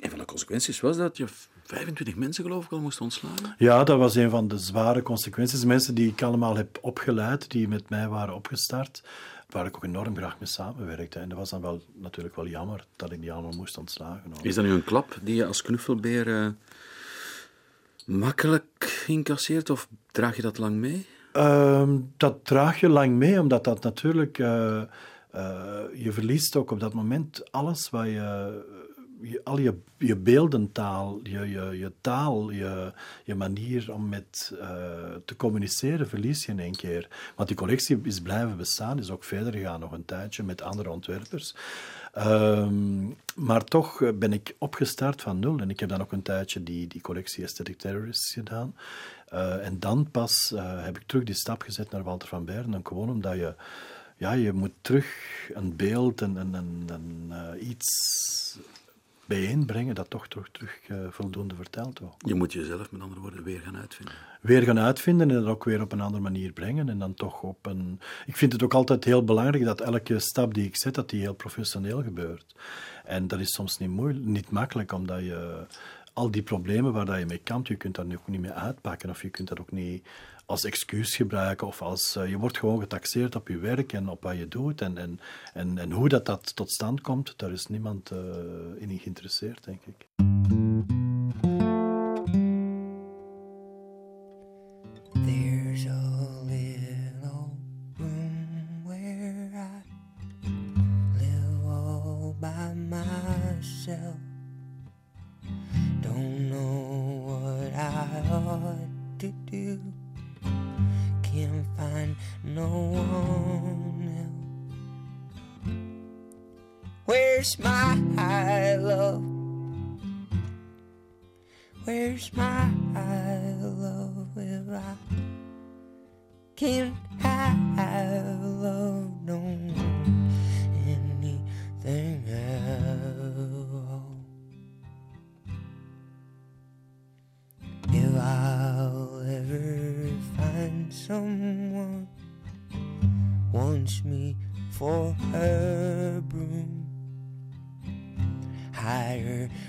Een 0.00 0.10
van 0.10 0.18
de 0.18 0.24
consequenties 0.24 0.80
was 0.80 0.96
dat 0.96 1.16
je 1.16 1.26
25 1.64 2.16
mensen 2.16 2.44
geloof 2.44 2.64
ik 2.64 2.72
al 2.72 2.80
moest 2.80 3.00
ontslaan. 3.00 3.54
Ja, 3.58 3.84
dat 3.84 3.98
was 3.98 4.14
een 4.14 4.30
van 4.30 4.48
de 4.48 4.58
zware 4.58 5.02
consequenties. 5.02 5.64
Mensen 5.64 5.94
die 5.94 6.08
ik 6.08 6.22
allemaal 6.22 6.56
heb 6.56 6.78
opgeleid, 6.80 7.50
die 7.50 7.68
met 7.68 7.88
mij 7.88 8.08
waren 8.08 8.34
opgestart, 8.34 9.02
waar 9.48 9.66
ik 9.66 9.76
ook 9.76 9.84
enorm 9.84 10.16
graag 10.16 10.38
mee 10.38 10.48
samenwerkte. 10.48 11.18
En 11.18 11.28
dat 11.28 11.38
was 11.38 11.50
dan 11.50 11.60
wel, 11.60 11.82
natuurlijk 11.94 12.36
wel 12.36 12.46
jammer 12.46 12.86
dat 12.96 13.12
ik 13.12 13.20
die 13.20 13.32
allemaal 13.32 13.56
moest 13.56 13.78
ontslagen. 13.78 14.30
hoor. 14.30 14.46
Is 14.46 14.54
dat 14.54 14.64
nu 14.64 14.70
een 14.70 14.84
klap 14.84 15.18
die 15.22 15.34
je 15.34 15.46
als 15.46 15.62
knuffelbeer 15.62 16.42
eh, 16.42 16.48
makkelijk 18.06 19.04
incasseert 19.06 19.70
of 19.70 19.88
draag 20.10 20.36
je 20.36 20.42
dat 20.42 20.58
lang 20.58 20.76
mee? 20.76 21.06
Ehm, 21.32 21.98
dat 22.16 22.44
draag 22.44 22.80
je 22.80 22.88
lang 22.88 23.12
mee, 23.12 23.40
omdat 23.40 23.64
dat 23.64 23.82
natuurlijk... 23.82 24.38
eh, 24.38 24.82
eh, 25.30 25.84
je 25.94 26.12
verliest 26.12 26.56
ook 26.56 26.70
op 26.70 26.80
dat 26.80 26.94
moment 26.94 27.52
alles 27.52 27.90
wat 27.90 28.06
je 28.06 28.60
je, 29.20 29.40
al 29.44 29.58
je, 29.58 29.74
je 29.96 30.16
beeldentaal, 30.16 31.20
je, 31.22 31.48
je, 31.48 31.78
je 31.78 31.92
taal, 32.00 32.50
je, 32.50 32.92
je 33.24 33.34
manier 33.34 33.92
om 33.92 34.08
met 34.08 34.52
eh, 34.60 34.68
te 35.24 35.36
communiceren, 35.36 36.08
verlies 36.08 36.44
je 36.44 36.52
in 36.52 36.58
één 36.58 36.76
keer. 36.76 37.08
Want 37.36 37.48
die 37.48 37.56
collectie 37.56 38.00
is 38.02 38.20
blijven 38.20 38.56
bestaan, 38.56 38.98
is 38.98 39.10
ook 39.10 39.24
verder 39.24 39.52
gegaan 39.52 39.80
nog 39.80 39.92
een 39.92 40.04
tijdje 40.04 40.42
met 40.42 40.62
andere 40.62 40.90
ontwerpers. 40.90 41.54
Ehm, 42.12 43.06
maar 43.34 43.64
toch 43.64 44.02
eh, 44.02 44.12
ben 44.14 44.32
ik 44.32 44.54
opgestart 44.58 45.22
van 45.22 45.38
nul. 45.38 45.58
En 45.58 45.70
ik 45.70 45.80
heb 45.80 45.88
dan 45.88 46.00
ook 46.00 46.12
een 46.12 46.22
tijdje 46.22 46.62
die, 46.62 46.86
die 46.86 47.00
collectie 47.00 47.42
Aesthetic 47.42 47.78
Terrorists 47.78 48.32
gedaan. 48.32 48.74
Eh, 49.28 49.66
en 49.66 49.78
dan 49.78 50.10
pas 50.10 50.54
heb 50.56 50.96
ik 50.96 51.02
terug 51.06 51.24
die 51.24 51.34
stap 51.34 51.62
gezet 51.62 51.90
naar 51.90 52.02
Walter 52.02 52.28
van 52.28 52.44
Beeren. 52.44 52.74
En 52.74 52.86
gewoon 52.86 53.10
omdat 53.10 53.34
je, 53.34 53.54
ja, 54.16 54.32
je 54.32 54.52
moet 54.52 54.72
terug 54.80 55.06
een 55.54 55.76
beeld 55.76 56.20
en, 56.20 56.36
en, 56.36 56.84
en, 56.88 57.68
iets 57.68 57.86
bijeenbrengen 59.28 59.94
dat 59.94 60.10
toch 60.10 60.28
terug, 60.28 60.48
terug 60.50 60.80
eh, 60.88 60.96
voldoende 61.10 61.54
verteld 61.54 61.98
wordt. 61.98 62.16
Je 62.18 62.34
moet 62.34 62.52
jezelf 62.52 62.90
met 62.90 63.00
andere 63.00 63.20
woorden 63.20 63.42
weer 63.42 63.60
gaan 63.60 63.76
uitvinden. 63.76 64.14
Weer 64.40 64.62
gaan 64.62 64.78
uitvinden 64.78 65.30
en 65.30 65.34
dat 65.34 65.46
ook 65.46 65.64
weer 65.64 65.80
op 65.80 65.92
een 65.92 66.00
andere 66.00 66.22
manier 66.22 66.52
brengen. 66.52 66.88
En 66.88 66.98
dan 66.98 67.14
toch 67.14 67.42
op 67.42 67.66
een... 67.66 68.00
Ik 68.26 68.36
vind 68.36 68.52
het 68.52 68.62
ook 68.62 68.74
altijd 68.74 69.04
heel 69.04 69.24
belangrijk 69.24 69.64
dat 69.64 69.80
elke 69.80 70.18
stap 70.18 70.54
die 70.54 70.66
ik 70.66 70.76
zet, 70.76 70.94
dat 70.94 71.10
die 71.10 71.20
heel 71.20 71.34
professioneel 71.34 72.02
gebeurt. 72.02 72.54
En 73.04 73.28
dat 73.28 73.40
is 73.40 73.50
soms 73.54 73.78
niet, 73.78 73.88
moeilijk, 73.88 74.24
niet 74.24 74.50
makkelijk, 74.50 74.92
omdat 74.92 75.20
je 75.20 75.66
al 76.18 76.30
die 76.30 76.42
problemen 76.42 76.92
waar 76.92 77.04
dat 77.04 77.18
je 77.18 77.26
mee 77.26 77.38
kampt, 77.38 77.68
je 77.68 77.76
kunt 77.76 77.94
daar 77.94 78.06
nu 78.06 78.16
ook 78.16 78.28
niet 78.28 78.40
mee 78.40 78.50
uitpakken 78.50 79.10
of 79.10 79.22
je 79.22 79.28
kunt 79.28 79.48
dat 79.48 79.60
ook 79.60 79.72
niet 79.72 80.06
als 80.46 80.64
excuus 80.64 81.16
gebruiken 81.16 81.66
of 81.66 81.82
als 81.82 82.16
eh, 82.16 82.28
je 82.28 82.38
wordt 82.38 82.58
gewoon 82.58 82.80
getaxeerd 82.80 83.36
op 83.36 83.48
je 83.48 83.58
werk 83.58 83.92
en 83.92 84.08
op 84.08 84.22
wat 84.22 84.36
je 84.36 84.48
doet 84.48 84.80
en, 84.80 84.98
en, 85.54 85.78
en, 85.78 85.92
hoe 85.92 86.08
dat, 86.08 86.26
dat 86.26 86.56
tot 86.56 86.70
stand 86.70 87.00
komt, 87.00 87.34
daar 87.36 87.52
is 87.52 87.66
niemand 87.66 88.10
eh, 88.10 88.18
in 88.78 88.98
geïnteresseerd, 88.98 89.64
denk 89.64 89.80
ik. 89.84 90.06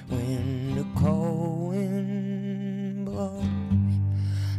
When 0.08 0.76
the 0.76 0.86
cold 1.00 1.72
wind 1.72 3.06
blows. 3.06 3.44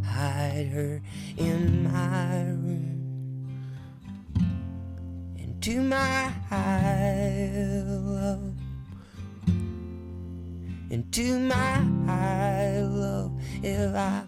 Hide 0.05 0.69
her 0.73 1.03
in 1.37 1.85
my 1.85 2.43
room. 2.51 3.01
Into 5.37 5.81
my 5.81 6.33
love. 7.87 8.55
Into 10.91 11.39
my 11.39 12.81
love. 12.83 13.33
If 13.63 13.95
I 13.95 14.23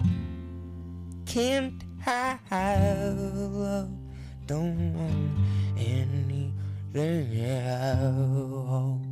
can't 1.26 1.82
have 2.00 2.40
love, 2.50 3.90
don't 4.46 4.94
want 4.94 5.30
anything 5.78 7.40
else. 7.44 9.11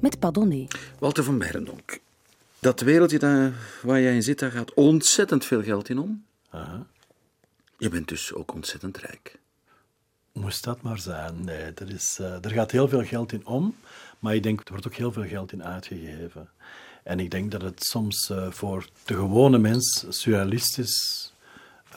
Met 0.00 0.18
Padonné. 0.18 0.66
Walter 0.98 1.24
van 1.24 1.38
Berendonk. 1.38 2.00
Dat 2.58 2.80
wereldje 2.80 3.18
daar, 3.18 3.52
waar 3.82 4.00
jij 4.00 4.14
in 4.14 4.22
zit, 4.22 4.38
daar 4.38 4.50
gaat 4.50 4.74
ontzettend 4.74 5.44
veel 5.44 5.62
geld 5.62 5.88
in 5.88 5.98
om. 5.98 6.24
Aha. 6.50 6.86
Je 7.78 7.88
bent 7.88 8.08
dus 8.08 8.32
ook 8.32 8.54
ontzettend 8.54 8.96
rijk. 8.96 9.38
Moest 10.32 10.64
dat 10.64 10.82
maar 10.82 10.98
zijn. 10.98 11.44
Nee, 11.44 11.72
er, 11.74 11.90
is, 11.90 12.18
eh, 12.20 12.44
er 12.44 12.50
gaat 12.50 12.70
heel 12.70 12.88
veel 12.88 13.04
geld 13.04 13.32
in 13.32 13.46
om, 13.46 13.74
maar 14.18 14.34
ik 14.34 14.42
denk 14.42 14.60
er 14.60 14.70
wordt 14.70 14.86
ook 14.86 14.94
heel 14.94 15.12
veel 15.12 15.26
geld 15.26 15.52
in 15.52 15.64
uitgegeven. 15.64 16.48
En 17.02 17.20
ik 17.20 17.30
denk 17.30 17.50
dat 17.50 17.62
het 17.62 17.84
soms 17.84 18.30
eh, 18.30 18.50
voor 18.50 18.88
de 19.04 19.14
gewone 19.14 19.58
mens 19.58 20.04
surrealistisch 20.08 21.32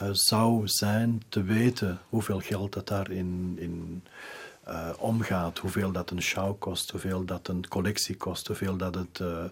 eh, 0.00 0.08
zou 0.12 0.62
zijn 0.64 1.22
te 1.28 1.42
weten 1.42 2.00
hoeveel 2.08 2.40
geld 2.40 2.72
dat 2.72 2.88
daarin 2.88 3.56
in, 3.58 4.02
eh, 4.04 4.10
omgaat. 4.98 5.58
Hoeveel 5.58 5.92
dat 5.92 6.10
een 6.10 6.22
show 6.22 6.58
kost, 6.58 6.90
hoeveel 6.90 7.24
dat 7.24 7.48
een 7.48 7.68
collectie 7.68 8.16
kost, 8.16 8.46
hoeveel 8.46 8.76
dat 8.76 8.94
het 8.94 9.20
eh, 9.20 9.44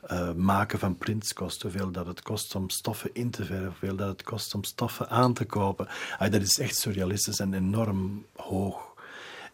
eh, 0.00 0.34
maken 0.34 0.78
van 0.78 0.96
prints 0.96 1.32
kost, 1.32 1.62
hoeveel 1.62 1.90
dat 1.90 2.06
het 2.06 2.22
kost 2.22 2.54
om 2.54 2.70
stoffen 2.70 3.10
in 3.12 3.30
te 3.30 3.44
verven, 3.44 3.66
hoeveel 3.66 3.96
dat 3.96 4.08
het 4.08 4.22
kost 4.22 4.54
om 4.54 4.64
stoffen 4.64 5.08
aan 5.08 5.34
te 5.34 5.44
kopen. 5.44 5.88
Dat 6.18 6.34
is 6.34 6.58
echt 6.58 6.76
surrealistisch 6.76 7.40
en 7.40 7.54
enorm 7.54 8.26
hoog. 8.36 8.88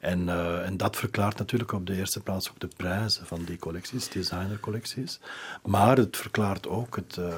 En, 0.04 0.28
eh, 0.28 0.66
en 0.66 0.76
dat 0.76 0.96
verklaart 0.96 1.38
natuurlijk 1.38 1.72
op 1.72 1.86
de 1.86 1.94
eerste 1.94 2.20
plaats 2.20 2.50
ook 2.50 2.60
de 2.60 2.68
prijzen 2.76 3.26
van 3.26 3.44
die 3.44 3.58
collecties, 3.58 4.08
designercollecties. 4.08 5.20
Maar 5.62 5.96
het 5.96 6.16
verklaart 6.16 6.68
ook 6.68 6.96
het, 6.96 7.16
eh, 7.16 7.28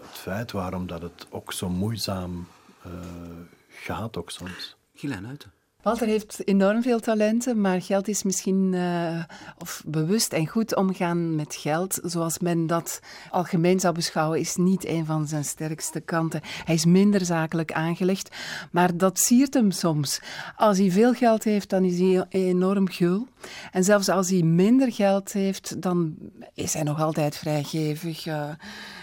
het 0.00 0.18
feit 0.18 0.52
waarom 0.52 0.86
dat 0.86 1.02
het 1.02 1.26
ook 1.30 1.52
zo 1.52 1.68
moeizaam 1.68 2.46
eh, 2.82 2.90
gaat 3.68 4.16
ook 4.16 4.30
soms. 4.30 4.76
Gilijn 4.94 5.26
Uiten. 5.26 5.51
Walter 5.82 6.06
heeft 6.06 6.40
enorm 6.44 6.82
veel 6.82 7.00
talenten, 7.00 7.60
maar 7.60 7.82
geld 7.82 8.08
is 8.08 8.22
misschien, 8.22 8.74
eh, 8.74 9.24
of 9.58 9.82
bewust 9.86 10.32
en 10.32 10.46
goed 10.46 10.76
omgaan 10.76 11.34
met 11.34 11.54
geld, 11.54 11.98
zoals 12.02 12.38
men 12.38 12.66
dat 12.66 13.00
algemeen 13.30 13.80
zou 13.80 13.94
beschouwen, 13.94 14.38
is 14.38 14.56
niet 14.56 14.86
een 14.86 15.06
van 15.06 15.26
zijn 15.26 15.44
sterkste 15.44 16.00
kanten. 16.00 16.40
Hij 16.64 16.74
is 16.74 16.84
minder 16.84 17.24
zakelijk 17.24 17.72
aangelegd, 17.72 18.36
maar 18.70 18.96
dat 18.96 19.18
siert 19.18 19.54
hem 19.54 19.70
soms. 19.70 20.20
Als 20.56 20.78
hij 20.78 20.90
veel 20.90 21.12
geld 21.12 21.44
heeft, 21.44 21.70
dan 21.70 21.84
is 21.84 21.98
hij 21.98 22.26
enorm 22.28 22.88
gul. 22.88 23.26
En 23.72 23.84
zelfs 23.84 24.08
als 24.08 24.30
hij 24.30 24.42
minder 24.42 24.92
geld 24.92 25.32
heeft, 25.32 25.82
dan 25.82 26.14
is 26.54 26.74
hij 26.74 26.82
nog 26.82 27.00
altijd 27.00 27.36
vrijgevig. 27.36 28.26
eh. 28.26 28.50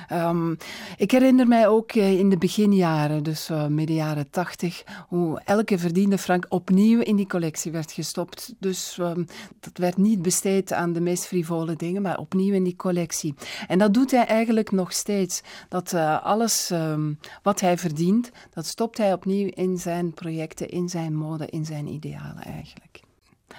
Ehm, 0.09 0.51
ik 0.97 1.11
herinner 1.11 1.47
mij 1.47 1.67
ook 1.67 1.91
eh, 1.91 2.19
in 2.19 2.29
de 2.29 2.37
beginjaren, 2.37 3.23
dus 3.23 3.49
eh, 3.49 3.65
midden 3.67 3.95
jaren 3.95 4.29
tachtig, 4.29 4.83
hoe 5.07 5.41
elke 5.45 5.77
verdiende 5.77 6.17
frank 6.17 6.45
opnieuw 6.49 6.99
in 6.99 7.15
die 7.15 7.27
collectie 7.27 7.71
werd 7.71 7.91
gestopt. 7.91 8.53
Dus 8.59 8.97
ehm, 8.99 9.23
dat 9.59 9.77
werd 9.77 9.97
niet 9.97 10.21
besteed 10.21 10.73
aan 10.73 10.93
de 10.93 11.01
meest 11.01 11.27
frivole 11.27 11.75
dingen, 11.75 12.01
maar 12.01 12.17
opnieuw 12.17 12.53
in 12.53 12.63
die 12.63 12.75
collectie. 12.75 13.33
En 13.67 13.77
dat 13.77 13.93
doet 13.93 14.11
hij 14.11 14.25
eigenlijk 14.25 14.71
nog 14.71 14.93
steeds. 14.93 15.41
Dat 15.69 15.93
eh, 15.93 16.23
alles 16.23 16.71
ehm, 16.71 17.13
wat 17.43 17.59
hij 17.59 17.77
verdient, 17.77 18.31
dat 18.53 18.65
stopt 18.65 18.97
hij 18.97 19.13
opnieuw 19.13 19.49
in 19.53 19.77
zijn 19.77 20.13
projecten, 20.13 20.69
in 20.69 20.89
zijn 20.89 21.15
mode, 21.15 21.45
in 21.45 21.65
zijn 21.65 21.87
idealen 21.87 22.43
eigenlijk. 22.43 22.98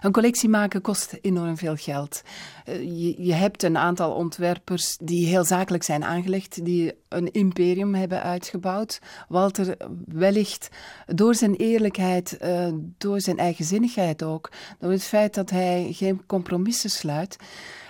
Een 0.01 0.13
collectie 0.13 0.49
maken 0.49 0.81
kost 0.81 1.19
enorm 1.21 1.57
veel 1.57 1.77
geld. 1.77 2.23
Eh, 2.65 2.83
je, 2.83 3.23
je 3.23 3.33
hebt 3.33 3.63
een 3.63 3.77
aantal 3.77 4.13
ontwerpers 4.13 4.97
die 5.03 5.27
heel 5.27 5.45
zakelijk 5.45 5.83
zijn 5.83 6.05
aangelegd, 6.05 6.65
die 6.65 6.93
een 7.09 7.33
imperium 7.33 7.95
hebben 7.95 8.23
uitgebouwd. 8.23 8.99
Walter 9.29 9.77
wellicht 10.07 10.69
door 11.07 11.35
zijn 11.35 11.55
eerlijkheid, 11.55 12.37
eh, 12.37 12.69
door 12.99 13.21
zijn 13.21 13.39
eigenzinnigheid 13.39 14.23
ook, 14.23 14.51
door 14.79 14.91
het 14.91 15.05
feit 15.05 15.35
dat 15.35 15.51
hij 15.51 15.89
geen 15.93 16.27
compromissen 16.27 16.91
sluit. 16.91 17.37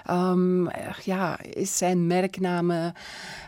ehm, 0.04 0.64
ja, 1.04 1.40
is 1.40 1.76
zijn 1.76 2.06
merknaam 2.06 2.70
eh, 2.70 2.86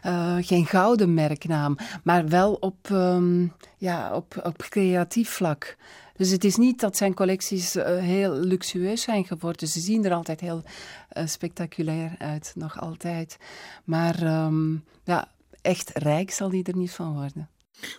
eh, 0.03 0.37
geen 0.41 0.67
gouden 0.67 1.15
merknaam, 1.15 1.77
maar 2.05 2.29
wel 2.29 2.53
op, 2.55 2.91
ehm, 2.91 3.47
ja, 3.77 4.15
op, 4.15 4.41
op 4.43 4.57
creatief 4.69 5.31
vlak. 5.31 5.77
Dus 6.17 6.31
het 6.31 6.45
is 6.45 6.57
niet 6.57 6.81
dat 6.81 6.97
zijn 6.97 7.15
collecties 7.15 7.77
eh, 7.77 7.99
heel 7.99 8.33
luxueus 8.33 9.03
zijn 9.03 9.25
geworden. 9.25 9.69
Ze 9.69 9.81
zien 9.81 10.05
er 10.05 10.13
altijd 10.13 10.41
heel 10.41 10.63
eh, 11.09 11.27
spectaculair 11.27 12.15
uit, 12.19 12.53
nog 12.55 12.81
altijd. 12.81 13.39
Maar 13.85 14.23
ehm, 14.23 14.73
ja, 15.05 15.29
echt 15.63 15.91
rijk 15.95 16.31
zal 16.31 16.49
die 16.49 16.65
er 16.65 16.77
niet 16.77 16.93
van 16.93 17.13
worden. 17.13 17.49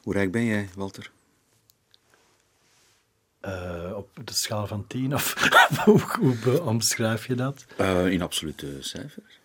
Hoe 0.01 0.13
rijk 0.13 0.31
ben 0.31 0.45
jij, 0.45 0.69
Walter? 0.75 1.11
Eh, 3.43 3.91
op 3.95 4.19
de 4.23 4.33
schaal 4.33 4.67
van 4.67 4.87
10, 4.87 5.13
of 5.13 5.33
hoe, 5.85 6.61
omschrijf 6.61 7.27
je 7.27 7.35
dat? 7.35 7.65
Eh, 7.77 8.07
in 8.07 8.21
absolute 8.21 8.77
cijfers. 8.79 9.39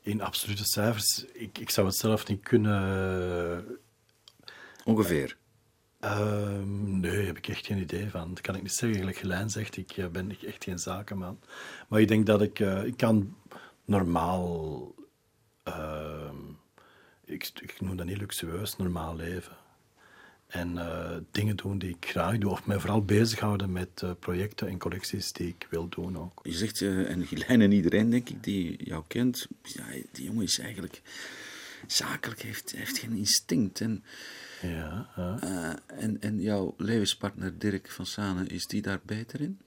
In 0.00 0.22
absolute 0.22 0.64
cijfers, 0.64 1.24
ik, 1.32 1.58
ik 1.58 1.70
zou 1.70 1.86
het 1.86 1.96
zelf 1.96 2.26
niet 2.26 2.42
kunnen. 2.42 3.78
Ongeveer. 4.84 5.36
Ehm, 6.04 7.00
nee, 7.00 7.26
heb 7.26 7.36
ik 7.36 7.48
echt 7.48 7.66
geen 7.66 7.78
idee 7.78 8.10
van. 8.10 8.28
Dat 8.28 8.40
kan 8.40 8.54
ik 8.54 8.62
niet 8.62 8.72
zeggen. 8.72 8.98
Gelijk 8.98 9.16
Gelijn 9.16 9.50
zegt, 9.50 9.76
ik 9.76 9.92
eh, 9.92 10.06
ben 10.06 10.36
echt 10.46 10.64
geen 10.64 10.78
zakenman. 10.78 11.38
Maar 11.88 12.00
ik 12.00 12.08
denk 12.08 12.26
dat 12.26 12.42
ik, 12.42 12.60
eh, 12.60 12.84
ik 12.84 12.96
kan 12.96 13.36
normaal, 13.84 14.94
ehm, 15.62 16.36
ik, 17.24 17.50
ik 17.60 17.80
noem 17.80 17.96
dat 17.96 18.06
niet 18.06 18.18
luxueus, 18.18 18.76
normaal 18.76 19.16
leven. 19.16 19.56
En 20.46 20.78
eh, 20.78 21.16
dingen 21.30 21.56
doen 21.56 21.78
die 21.78 21.96
ik 22.00 22.06
graag 22.06 22.38
doe. 22.38 22.50
Of 22.50 22.66
mij 22.66 22.78
vooral 22.78 23.04
bezighouden 23.04 23.72
met 23.72 24.04
projecten 24.18 24.68
en 24.68 24.78
collecties 24.78 25.32
die 25.32 25.48
ik 25.48 25.66
wil 25.70 25.88
doen 25.88 26.18
ook. 26.18 26.40
Je 26.42 26.52
zegt, 26.52 26.82
en 26.82 27.26
Gilijn 27.26 27.60
en 27.60 27.72
iedereen, 27.72 28.10
denk 28.10 28.28
ik, 28.28 28.44
die 28.44 28.84
jou 28.84 29.04
kent, 29.06 29.46
die 30.12 30.24
jongen 30.24 30.42
is 30.42 30.58
eigenlijk 30.58 31.02
zakelijk, 31.86 32.42
heeft, 32.42 32.72
heeft 32.76 32.98
geen 32.98 33.16
instinct. 33.16 33.80
En, 33.80 34.04
Ja, 34.68 35.08
ja. 35.16 35.36
eh, 35.40 36.02
en, 36.02 36.20
en 36.20 36.40
jouw 36.40 36.74
levenspartner 36.76 37.58
Dirk 37.58 37.90
van 37.90 38.06
Sanen, 38.06 38.48
is 38.48 38.66
die 38.66 38.82
daar 38.82 39.00
beter 39.04 39.40
in? 39.40 39.58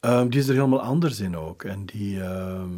Ehm, 0.00 0.28
die 0.28 0.40
is 0.40 0.48
er 0.48 0.54
helemaal 0.54 0.80
anders 0.82 1.20
in 1.20 1.36
ook. 1.36 1.62
En 1.62 1.84
die 1.84 2.20
ehm, 2.20 2.70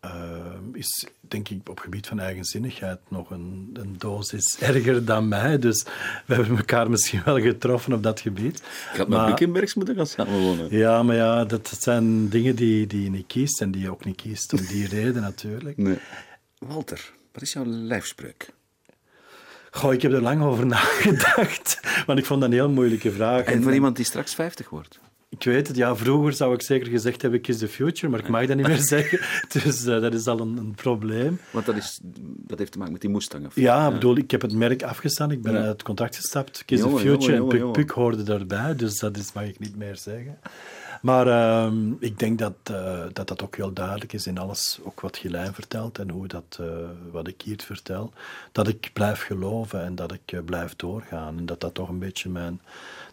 ehm, 0.00 0.62
is, 0.72 1.06
denk 1.20 1.48
ik, 1.48 1.68
op 1.68 1.78
gebied 1.78 2.06
van 2.06 2.18
eigenzinnigheid 2.20 2.98
nog 3.08 3.30
een, 3.30 3.70
een 3.72 3.94
dosis 3.98 4.58
erger 4.60 5.04
dan 5.04 5.28
mij. 5.28 5.58
Dus 5.58 5.86
we 6.26 6.34
hebben 6.34 6.56
elkaar 6.56 6.90
misschien 6.90 7.22
wel 7.24 7.40
getroffen 7.40 7.92
op 7.92 8.02
dat 8.02 8.20
gebied. 8.20 8.62
Ik 8.92 8.98
had 8.98 9.08
met 9.08 9.26
Bickenbergs 9.26 9.74
moeten 9.74 9.94
gaan 9.94 10.06
samenwonen. 10.06 10.76
Ja, 10.76 11.02
maar 11.02 11.16
ja, 11.16 11.44
dat 11.44 11.76
zijn 11.78 12.28
dingen 12.28 12.56
die, 12.56 12.86
die 12.86 13.02
je 13.02 13.10
niet 13.10 13.26
kiest 13.26 13.60
en 13.60 13.70
die 13.70 13.82
je 13.82 13.90
ook 13.90 14.04
niet 14.04 14.16
kiest 14.16 14.52
om 14.52 14.66
die 14.66 14.88
reden 14.98 15.22
natuurlijk. 15.22 15.76
Nee. 15.76 15.98
Walter, 16.58 17.12
wat 17.32 17.42
is 17.42 17.52
jouw 17.52 17.64
lijfspreuk? 17.64 18.52
Goh, 19.70 19.92
ik 19.92 20.02
heb 20.02 20.12
er 20.12 20.20
lang 20.22 20.42
over 20.42 20.66
nagedacht, 20.76 21.80
want 22.06 22.18
ik 22.18 22.24
vond 22.24 22.40
dat 22.40 22.48
een 22.50 22.54
heel 22.56 22.70
moeilijke 22.70 23.12
vraag. 23.12 23.44
En 23.44 23.62
voor 23.62 23.72
iemand 23.74 23.96
die 23.96 24.04
straks 24.04 24.34
50 24.34 24.68
wordt? 24.68 25.00
Ik 25.28 25.44
weet 25.44 25.68
het, 25.68 25.76
ja, 25.76 25.96
vroeger 25.96 26.32
zou 26.32 26.54
ik 26.54 26.62
zeker 26.62 26.90
gezegd 26.90 27.22
hebben 27.22 27.40
Kiss 27.40 27.58
the 27.58 27.68
Future, 27.68 28.08
maar 28.08 28.20
ik 28.20 28.28
mag 28.28 28.46
dat 28.46 28.56
niet 28.56 28.66
meer 28.66 28.82
zeggen. 28.96 29.20
Dus 29.62 29.84
eh, 29.84 30.00
dat 30.00 30.14
is 30.14 30.26
al 30.26 30.40
een, 30.40 30.56
een 30.56 30.74
probleem. 30.74 31.40
Want 31.50 31.66
dat, 31.66 31.76
is, 31.76 32.00
dat 32.46 32.58
heeft 32.58 32.72
te 32.72 32.78
maken 32.78 32.92
met 32.92 33.00
die 33.00 33.10
Mustang. 33.10 33.46
Of? 33.46 33.54
Ja, 33.54 33.86
ik 33.86 33.92
bedoel, 33.92 34.16
ik 34.16 34.30
heb 34.30 34.40
het 34.42 34.52
merk 34.52 34.82
afgestaan, 34.82 35.30
ik 35.30 35.42
ben 35.42 35.52
Ja. 35.52 35.58
uit 35.58 35.68
het 35.68 35.82
contract 35.82 36.16
gestapt. 36.16 36.62
Kiss 36.64 36.82
Jongen, 36.82 36.96
the 37.02 37.08
Future 37.08 37.36
jongen, 37.36 37.52
en 37.60 37.62
Puk. 37.62 37.72
Puk 37.72 37.90
hoorden 37.90 38.24
daarbij, 38.24 38.76
dus 38.76 38.98
dat 38.98 39.16
is, 39.16 39.32
mag 39.32 39.44
ik 39.44 39.58
niet 39.58 39.76
meer 39.76 39.96
zeggen. 39.96 40.38
Maar 41.00 41.26
ehm, 41.26 41.92
ik 41.98 42.18
denk 42.18 42.38
dat, 42.38 42.54
eh, 42.62 43.04
dat 43.12 43.28
dat 43.28 43.42
ook 43.42 43.56
heel 43.56 43.72
duidelijk 43.72 44.12
is 44.12 44.26
in 44.26 44.38
alles, 44.38 44.78
ook 44.82 45.00
wat 45.00 45.16
Gilijn 45.16 45.54
vertelt 45.54 45.98
en 45.98 46.10
hoe 46.10 46.26
dat, 46.26 46.58
eh, 46.60 46.66
wat 47.10 47.26
ik 47.26 47.42
hier 47.42 47.60
vertel. 47.64 48.12
Dat 48.52 48.68
ik 48.68 48.90
blijf 48.92 49.22
geloven 49.22 49.84
en 49.84 49.94
dat 49.94 50.12
ik 50.12 50.32
eh, 50.32 50.40
blijf 50.44 50.76
doorgaan. 50.76 51.38
En 51.38 51.46
dat 51.46 51.60
dat 51.60 51.74
toch 51.74 51.88
een 51.88 51.98
beetje 51.98 52.28
mijn... 52.28 52.60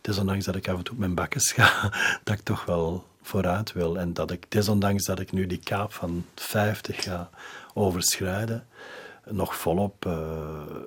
Desondanks 0.02 0.46
dat 0.46 0.56
ik 0.56 0.68
af 0.68 0.78
en 0.78 0.84
toe 0.84 0.94
op 0.94 1.00
mijn 1.00 1.16
bakkes 1.16 1.52
ga, 1.52 1.94
dat 2.24 2.38
ik 2.38 2.44
toch 2.44 2.66
wel 2.66 3.06
vooruit 3.22 3.74
wil. 3.74 4.00
En 4.00 4.14
dat 4.14 4.32
ik, 4.32 4.52
desondanks 4.52 5.06
dat 5.06 5.20
ik 5.20 5.32
nu 5.32 5.48
die 5.48 5.60
kaap 5.64 5.94
van 5.94 6.26
50 6.36 7.04
ga 7.04 7.30
overschrijden, 7.74 8.68
nog 9.26 9.56
volop 9.56 10.10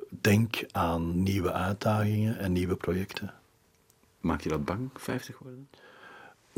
denk 0.08 0.64
aan 0.72 1.22
nieuwe 1.22 1.52
uitdagingen 1.52 2.38
en 2.38 2.52
nieuwe 2.52 2.76
projecten. 2.76 3.34
Maakt 4.20 4.42
je 4.42 4.48
dat 4.48 4.64
bang, 4.64 4.90
50 4.94 5.38
worden? 5.38 5.68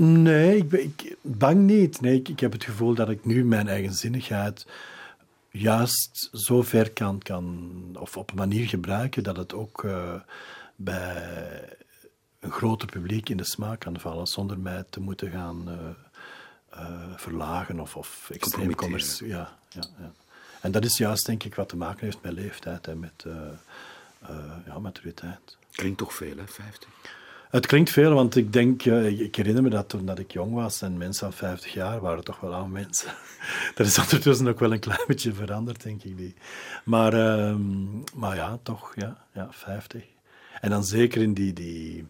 Nee, 0.04 0.56
ik, 0.56 0.68
ben, 0.68 0.80
ik 0.80 1.16
bang 1.20 1.60
niet. 1.60 2.00
Nee, 2.00 2.14
ik, 2.14 2.28
ik 2.28 2.40
heb 2.40 2.52
het 2.52 2.64
gevoel 2.64 2.94
dat 2.94 3.08
ik 3.08 3.24
nu 3.24 3.44
mijn 3.44 3.68
eigenzinnigheid 3.68 4.66
juist 5.50 6.28
zo 6.32 6.62
ver 6.62 6.90
kan, 6.90 7.18
kan 7.18 7.70
of 7.98 8.16
op 8.16 8.30
een 8.30 8.36
manier 8.36 8.66
gebruiken 8.66 9.22
dat 9.22 9.36
het 9.36 9.54
ook 9.54 9.84
eh, 9.84 10.14
bij 10.76 11.68
een 12.40 12.50
groter 12.50 12.88
publiek 12.88 13.28
in 13.28 13.36
de 13.36 13.44
smaak 13.44 13.80
kan 13.80 14.00
vallen, 14.00 14.26
zonder 14.26 14.58
mij 14.58 14.84
te 14.90 15.00
moeten 15.00 15.30
gaan 15.30 15.68
eh, 15.68 15.76
eh, 16.68 17.16
verlagen 17.16 17.80
of, 17.80 17.96
of 17.96 18.30
extreem. 18.30 18.74
Ja, 19.18 19.56
ja, 19.68 19.82
ja. 19.98 20.12
En 20.60 20.72
dat 20.72 20.84
is 20.84 20.98
juist, 20.98 21.26
denk 21.26 21.44
ik, 21.44 21.54
wat 21.54 21.68
te 21.68 21.76
maken 21.76 22.04
heeft 22.04 22.22
met 22.22 22.32
leeftijd 22.32 22.86
en 22.86 22.98
met 22.98 23.24
ja, 24.66 24.78
maturiteit. 24.78 25.56
Klinkt 25.70 25.98
toch 25.98 26.14
veel, 26.14 26.36
hè, 26.36 26.46
50? 26.46 26.88
Het 27.52 27.66
klinkt 27.66 27.90
veel, 27.90 28.14
want 28.14 28.36
ik 28.36 28.52
denk, 28.52 28.84
ik- 28.84 29.36
herinner 29.36 29.62
me 29.62 29.68
dat 29.70 29.88
toen 29.88 30.06
dat 30.06 30.18
ik 30.18 30.32
jong 30.32 30.54
was 30.54 30.82
en 30.82 30.96
mensen 30.96 31.26
van 31.32 31.48
50 31.48 31.72
jaar 31.72 32.00
waren 32.00 32.24
toch 32.24 32.40
wel 32.40 32.54
oude 32.54 32.70
mensen. 32.70 33.12
Dat 33.74 33.86
is 33.86 33.98
ondertussen 33.98 34.48
ook 34.48 34.60
wel 34.60 34.72
een 34.72 34.78
klein 34.80 35.04
beetje 35.06 35.32
veranderd, 35.32 35.82
denk 35.82 36.02
ik. 36.02 36.34
Maar, 36.84 37.12
ehm, 37.12 37.98
maar 38.14 38.36
ja, 38.36 38.58
toch, 38.62 38.92
ja, 38.96 39.16
ja, 39.32 39.48
50. 39.50 40.02
En 40.60 40.70
dan 40.70 40.84
zeker 40.84 41.22
in 41.22 41.34
die, 41.34 41.52
die 41.52 42.06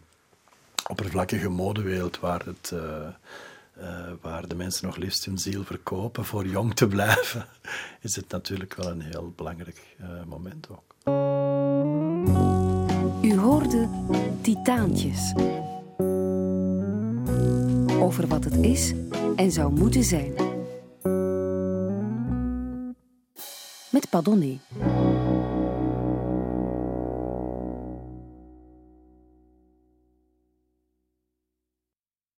oppervlakkige 0.88 1.48
modewereld 1.48 2.20
waar, 2.20 2.42
het, 2.44 2.70
eh, 2.74 3.06
eh, 3.88 4.12
waar 4.20 4.48
de 4.48 4.54
mensen 4.54 4.86
nog 4.86 4.96
liefst 4.96 5.24
hun 5.24 5.38
ziel 5.38 5.64
verkopen 5.64 6.24
voor 6.24 6.46
jong 6.46 6.74
te 6.74 6.86
blijven, 6.86 7.46
is 8.00 8.16
het 8.16 8.28
natuurlijk 8.30 8.74
wel 8.74 8.90
een 8.90 9.02
heel 9.02 9.32
belangrijk 9.36 9.96
eh, 9.98 10.08
moment 10.26 10.66
ook. 10.70 10.94
U 13.22 13.36
hoorde 13.38 13.88
Titaantjes. 14.42 15.32
Over 18.00 18.26
wat 18.26 18.44
het 18.44 18.56
is 18.56 18.92
en 19.36 19.52
zou 19.52 19.72
moeten 19.72 20.04
zijn. 20.04 20.32
Met 23.90 24.10
Padonné. 24.10 24.58